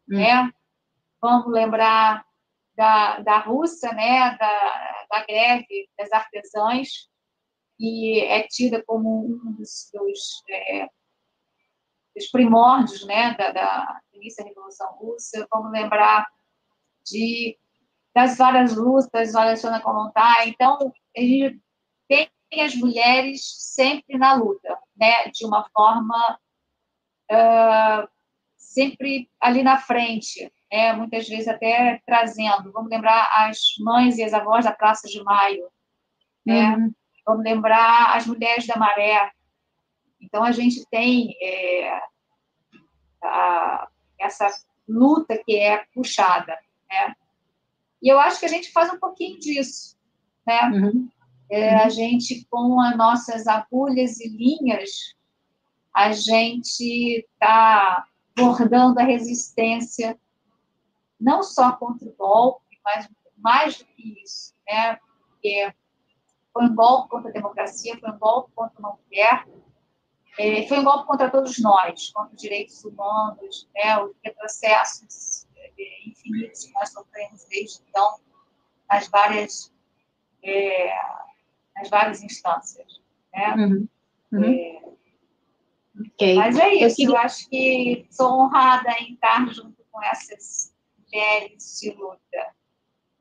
[0.09, 0.51] né?
[1.21, 2.25] Vamos lembrar
[2.75, 4.35] da, da Rússia, né?
[4.37, 7.07] Da, da greve das artesãs,
[7.77, 10.87] que é tida como um dos, dos, é,
[12.15, 13.35] dos primórdios, né?
[13.35, 15.47] Da, da início da Revolução Russa.
[15.51, 16.27] Vamos lembrar
[17.05, 17.57] de
[18.13, 20.49] das várias lutas do Alexandre Kollontai.
[20.49, 21.61] Então, a gente
[22.07, 22.29] tem
[22.65, 23.41] as mulheres
[23.73, 25.29] sempre na luta, né?
[25.29, 26.39] De uma forma
[27.31, 28.09] uh,
[28.79, 30.93] sempre ali na frente, né?
[30.93, 32.71] muitas vezes até trazendo.
[32.71, 35.67] Vamos lembrar as mães e as avós da Praça de Maio,
[36.45, 36.75] né?
[36.75, 36.93] Uhum.
[37.25, 39.31] Vamos lembrar as mulheres da Maré.
[40.21, 42.01] Então, a gente tem é,
[43.21, 43.87] a,
[44.17, 44.47] essa
[44.87, 46.57] luta que é puxada,
[46.89, 47.15] né?
[48.01, 49.97] E eu acho que a gente faz um pouquinho disso,
[50.47, 50.69] né?
[50.69, 51.09] Uhum.
[51.51, 55.15] É, a gente, com as nossas agulhas e linhas,
[55.93, 58.05] a gente está
[58.39, 60.19] bordando a resistência,
[61.19, 64.97] não só contra o golpe, mas mais do que isso, né?
[65.29, 65.73] Porque
[66.53, 69.45] foi um golpe contra a democracia, foi um golpe contra uma mulher,
[70.37, 74.01] é, foi um golpe contra todos nós, contra os direitos humanos, né?
[74.01, 78.19] os retrocessos é, infinitos que nós sofremos desde então,
[78.89, 79.73] nas várias,
[80.43, 80.93] é,
[81.75, 83.01] nas várias instâncias.
[83.33, 83.55] Né?
[83.55, 83.87] Uhum.
[84.31, 84.43] Uhum.
[84.43, 84.81] É,
[85.99, 86.35] Okay.
[86.35, 87.15] Mas é isso, eu, queria...
[87.15, 92.19] eu, acho que sou honrada em estar junto com essas mulheres de luta.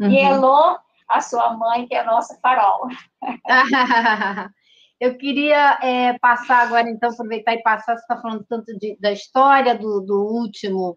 [0.00, 0.10] Uhum.
[0.10, 0.78] E Elô,
[1.08, 2.88] a sua mãe, que é a nossa farol.
[5.00, 9.10] eu queria é, passar agora, então, aproveitar e passar, você está falando tanto de, da
[9.10, 10.96] história do, do último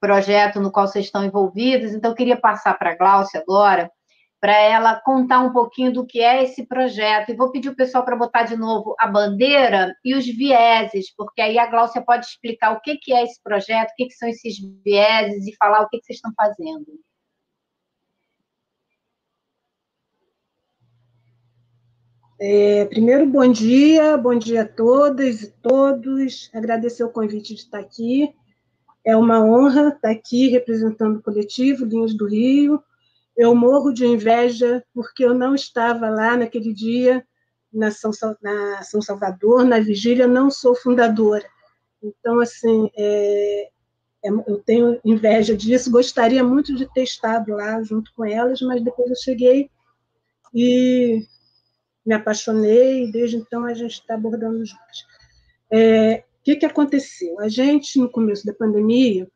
[0.00, 3.90] projeto no qual vocês estão envolvidos, então eu queria passar para a Glaucia agora,
[4.40, 7.30] para ela contar um pouquinho do que é esse projeto.
[7.30, 11.40] E vou pedir o pessoal para botar de novo a bandeira e os vieses, porque
[11.40, 14.56] aí a Gláucia pode explicar o que, é esse projeto, o que, que são esses
[14.84, 16.86] vieses e falar o que, que vocês estão fazendo.
[22.40, 26.48] É, primeiro, bom dia, bom dia a todas e todos.
[26.54, 28.32] Agradecer o convite de estar aqui.
[29.04, 32.80] É uma honra estar aqui representando o coletivo Linhas do Rio
[33.38, 37.24] eu morro de inveja porque eu não estava lá naquele dia
[37.72, 38.10] na São,
[38.42, 41.48] na São Salvador, na vigília, não sou fundadora.
[42.02, 43.68] Então, assim, é,
[44.24, 48.82] é, eu tenho inveja disso, gostaria muito de ter estado lá junto com elas, mas
[48.82, 49.70] depois eu cheguei
[50.52, 51.24] e
[52.04, 55.06] me apaixonei, desde então a gente está abordando juntos.
[55.70, 57.38] É, o que, que aconteceu?
[57.38, 59.28] A gente, no começo da pandemia,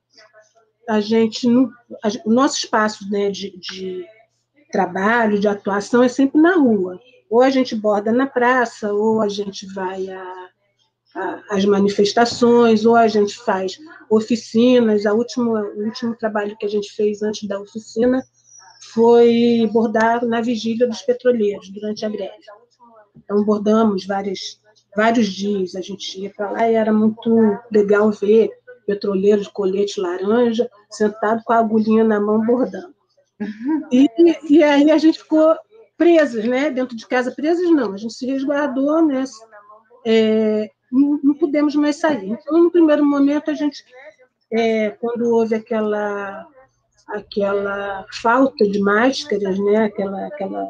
[0.88, 1.70] a gente, o
[2.26, 4.04] nosso espaço né, de, de
[4.70, 7.00] trabalho, de atuação é sempre na rua.
[7.30, 10.48] Ou a gente borda na praça, ou a gente vai a,
[11.14, 13.78] a, às manifestações, ou a gente faz
[14.10, 15.06] oficinas.
[15.06, 18.22] A última, o último trabalho que a gente fez antes da oficina
[18.92, 22.44] foi bordar na vigília dos petroleiros, durante a greve.
[23.16, 24.60] Então, bordamos várias,
[24.96, 28.50] vários dias, a gente ia para lá e era muito legal ver
[28.86, 32.94] petroleiro de colete laranja, sentado com a agulhinha na mão, bordando.
[33.90, 34.08] E,
[34.48, 35.56] e aí a gente ficou
[35.96, 36.70] presas, né?
[36.70, 39.24] Dentro de casa, presas não, a gente se resguardou, né?
[40.04, 42.30] É, não, não pudemos mais sair.
[42.30, 43.84] Então, no primeiro momento, a gente,
[44.52, 46.46] é, quando houve aquela
[47.08, 49.84] aquela falta de máscaras, né?
[49.84, 50.68] Aquela, aquela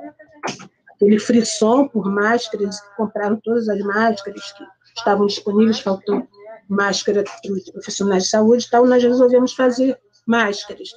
[0.94, 4.64] aquele frisson por máscaras, compraram todas as máscaras que
[4.96, 6.26] estavam disponíveis, faltou
[6.72, 10.88] máscara para os profissionais de saúde e tal, nós resolvemos fazer máscaras.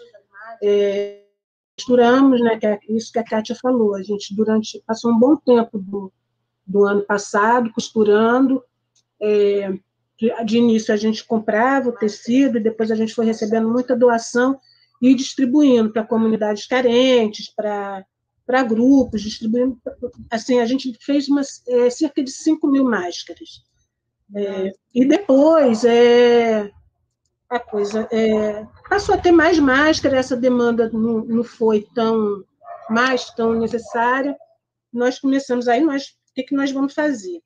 [0.63, 1.23] É,
[1.77, 5.35] misturamos, né, que é isso que a Kátia falou, a gente durante, passou um bom
[5.35, 6.11] tempo do,
[6.65, 8.63] do ano passado costurando,
[9.21, 9.73] é,
[10.45, 14.57] de, início a gente comprava o tecido, e depois a gente foi recebendo muita doação
[15.01, 18.05] e distribuindo para comunidades carentes, para
[18.45, 19.75] para grupos, distribuindo.
[20.29, 23.63] Assim, a gente fez umas, é, cerca de 5 mil máscaras.
[24.33, 26.71] É, e depois, é,
[27.49, 32.43] a coisa é, passou a ter mais máscara, essa demanda não, não foi tão
[32.89, 34.35] mais tão necessária.
[34.91, 37.41] Nós começamos aí, nós, o que, que nós vamos fazer?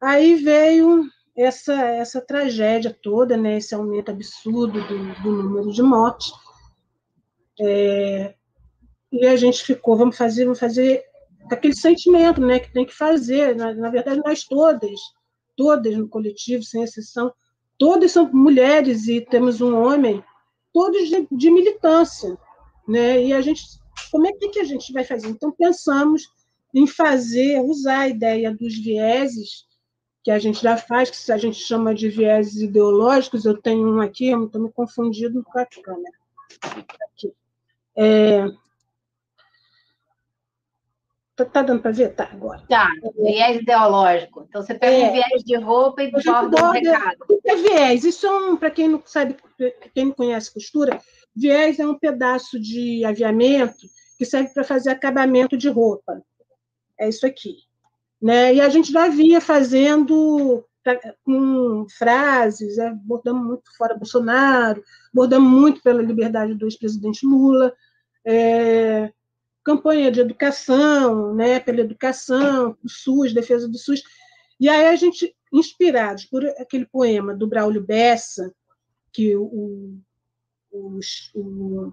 [0.00, 1.04] Aí veio
[1.36, 6.32] essa, essa tragédia toda, né, esse aumento absurdo do, do número de mortes.
[7.60, 8.34] É,
[9.12, 11.04] e a gente ficou, vamos fazer, vamos fazer
[11.50, 13.54] aquele sentimento, né, que tem que fazer.
[13.56, 15.00] Na, na verdade, nós todas,
[15.56, 17.32] todas no coletivo, sem exceção,
[17.78, 20.22] todas são mulheres e temos um homem,
[20.72, 22.36] todos de, de militância,
[22.86, 23.24] né?
[23.24, 23.62] E a gente,
[24.10, 25.28] como é que a gente vai fazer?
[25.28, 26.28] Então pensamos
[26.74, 29.64] em fazer, usar a ideia dos vieses
[30.24, 33.44] que a gente já faz, que a gente chama de vieses ideológicos.
[33.44, 36.16] Eu tenho um aqui, estou me confundindo com a câmera.
[36.62, 37.32] Aqui.
[37.94, 38.50] É,
[41.36, 42.14] Tá, tá dando para ver?
[42.14, 42.62] Tá, agora.
[42.68, 44.46] Tá, viés ideológico.
[44.48, 47.26] Então, você pega é, um viés de roupa e borda um recado.
[47.44, 48.04] É viés.
[48.04, 49.36] Isso é um, para quem não sabe,
[49.92, 51.00] quem não conhece costura,
[51.34, 53.86] viés é um pedaço de aviamento
[54.16, 56.22] que serve para fazer acabamento de roupa.
[56.98, 57.56] É isso aqui.
[58.22, 58.54] Né?
[58.54, 60.64] E a gente já vinha fazendo
[61.24, 67.72] com frases, é, bordamos muito fora Bolsonaro, bordamos muito pela liberdade do ex-presidente Lula,
[68.24, 69.10] é,
[69.64, 74.02] campanha de educação, né, pela educação, o SUS, defesa do SUS.
[74.60, 78.54] E aí a gente, inspirados por aquele poema do Braulio Bessa,
[79.12, 79.98] que o,
[80.70, 81.00] o,
[81.34, 81.92] o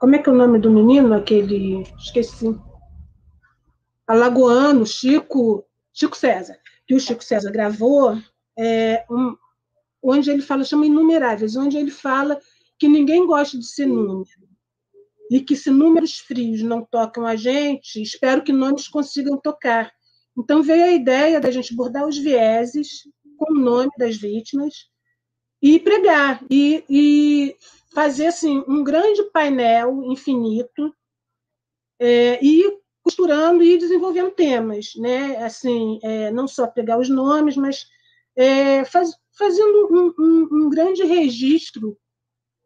[0.00, 1.12] como é que é o nome do menino?
[1.12, 2.56] Aquele, esqueci.
[4.06, 6.56] Alagoano, Chico, Chico César,
[6.86, 8.16] que o Chico César gravou,
[8.56, 9.36] é, um,
[10.02, 12.40] onde ele fala, chama Inumeráveis, onde ele fala
[12.78, 14.24] que ninguém gosta de ser número,
[15.30, 19.92] e que se números frios não tocam a gente, espero que nomes consigam tocar.
[20.36, 23.02] Então veio a ideia da gente bordar os vieses
[23.36, 24.74] com o nome das vítimas
[25.60, 27.56] e pregar e, e
[27.92, 30.94] fazer assim um grande painel infinito
[32.00, 35.38] é, e costurando e desenvolvendo temas, né?
[35.38, 37.86] Assim, é, não só pegar os nomes, mas
[38.36, 41.98] é, faz, fazendo um, um, um grande registro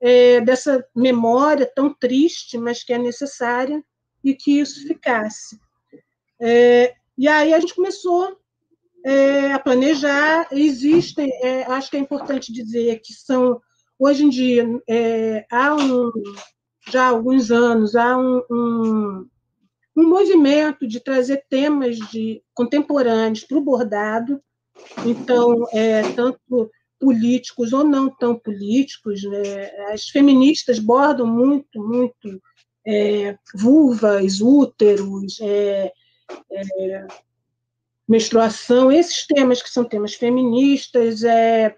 [0.03, 3.83] é, dessa memória tão triste, mas que é necessária,
[4.25, 5.59] e que isso ficasse.
[6.41, 8.37] É, e aí a gente começou
[9.05, 10.49] é, a planejar.
[10.51, 13.61] Existem, é, acho que é importante dizer que são,
[13.97, 16.11] hoje em dia, é, há um,
[16.91, 19.29] já há alguns anos, há um, um,
[19.97, 24.43] um movimento de trazer temas de contemporâneos para o bordado.
[25.07, 26.71] Então, é, tanto
[27.03, 29.71] políticos ou não tão políticos, né?
[29.93, 32.41] as feministas bordam muito, muito
[32.87, 35.93] é, vulvas, úteros, é,
[36.53, 37.07] é,
[38.09, 41.25] menstruação, esses temas que são temas feministas.
[41.25, 41.75] É,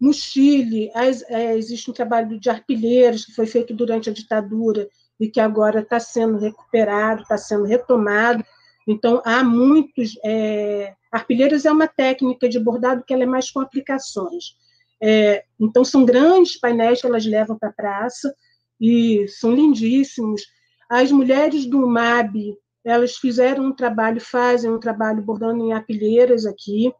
[0.00, 0.92] no Chile,
[1.28, 4.88] é, existe um trabalho de arpilheiros que foi feito durante a ditadura
[5.18, 8.44] e que agora está sendo recuperado, está sendo retomado.
[8.86, 10.16] Então, há muitos.
[10.24, 14.56] É, arpilheiros é uma técnica de bordado que ela é mais com aplicações.
[15.00, 18.34] É, então, são grandes painéis que elas levam para a praça
[18.80, 20.42] e são lindíssimos.
[20.88, 26.92] As mulheres do MAB, elas fizeram um trabalho, fazem um trabalho bordando em apilheiras aqui.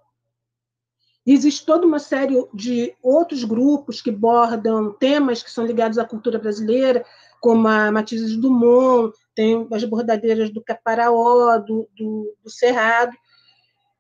[1.27, 6.39] Existe toda uma série de outros grupos que bordam temas que são ligados à cultura
[6.39, 7.05] brasileira,
[7.41, 13.17] como a Matizes Dumont, tem as bordadeiras do Caparaó, do, do, do Cerrado.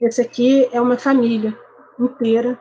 [0.00, 1.58] Esse aqui é uma família
[1.98, 2.56] inteira.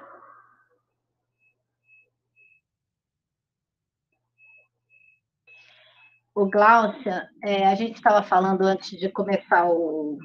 [6.34, 10.18] O Glaucia, é, a gente estava falando antes de começar o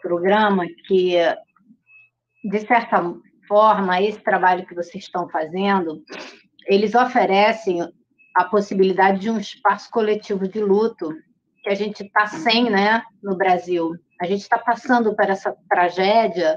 [0.00, 1.16] programa que,
[2.44, 3.12] de certa
[3.48, 6.04] forma, esse trabalho que vocês estão fazendo,
[6.66, 7.80] eles oferecem
[8.36, 11.12] a possibilidade de um espaço coletivo de luto
[11.64, 13.96] que a gente está sem, né, no Brasil.
[14.22, 16.56] A gente está passando por essa tragédia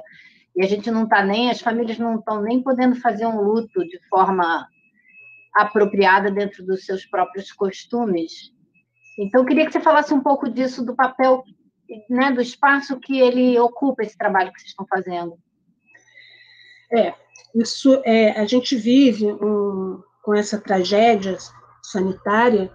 [0.56, 3.84] e a gente não está nem, as famílias não estão nem podendo fazer um luto
[3.88, 4.68] de forma
[5.52, 8.54] apropriada dentro dos seus próprios costumes.
[9.18, 11.44] Então, eu queria que você falasse um pouco disso, do papel,
[12.08, 15.36] né, do espaço que ele ocupa esse trabalho que vocês estão fazendo.
[16.94, 17.16] É,
[17.56, 21.36] isso é, a gente vive um, com essa tragédia
[21.82, 22.72] sanitária,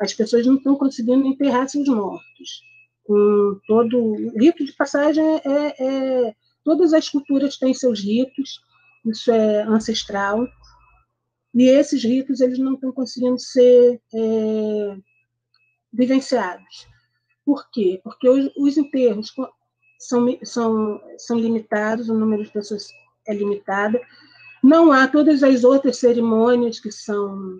[0.00, 2.66] as pessoas não estão conseguindo enterrar seus mortos
[3.06, 5.74] com todo o rito de passagem é,
[6.28, 6.34] é,
[6.64, 8.60] todas as culturas têm seus ritos
[9.04, 10.46] isso é ancestral
[11.54, 14.96] e esses ritos eles não estão conseguindo ser é,
[15.90, 16.86] vivenciados.
[17.44, 17.98] Por quê?
[18.04, 19.32] Porque os, os enterros
[19.98, 22.88] são, são, são limitados o número de pessoas
[23.26, 23.98] é limitado.
[24.62, 27.58] Não há todas as outras cerimônias que são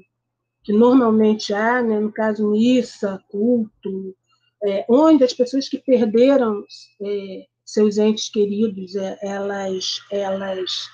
[0.62, 2.00] que normalmente há, né?
[2.00, 4.16] no caso missa, culto,
[4.64, 6.64] é, onde as pessoas que perderam
[7.02, 10.88] é, seus entes queridos, é, elas, elas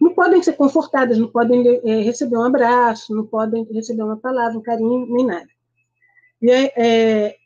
[0.00, 4.58] não podem ser confortadas, não podem é, receber um abraço, não podem receber uma palavra,
[4.58, 5.48] um carinho, nem nada.
[6.42, 7.36] E é,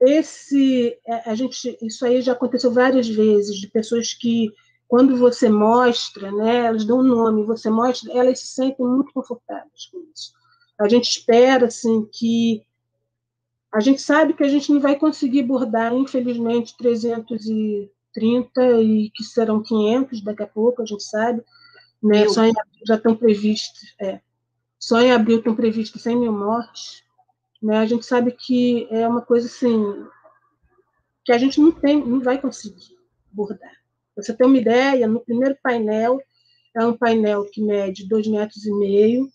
[0.00, 4.50] esse, a gente, isso aí já aconteceu várias vezes, de pessoas que,
[4.88, 9.86] quando você mostra, né, elas dão um nome, você mostra, elas se sentem muito confortáveis
[9.92, 10.32] com isso.
[10.80, 12.62] A gente espera, assim, que
[13.72, 19.62] a gente sabe que a gente não vai conseguir bordar, infelizmente, 330 e que serão
[19.62, 21.42] 500 daqui a pouco, a gente sabe.
[22.02, 22.28] Né?
[22.28, 24.20] Só em abril já estão previstos, é,
[24.78, 27.04] só em abril estão previstos 100 mil mortes.
[27.62, 27.78] Né?
[27.78, 30.04] A gente sabe que é uma coisa assim
[31.24, 32.96] que a gente não tem, não vai conseguir
[33.30, 33.70] bordar.
[34.16, 36.18] você tem uma ideia, no primeiro painel
[36.74, 39.28] é um painel que mede 2,5 metros e meio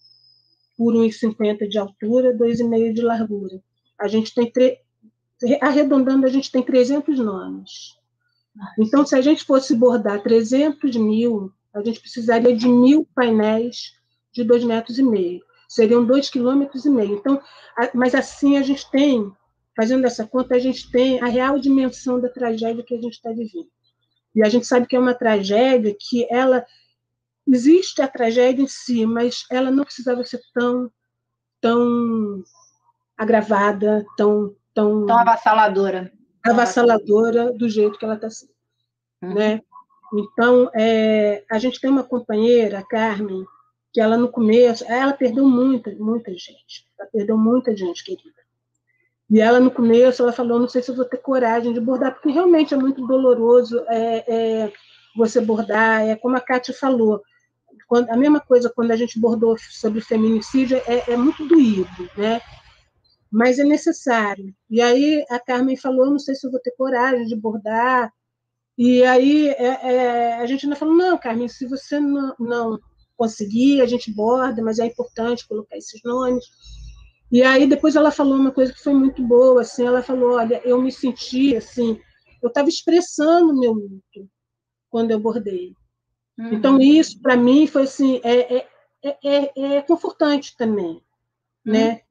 [0.78, 3.62] por 1,50 de altura, 2,5 de largura.
[4.00, 4.52] A gente tem,
[5.62, 7.96] arredondando, a gente tem 300 nomes.
[8.80, 13.94] Então, se a gente fosse bordar 300 mil, a gente precisaria de mil painéis
[14.32, 15.42] de dois metros e meio.
[15.68, 17.16] Seriam dois quilômetros e meio.
[17.16, 17.42] Então,
[17.94, 19.32] mas assim a gente tem,
[19.76, 23.30] fazendo essa conta, a gente tem a real dimensão da tragédia que a gente está
[23.32, 23.70] vivendo.
[24.34, 26.66] E a gente sabe que é uma tragédia que ela
[27.48, 30.92] existe a tragédia em si, mas ela não precisava ser tão
[31.62, 32.44] tão
[33.18, 34.56] agravada, tão.
[34.74, 36.12] Tão, tão avassaladora.
[36.46, 38.52] Avassaladora do jeito que ela está sendo.
[39.22, 39.34] Uhum.
[39.34, 39.62] Né?
[40.14, 43.46] Então, é, a gente tem uma companheira, a Carmen,
[43.94, 46.86] que ela no começo, ela perdeu muita, muita gente.
[47.00, 48.36] Ela perdeu muita gente querida.
[49.30, 52.14] E ela no começo, ela falou, não sei se eu vou ter coragem de bordar,
[52.14, 54.74] porque realmente é muito doloroso é, é,
[55.16, 57.24] você bordar, é como a Kátia falou,
[57.88, 62.42] quando, a mesma coisa quando a gente bordou sobre feminicídio, é, é muito doído, né?
[63.36, 64.56] Mas é necessário.
[64.70, 68.10] E aí a Carmen falou, não sei se eu vou ter coragem de bordar.
[68.78, 72.80] E aí é, é, a gente ainda falou, não, Carmen, se você não, não
[73.18, 76.46] conseguir, a gente borda, mas é importante colocar esses nomes.
[77.30, 80.62] E aí depois ela falou uma coisa que foi muito boa, assim, ela falou, olha,
[80.64, 82.00] eu me senti assim,
[82.42, 84.30] eu estava expressando meu luto
[84.90, 85.74] quando eu bordei.
[86.40, 86.54] Uhum.
[86.54, 88.68] Então isso para mim foi assim, é, é,
[89.04, 91.02] é, é confortante também,
[91.66, 91.74] uhum.
[91.74, 92.05] né?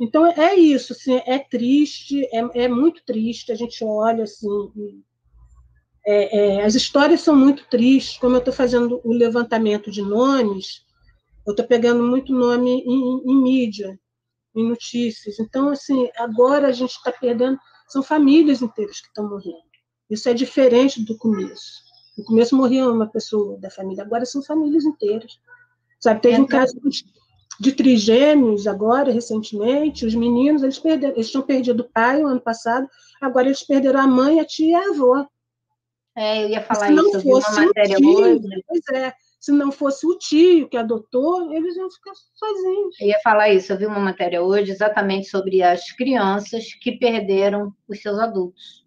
[0.00, 3.52] Então é isso, assim, é triste, é, é muito triste.
[3.52, 4.48] A gente olha assim,
[6.04, 8.18] é, é, as histórias são muito tristes.
[8.18, 10.84] Como eu estou fazendo o levantamento de nomes,
[11.46, 13.98] eu estou pegando muito nome em, em, mídia,
[14.54, 15.38] em notícias.
[15.38, 17.58] Então, assim, agora a gente está perdendo,
[17.88, 19.62] são famílias inteiras que estão morrendo.
[20.10, 21.82] Isso é diferente do começo.
[22.16, 25.38] No começo morria uma pessoa da família, agora são famílias inteiras.
[25.98, 26.74] Sabe, teve um caso
[27.62, 32.40] de trigêmeos agora, recentemente, os meninos, eles perderam, eles tinham perdido o pai o ano
[32.40, 32.88] passado,
[33.20, 35.24] agora eles perderam a mãe, a tia e a avó.
[36.16, 38.64] É, eu ia falar se não isso, fosse uma matéria tio, hoje.
[38.66, 43.00] Pois é, se não fosse o tio que adotou, eles iam ficar sozinhos.
[43.00, 47.72] Eu ia falar isso, eu vi uma matéria hoje exatamente sobre as crianças que perderam
[47.88, 48.81] os seus adultos.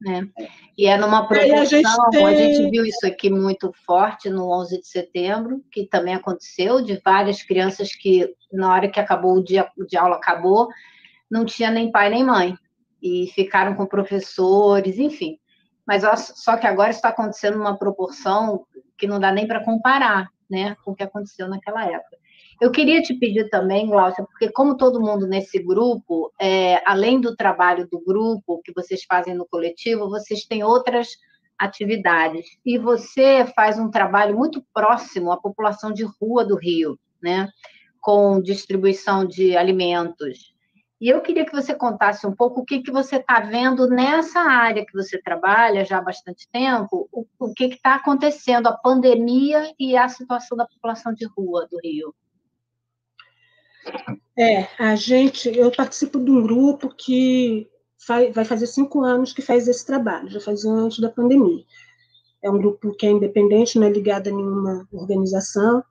[0.00, 0.28] Né?
[0.76, 2.24] E é numa proporção, a gente, tem...
[2.24, 7.00] a gente viu isso aqui muito forte no 11 de setembro, que também aconteceu, de
[7.04, 10.68] várias crianças que, na hora que acabou o dia de aula, acabou,
[11.28, 12.56] não tinha nem pai nem mãe,
[13.02, 15.38] e ficaram com professores, enfim
[15.88, 16.02] mas
[16.36, 18.66] só que agora está acontecendo numa proporção
[18.98, 22.18] que não dá nem para comparar, né, com o que aconteceu naquela época.
[22.60, 27.36] Eu queria te pedir também, Glaucia, porque como todo mundo nesse grupo, é, além do
[27.36, 31.08] trabalho do grupo que vocês fazem no coletivo, vocês têm outras
[31.56, 32.46] atividades.
[32.64, 37.48] E você faz um trabalho muito próximo à população de rua do Rio, né?
[38.00, 40.52] Com distribuição de alimentos,
[41.00, 44.40] e eu queria que você contasse um pouco o que, que você está vendo nessa
[44.40, 49.72] área que você trabalha já há bastante tempo, o, o que está acontecendo, a pandemia
[49.78, 52.12] e a situação da população de rua do Rio.
[54.38, 59.42] É, a gente, eu participo de um grupo que faz, vai fazer cinco anos que
[59.42, 61.64] faz esse trabalho, já fazia antes da pandemia.
[62.42, 65.82] É um grupo que é independente, não é ligado a nenhuma organização,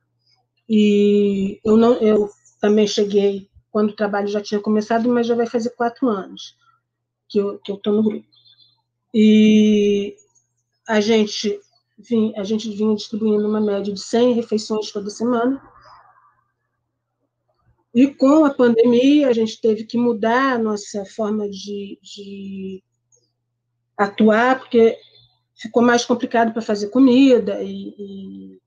[0.70, 2.30] e eu não, eu
[2.60, 6.56] também cheguei quando o trabalho já tinha começado, mas já vai fazer quatro anos
[7.30, 8.26] que eu estou no grupo.
[9.14, 10.16] E
[10.88, 11.60] a gente,
[11.98, 15.62] vinha, a gente vinha distribuindo uma média de 100 refeições toda semana.
[17.98, 22.84] E com a pandemia, a gente teve que mudar a nossa forma de, de
[23.98, 24.96] atuar, porque
[25.56, 28.60] ficou mais complicado para fazer comida e, e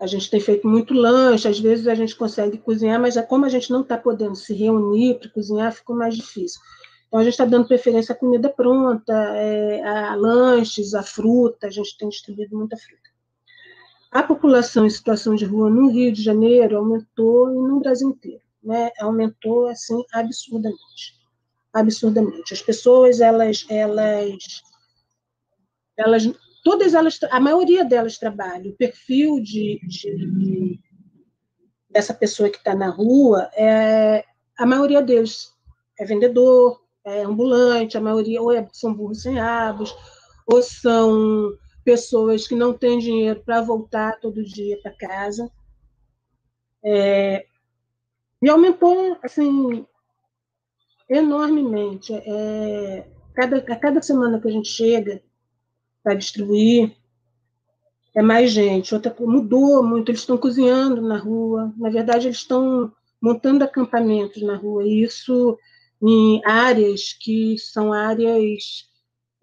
[0.00, 3.44] a gente tem feito muito lanche, às vezes a gente consegue cozinhar, mas é como
[3.44, 6.58] a gente não está podendo se reunir para cozinhar, ficou mais difícil.
[7.06, 11.70] Então, a gente está dando preferência à comida pronta, é, a lanches, a fruta, a
[11.70, 13.11] gente tem distribuído muita fruta.
[14.12, 18.42] A população em situação de rua no Rio de Janeiro aumentou e no Brasil inteiro,
[18.62, 18.90] né?
[19.00, 21.18] Aumentou, assim, absurdamente.
[21.72, 22.52] Absurdamente.
[22.52, 24.62] As pessoas, elas, elas,
[25.96, 26.30] elas
[26.62, 28.72] todas elas, a maioria delas trabalham.
[28.72, 30.78] O perfil de, de
[31.90, 34.24] dessa pessoa que está na rua, é,
[34.58, 35.52] a maioria deles
[35.98, 39.94] é vendedor, é ambulante, a maioria ou é, são burros sem abos,
[40.46, 41.52] ou são
[41.84, 45.50] pessoas que não têm dinheiro para voltar todo dia para casa.
[46.84, 47.46] É,
[48.40, 49.86] e aumentou, assim,
[51.08, 52.12] enormemente.
[52.14, 55.22] É, cada, a cada semana que a gente chega,
[56.02, 56.96] para distribuir.
[58.14, 58.94] É mais gente.
[58.94, 61.72] Outra mudou muito, eles estão cozinhando na rua.
[61.76, 64.84] Na verdade, eles estão montando acampamentos na rua.
[64.84, 65.58] E isso
[66.02, 68.90] em áreas que são áreas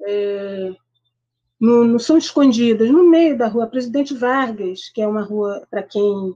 [0.06, 0.76] é,
[1.60, 6.36] não, são escondidas, no meio da rua Presidente Vargas, que é uma rua para quem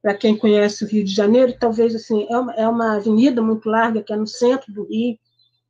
[0.00, 3.68] para quem conhece o Rio de Janeiro, talvez assim é uma, é uma avenida muito
[3.68, 5.18] larga que é no centro do Rio,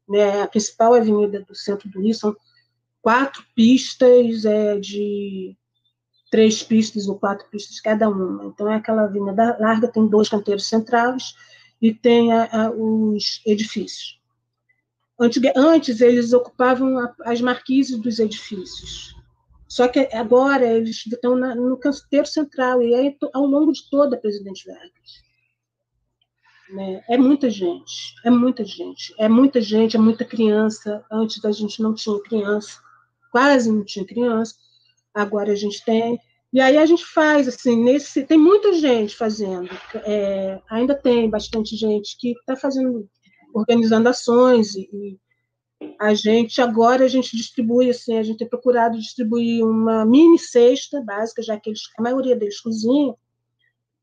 [0.07, 2.37] né, a principal avenida do centro do Rio, são
[3.01, 5.57] quatro pistas é, de
[6.31, 8.45] três pistas ou quatro pistas cada uma.
[8.47, 11.35] Então, é aquela avenida larga, tem dois canteiros centrais
[11.81, 14.18] e tem a, a, os edifícios.
[15.19, 19.17] Antes, eles ocupavam as marquises dos edifícios.
[19.67, 24.17] Só que agora eles estão na, no canteiro central, e aí ao longo de toda
[24.17, 25.29] a Presidente Vargas.
[26.71, 27.03] Né?
[27.09, 31.05] É muita gente, é muita gente, é muita gente, é muita criança.
[31.11, 32.81] Antes a gente não tinha criança
[33.31, 34.55] quase não tinha criança,
[35.15, 36.19] agora a gente tem.
[36.53, 38.25] E aí a gente faz, assim, nesse.
[38.25, 43.09] Tem muita gente fazendo, é, ainda tem bastante gente que está fazendo,
[43.55, 45.19] organizando ações, e,
[45.99, 51.01] a gente agora a gente distribui, assim, a gente tem procurado distribuir uma mini cesta
[51.01, 53.17] básica, já que eles, a maioria deles cozinham.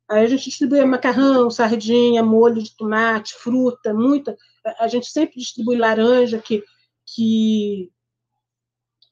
[0.08, 4.38] Aí a gente distribui macarrão, sardinha, molho de tomate, fruta, muita.
[4.80, 6.64] A gente sempre distribui laranja, que,
[7.06, 7.92] que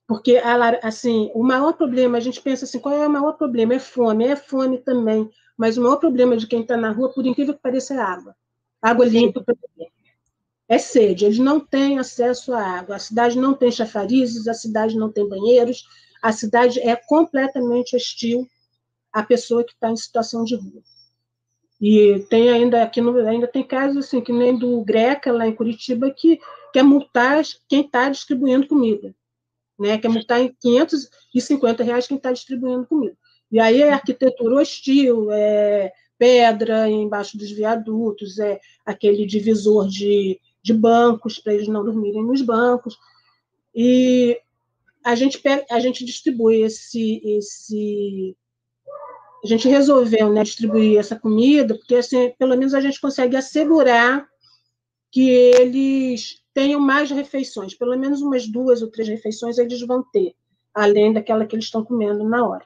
[0.07, 0.37] porque,
[0.81, 3.73] assim, o maior problema, a gente pensa assim, qual é o maior problema?
[3.73, 7.25] É fome, é fome também, mas o maior problema de quem está na rua, por
[7.25, 8.35] incrível que pareça, é água.
[8.81, 9.92] Água limpa para beber.
[10.67, 14.97] É sede, eles não têm acesso à água, a cidade não tem chafarizes, a cidade
[14.97, 15.85] não tem banheiros,
[16.21, 18.47] a cidade é completamente hostil
[19.11, 20.81] à pessoa que está em situação de rua.
[21.81, 25.55] E tem ainda aqui no, ainda tem casos assim que nem do Greca lá em
[25.55, 26.39] Curitiba que
[26.71, 29.13] quer multar quem está distribuindo comida
[29.83, 33.17] né, que é multar em 550 reais quem está distribuindo comida.
[33.51, 40.73] E aí é arquitetura hostil, é pedra embaixo dos viadutos, é aquele divisor de, de
[40.73, 42.97] bancos para eles não dormirem nos bancos.
[43.75, 44.39] E
[45.03, 48.37] a gente, a gente distribui esse, esse.
[49.43, 54.25] A gente resolveu né, distribuir essa comida, porque assim, pelo menos a gente consegue assegurar
[55.11, 60.33] que eles tenham mais refeições, pelo menos umas duas ou três refeições eles vão ter,
[60.73, 62.63] além daquela que eles estão comendo na hora.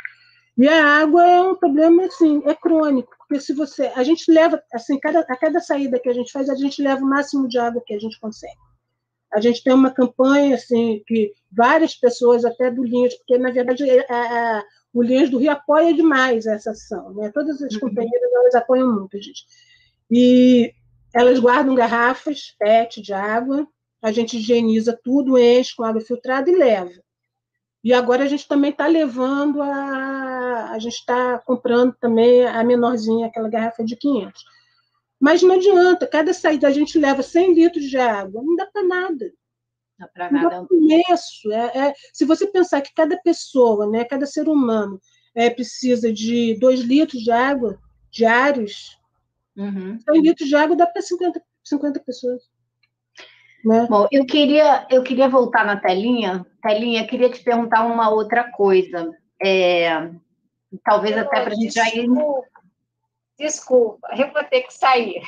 [0.56, 4.62] E a água é um problema, assim, é crônico, porque se você, a gente leva,
[4.74, 7.58] assim, cada, a cada saída que a gente faz, a gente leva o máximo de
[7.58, 8.56] água que a gente consegue.
[9.34, 13.84] A gente tem uma campanha, assim, que várias pessoas, até do Linhas, porque, na verdade,
[13.84, 14.64] a, é, a,
[14.94, 17.30] o Linhas do Rio apoia demais essa ação, né?
[17.34, 17.82] Todas as uhum.
[17.82, 19.46] companheiras, elas apoiam muito a gente.
[20.10, 20.74] E
[21.14, 23.68] elas guardam garrafas PET de água,
[24.02, 26.92] a gente higieniza tudo, enche com água filtrada e leva.
[27.88, 30.72] E agora a gente também está levando a.
[30.72, 34.44] A gente está comprando também a menorzinha, aquela garrafa de 500.
[35.18, 38.84] Mas não adianta, cada saída a gente leva 100 litros de água, não dá para
[38.84, 39.32] nada.
[39.98, 40.68] Dá para nada.
[41.14, 41.50] Isso.
[41.50, 45.00] É, é, se você pensar que cada pessoa, né, cada ser humano,
[45.34, 47.80] é, precisa de 2 litros de água
[48.12, 49.00] diários,
[49.56, 49.98] uhum.
[49.98, 52.44] 100 litros de água dá para 50, 50 pessoas.
[53.68, 53.86] Né?
[53.90, 56.46] Bom, eu queria, eu queria voltar na telinha.
[56.62, 59.12] Telinha, queria te perguntar uma outra coisa.
[59.44, 60.10] É,
[60.86, 62.08] talvez eu, até para a gente já ir.
[63.38, 65.22] Desculpa, eu vou ter que sair.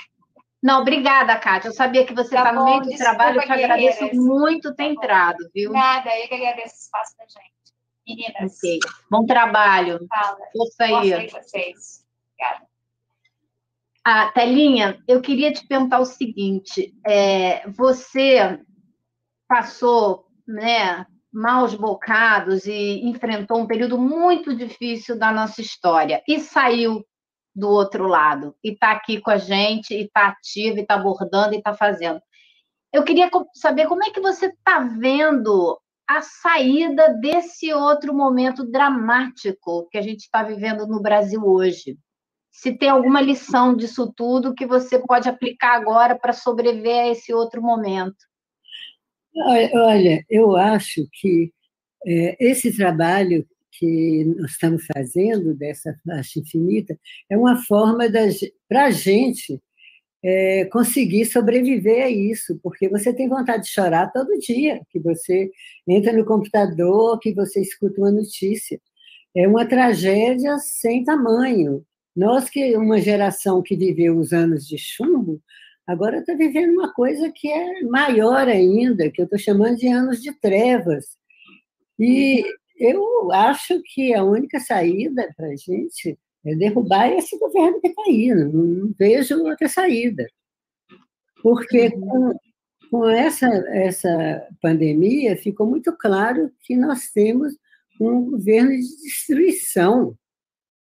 [0.64, 1.68] Não, obrigada, Kátia.
[1.68, 3.42] Eu sabia que você está tá no meio do trabalho.
[3.42, 5.74] Eu te agradeço muito ter entrado, viu?
[5.74, 7.60] Nada, eu que agradeço o espaço da gente.
[8.08, 8.58] Meninas.
[8.58, 8.80] Okay.
[9.12, 10.00] Bom trabalho.
[10.08, 10.38] Fala.
[10.56, 11.28] Força aí.
[11.28, 12.06] vocês.
[12.34, 12.69] Obrigada.
[14.06, 18.60] Ah, Telinha, eu queria te perguntar o seguinte: é, você
[19.48, 27.06] passou né, maus bocados e enfrentou um período muito difícil da nossa história e saiu
[27.54, 31.54] do outro lado e está aqui com a gente e está ativo e está abordando
[31.54, 32.22] e está fazendo.
[32.94, 39.88] Eu queria saber como é que você está vendo a saída desse outro momento dramático
[39.92, 41.98] que a gente está vivendo no Brasil hoje
[42.60, 47.34] se tem alguma lição disso tudo que você pode aplicar agora para sobreviver a esse
[47.34, 48.18] outro momento.
[49.74, 51.54] Olha, eu acho que
[52.06, 57.00] é, esse trabalho que nós estamos fazendo dessa faixa infinita
[57.30, 58.04] é uma forma
[58.68, 59.62] para a gente
[60.22, 65.50] é, conseguir sobreviver a isso, porque você tem vontade de chorar todo dia, que você
[65.88, 68.82] entra no computador, que você escuta uma notícia.
[69.34, 71.86] É uma tragédia sem tamanho.
[72.20, 75.42] Nós que uma geração que viveu os anos de chumbo,
[75.88, 80.22] agora está vivendo uma coisa que é maior ainda, que eu estou chamando de anos
[80.22, 81.16] de trevas.
[81.98, 82.44] E
[82.78, 88.02] eu acho que a única saída para a gente é derrubar esse governo que está
[88.06, 88.36] aí.
[88.36, 90.28] Não, vejo outra saída.
[91.42, 92.38] Porque com,
[92.92, 97.54] com essa, essa pandemia ficou muito claro que nós temos
[97.98, 100.19] um governo de destruição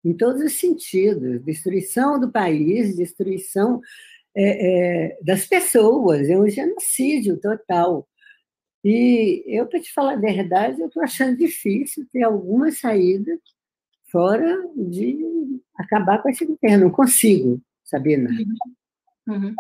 [0.08, 3.82] em todos os sentidos destruição do país, destruição
[4.36, 8.08] é, é, das pessoas, é um genocídio total.
[8.84, 13.38] E eu, para te falar a verdade, eu estou achando difícil ter alguma saída
[14.10, 16.86] fora de acabar com esse governo.
[16.86, 18.30] Não consigo, Sabina.
[19.28, 19.36] Uhum.
[19.36, 19.56] uhum.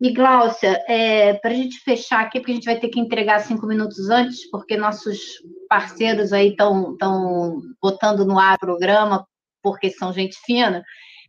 [0.00, 3.38] E, Gláucia, é, para a gente fechar aqui, porque a gente vai ter que entregar
[3.40, 5.20] cinco minutos antes, porque nossos
[5.68, 6.96] parceiros aí estão
[7.80, 9.24] botando no ar o programa
[9.64, 10.84] porque são gente fina,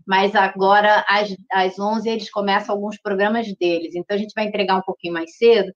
[0.05, 4.75] mas agora às, às 11 eles começam alguns programas deles, então a gente vai entregar
[4.75, 5.71] um pouquinho mais cedo.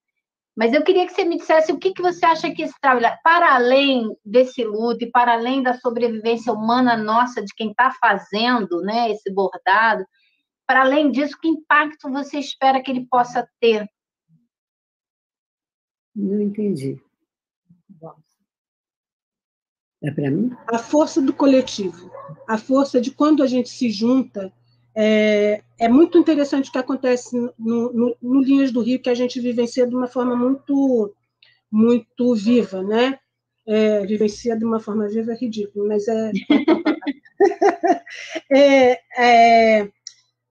[0.58, 3.16] Mas eu queria que você me dissesse o que, que você acha que esse trabalho,
[3.24, 8.82] para além desse luto e para além da sobrevivência humana nossa, de quem está fazendo
[8.82, 10.04] né, esse bordado,
[10.68, 13.88] para além disso, que impacto você espera que ele possa ter?
[16.14, 17.02] Não entendi.
[20.02, 20.52] É para mim?
[20.68, 22.10] A força do coletivo,
[22.48, 24.52] a força de quando a gente se junta.
[24.96, 29.14] É, é muito interessante o que acontece no, no, no, Linhas do Rio, que a
[29.14, 31.14] gente vivencia de uma forma muito,
[31.72, 33.20] muito viva, né?
[33.68, 36.32] É, vivencia de uma forma viva é ridículo, mas é.
[38.52, 39.92] é, é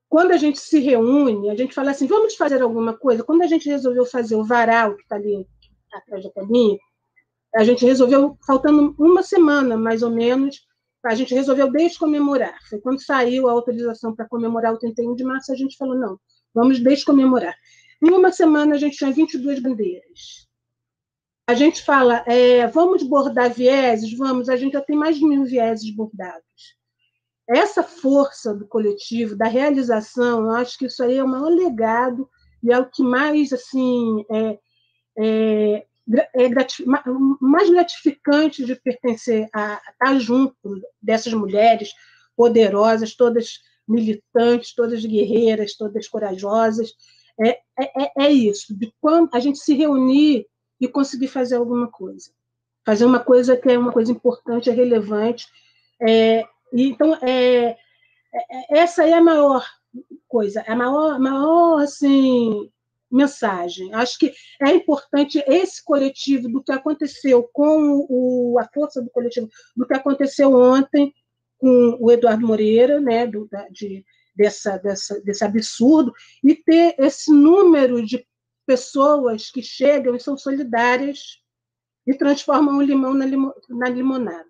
[0.09, 3.23] quando a gente se reúne, a gente fala assim, vamos fazer alguma coisa.
[3.23, 5.47] Quando a gente resolveu fazer o varal, que está ali
[5.93, 6.79] atrás da caminha,
[7.55, 10.67] a gente resolveu, faltando uma semana, mais ou menos,
[11.05, 12.59] a gente resolveu descomemorar.
[12.69, 16.19] Foi quando saiu a autorização para comemorar o 31 de março, a gente falou, não,
[16.55, 17.55] vamos descomemorar.
[18.03, 20.47] Em uma semana, a gente tinha 22 bandeiras.
[21.47, 24.13] A gente fala, é, vamos bordar vieses?
[24.17, 26.45] Vamos, a gente já tem mais de mil vieses bordados.
[27.49, 32.29] Essa força do coletivo, da realização, eu acho que isso aí é o maior legado
[32.63, 34.59] e é o que mais, assim, é,
[35.19, 35.87] é,
[36.35, 36.49] é
[37.41, 41.93] mais gratificante de pertencer a, estar junto dessas mulheres
[42.37, 46.93] poderosas, todas militantes, todas guerreiras, todas corajosas.
[47.41, 50.47] É, é, é isso, de quando a gente se reunir
[50.81, 52.31] e conseguir fazer alguma coisa.
[52.85, 55.47] Fazer uma coisa que é uma coisa importante, é relevante.
[56.01, 57.77] É, então, é,
[58.35, 59.65] é, essa é a maior
[60.27, 62.71] coisa, a maior, maior assim,
[63.11, 63.93] mensagem.
[63.95, 69.49] Acho que é importante esse coletivo do que aconteceu com o, a força do coletivo,
[69.77, 71.13] do que aconteceu ontem
[71.59, 74.05] com o Eduardo Moreira, né, do, da, de,
[74.37, 76.13] dessa, dessa, desse absurdo,
[76.45, 78.27] e ter esse número de
[78.67, 81.41] pessoas que chegam e são solidárias
[82.07, 84.47] e transformam o limão na, limo, na limonada.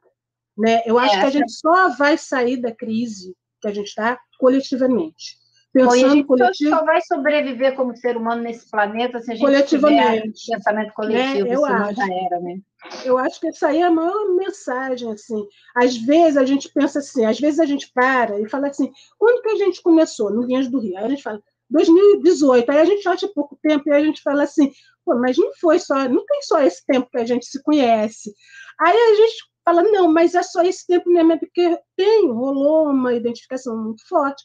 [0.56, 0.82] Né?
[0.84, 4.20] Eu acho é, que a gente só vai sair da crise que a gente está
[4.38, 5.38] coletivamente
[5.72, 6.70] pensando a gente coletivo...
[6.70, 11.44] só vai sobreviver como ser humano nesse planeta se a gente coletivamente tiver pensamento coletivo,
[11.44, 11.54] né?
[11.54, 12.00] eu acho.
[12.00, 12.60] era, né?
[13.04, 15.46] Eu acho que isso aí é a maior mensagem, assim.
[15.76, 19.42] Às vezes a gente pensa assim, às vezes a gente para e fala assim, quando
[19.42, 20.96] que a gente começou no Vinhas do Rio?
[20.96, 24.44] Aí a gente fala, 2018, aí a gente acha pouco tempo e a gente fala
[24.44, 24.72] assim,
[25.08, 28.30] Pô, mas não foi só, não tem só esse tempo que a gente se conhece.
[28.78, 32.90] Aí a gente fala, não, mas é só esse tempo mesmo, é porque tem, rolou
[32.90, 34.44] uma identificação muito forte.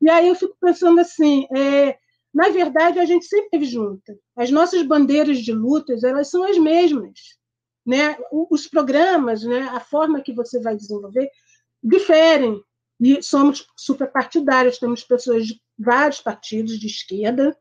[0.00, 1.96] E aí eu fico pensando assim, é,
[2.32, 4.18] na verdade, a gente sempre esteve junta.
[4.36, 7.20] As nossas bandeiras de lutas, elas são as mesmas.
[7.86, 8.16] Né?
[8.50, 11.28] Os programas, né, a forma que você vai desenvolver,
[11.82, 12.62] diferem.
[13.00, 17.56] E somos superpartidários, temos pessoas de vários partidos de esquerda,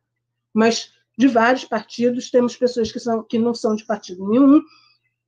[0.54, 4.62] mas de vários partidos, temos pessoas que, são, que não são de partido nenhum,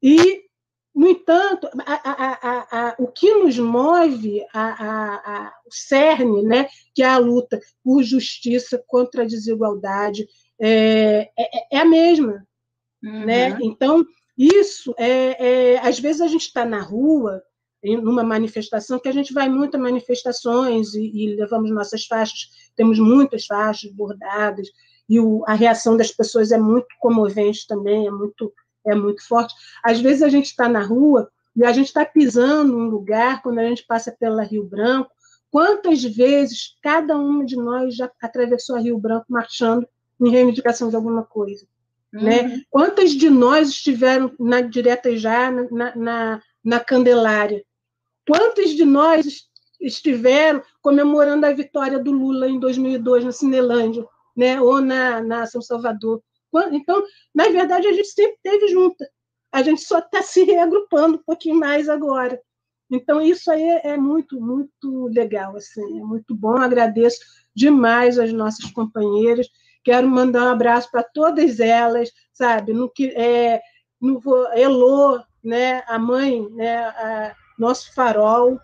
[0.02, 0.45] e
[0.96, 4.42] no entanto, a, a, a, o que nos move,
[5.66, 10.26] o cerne, né, que é a luta por justiça contra a desigualdade,
[10.58, 12.48] é, é, é a mesma.
[13.04, 13.26] Uhum.
[13.26, 13.58] Né?
[13.62, 14.06] Então,
[14.38, 17.44] isso, é, é, às vezes a gente está na rua,
[17.84, 22.98] numa manifestação, que a gente vai muito a manifestações e, e levamos nossas faixas, temos
[23.00, 24.70] muitas faixas bordadas,
[25.10, 28.52] e o, a reação das pessoas é muito comovente também, é muito
[28.86, 29.54] é muito forte.
[29.84, 33.60] Às vezes a gente está na rua e a gente está pisando num lugar, quando
[33.60, 35.10] a gente passa pela Rio Branco,
[35.50, 39.88] quantas vezes cada uma de nós já atravessou a Rio Branco marchando
[40.20, 41.66] em reivindicação de alguma coisa?
[42.12, 42.42] Né?
[42.42, 42.48] Uhum.
[42.48, 42.62] Né?
[42.70, 47.64] Quantas de nós estiveram na direta já na, na, na Candelária?
[48.28, 49.48] Quantas de nós
[49.80, 54.06] estiveram comemorando a vitória do Lula em 2002 na Cinelândia,
[54.36, 54.60] né?
[54.60, 56.22] ou na, na São Salvador?
[56.72, 57.04] Então,
[57.34, 59.10] na verdade, a gente sempre esteve junta.
[59.52, 62.40] A gente só está se reagrupando um pouquinho mais agora.
[62.92, 66.58] Então, isso aí é muito, muito legal, assim, é muito bom.
[66.58, 67.20] Agradeço
[67.56, 69.48] demais as nossas companheiras.
[69.84, 72.74] Quero mandar um abraço para todas elas, sabe?
[72.74, 73.62] No que é,
[74.00, 74.22] no
[74.56, 75.84] Elô, né?
[75.88, 76.78] A mãe, né?
[76.78, 78.60] A, nosso farol,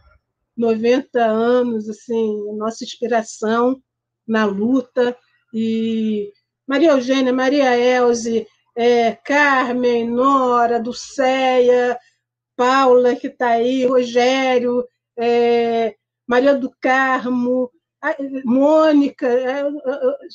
[0.56, 3.82] 90 anos, assim, nossa inspiração
[4.28, 5.18] na luta
[5.54, 6.32] e
[6.68, 11.98] Maria Eugênia, Maria Elze, é, Carmen, Nora, Dulceia,
[12.56, 14.86] Paula, que está aí, Rogério,
[15.18, 15.96] é,
[16.28, 17.70] Maria do Carmo,
[18.46, 19.64] Mônica, é,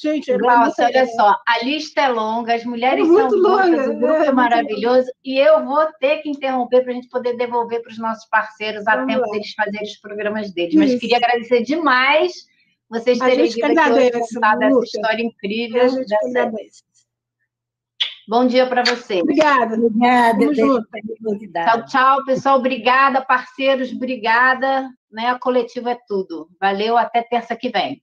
[0.00, 3.94] gente, é Nossa, olha só, a lista é longa, as mulheres é são longas, o
[3.94, 7.82] grupo é, é maravilhoso, e eu vou ter que interromper para a gente poder devolver
[7.82, 10.74] para os nossos parceiros a tempo deles fazerem os programas deles.
[10.76, 11.00] Mas Isso.
[11.00, 12.32] queria agradecer demais
[12.88, 15.82] vocês terem vindo aqui hoje contar dessa história incrível.
[15.82, 16.52] A gente dessa...
[18.28, 19.22] Bom dia para vocês.
[19.22, 19.76] Obrigada.
[19.76, 20.38] Obrigada.
[20.38, 20.88] Tamo junto.
[21.52, 22.58] Tchau, tchau, pessoal.
[22.58, 23.92] Obrigada, parceiros.
[23.92, 24.88] Obrigada.
[25.10, 25.28] Né?
[25.28, 26.48] A coletiva é tudo.
[26.60, 28.02] Valeu, até terça que vem.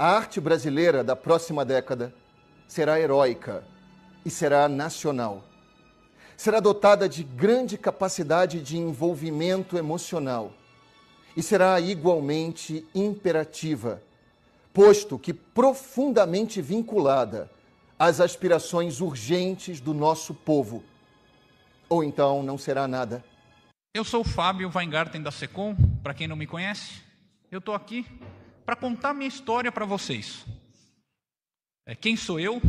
[0.00, 2.14] A arte brasileira da próxima década
[2.68, 3.64] será heróica
[4.24, 5.42] e será nacional.
[6.36, 10.52] Será dotada de grande capacidade de envolvimento emocional
[11.36, 14.00] e será igualmente imperativa,
[14.72, 17.50] posto que profundamente vinculada
[17.98, 20.84] às aspirações urgentes do nosso povo.
[21.88, 23.24] Ou então não será nada.
[23.92, 27.02] Eu sou o Fábio Weingarten da Secom, para quem não me conhece.
[27.50, 28.06] Eu estou aqui
[28.68, 30.44] para contar minha história para vocês.
[31.86, 32.60] É, quem sou eu?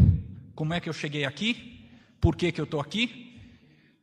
[0.56, 1.92] Como é que eu cheguei aqui?
[2.22, 3.38] Por que, que eu estou aqui?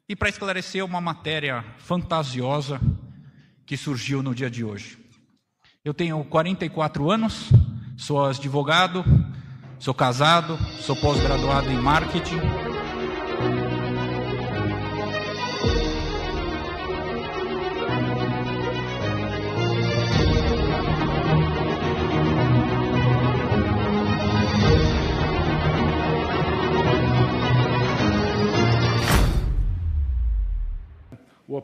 [0.07, 2.79] E para esclarecer uma matéria fantasiosa
[3.65, 4.99] que surgiu no dia de hoje.
[5.83, 7.49] Eu tenho 44 anos,
[7.97, 9.03] sou advogado,
[9.79, 12.66] sou casado, sou pós-graduado em marketing.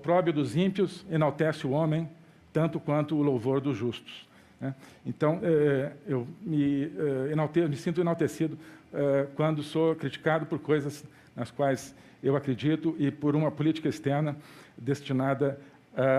[0.02, 2.08] Opróbio dos ímpios enaltece o homem,
[2.52, 4.26] tanto quanto o louvor dos justos.
[4.60, 4.74] Né?
[5.06, 8.58] Então, eh, eu me, eh, enalte, me, sinto enaltecido
[8.92, 11.04] eh, quando sou criticado por coisas
[11.36, 14.36] nas quais eu acredito e por uma política externa
[14.76, 15.58] destinada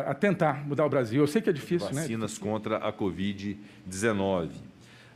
[0.05, 1.19] a tentar mudar o Brasil.
[1.19, 2.01] Eu sei que é difícil, Vacinas né?
[2.01, 4.51] Vacinas contra a Covid-19.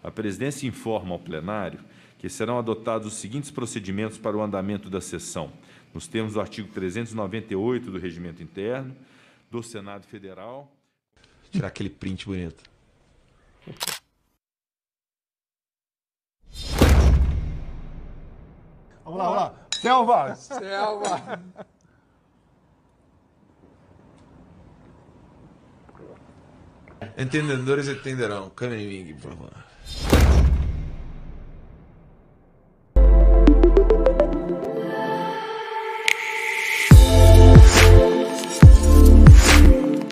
[0.04, 1.80] A presidência informa ao plenário
[2.18, 5.52] que serão adotados os seguintes procedimentos para o andamento da sessão
[5.94, 8.96] nos termos do artigo 398 do Regimento Interno
[9.50, 10.72] do Senado Federal.
[11.52, 12.64] Tirar aquele print bonito.
[19.04, 19.68] Vamos lá, vamos lá.
[19.72, 20.36] Selva!
[20.36, 21.42] Selva!
[27.18, 28.50] Entendedores entenderão.
[28.50, 29.67] Caneming, por favor.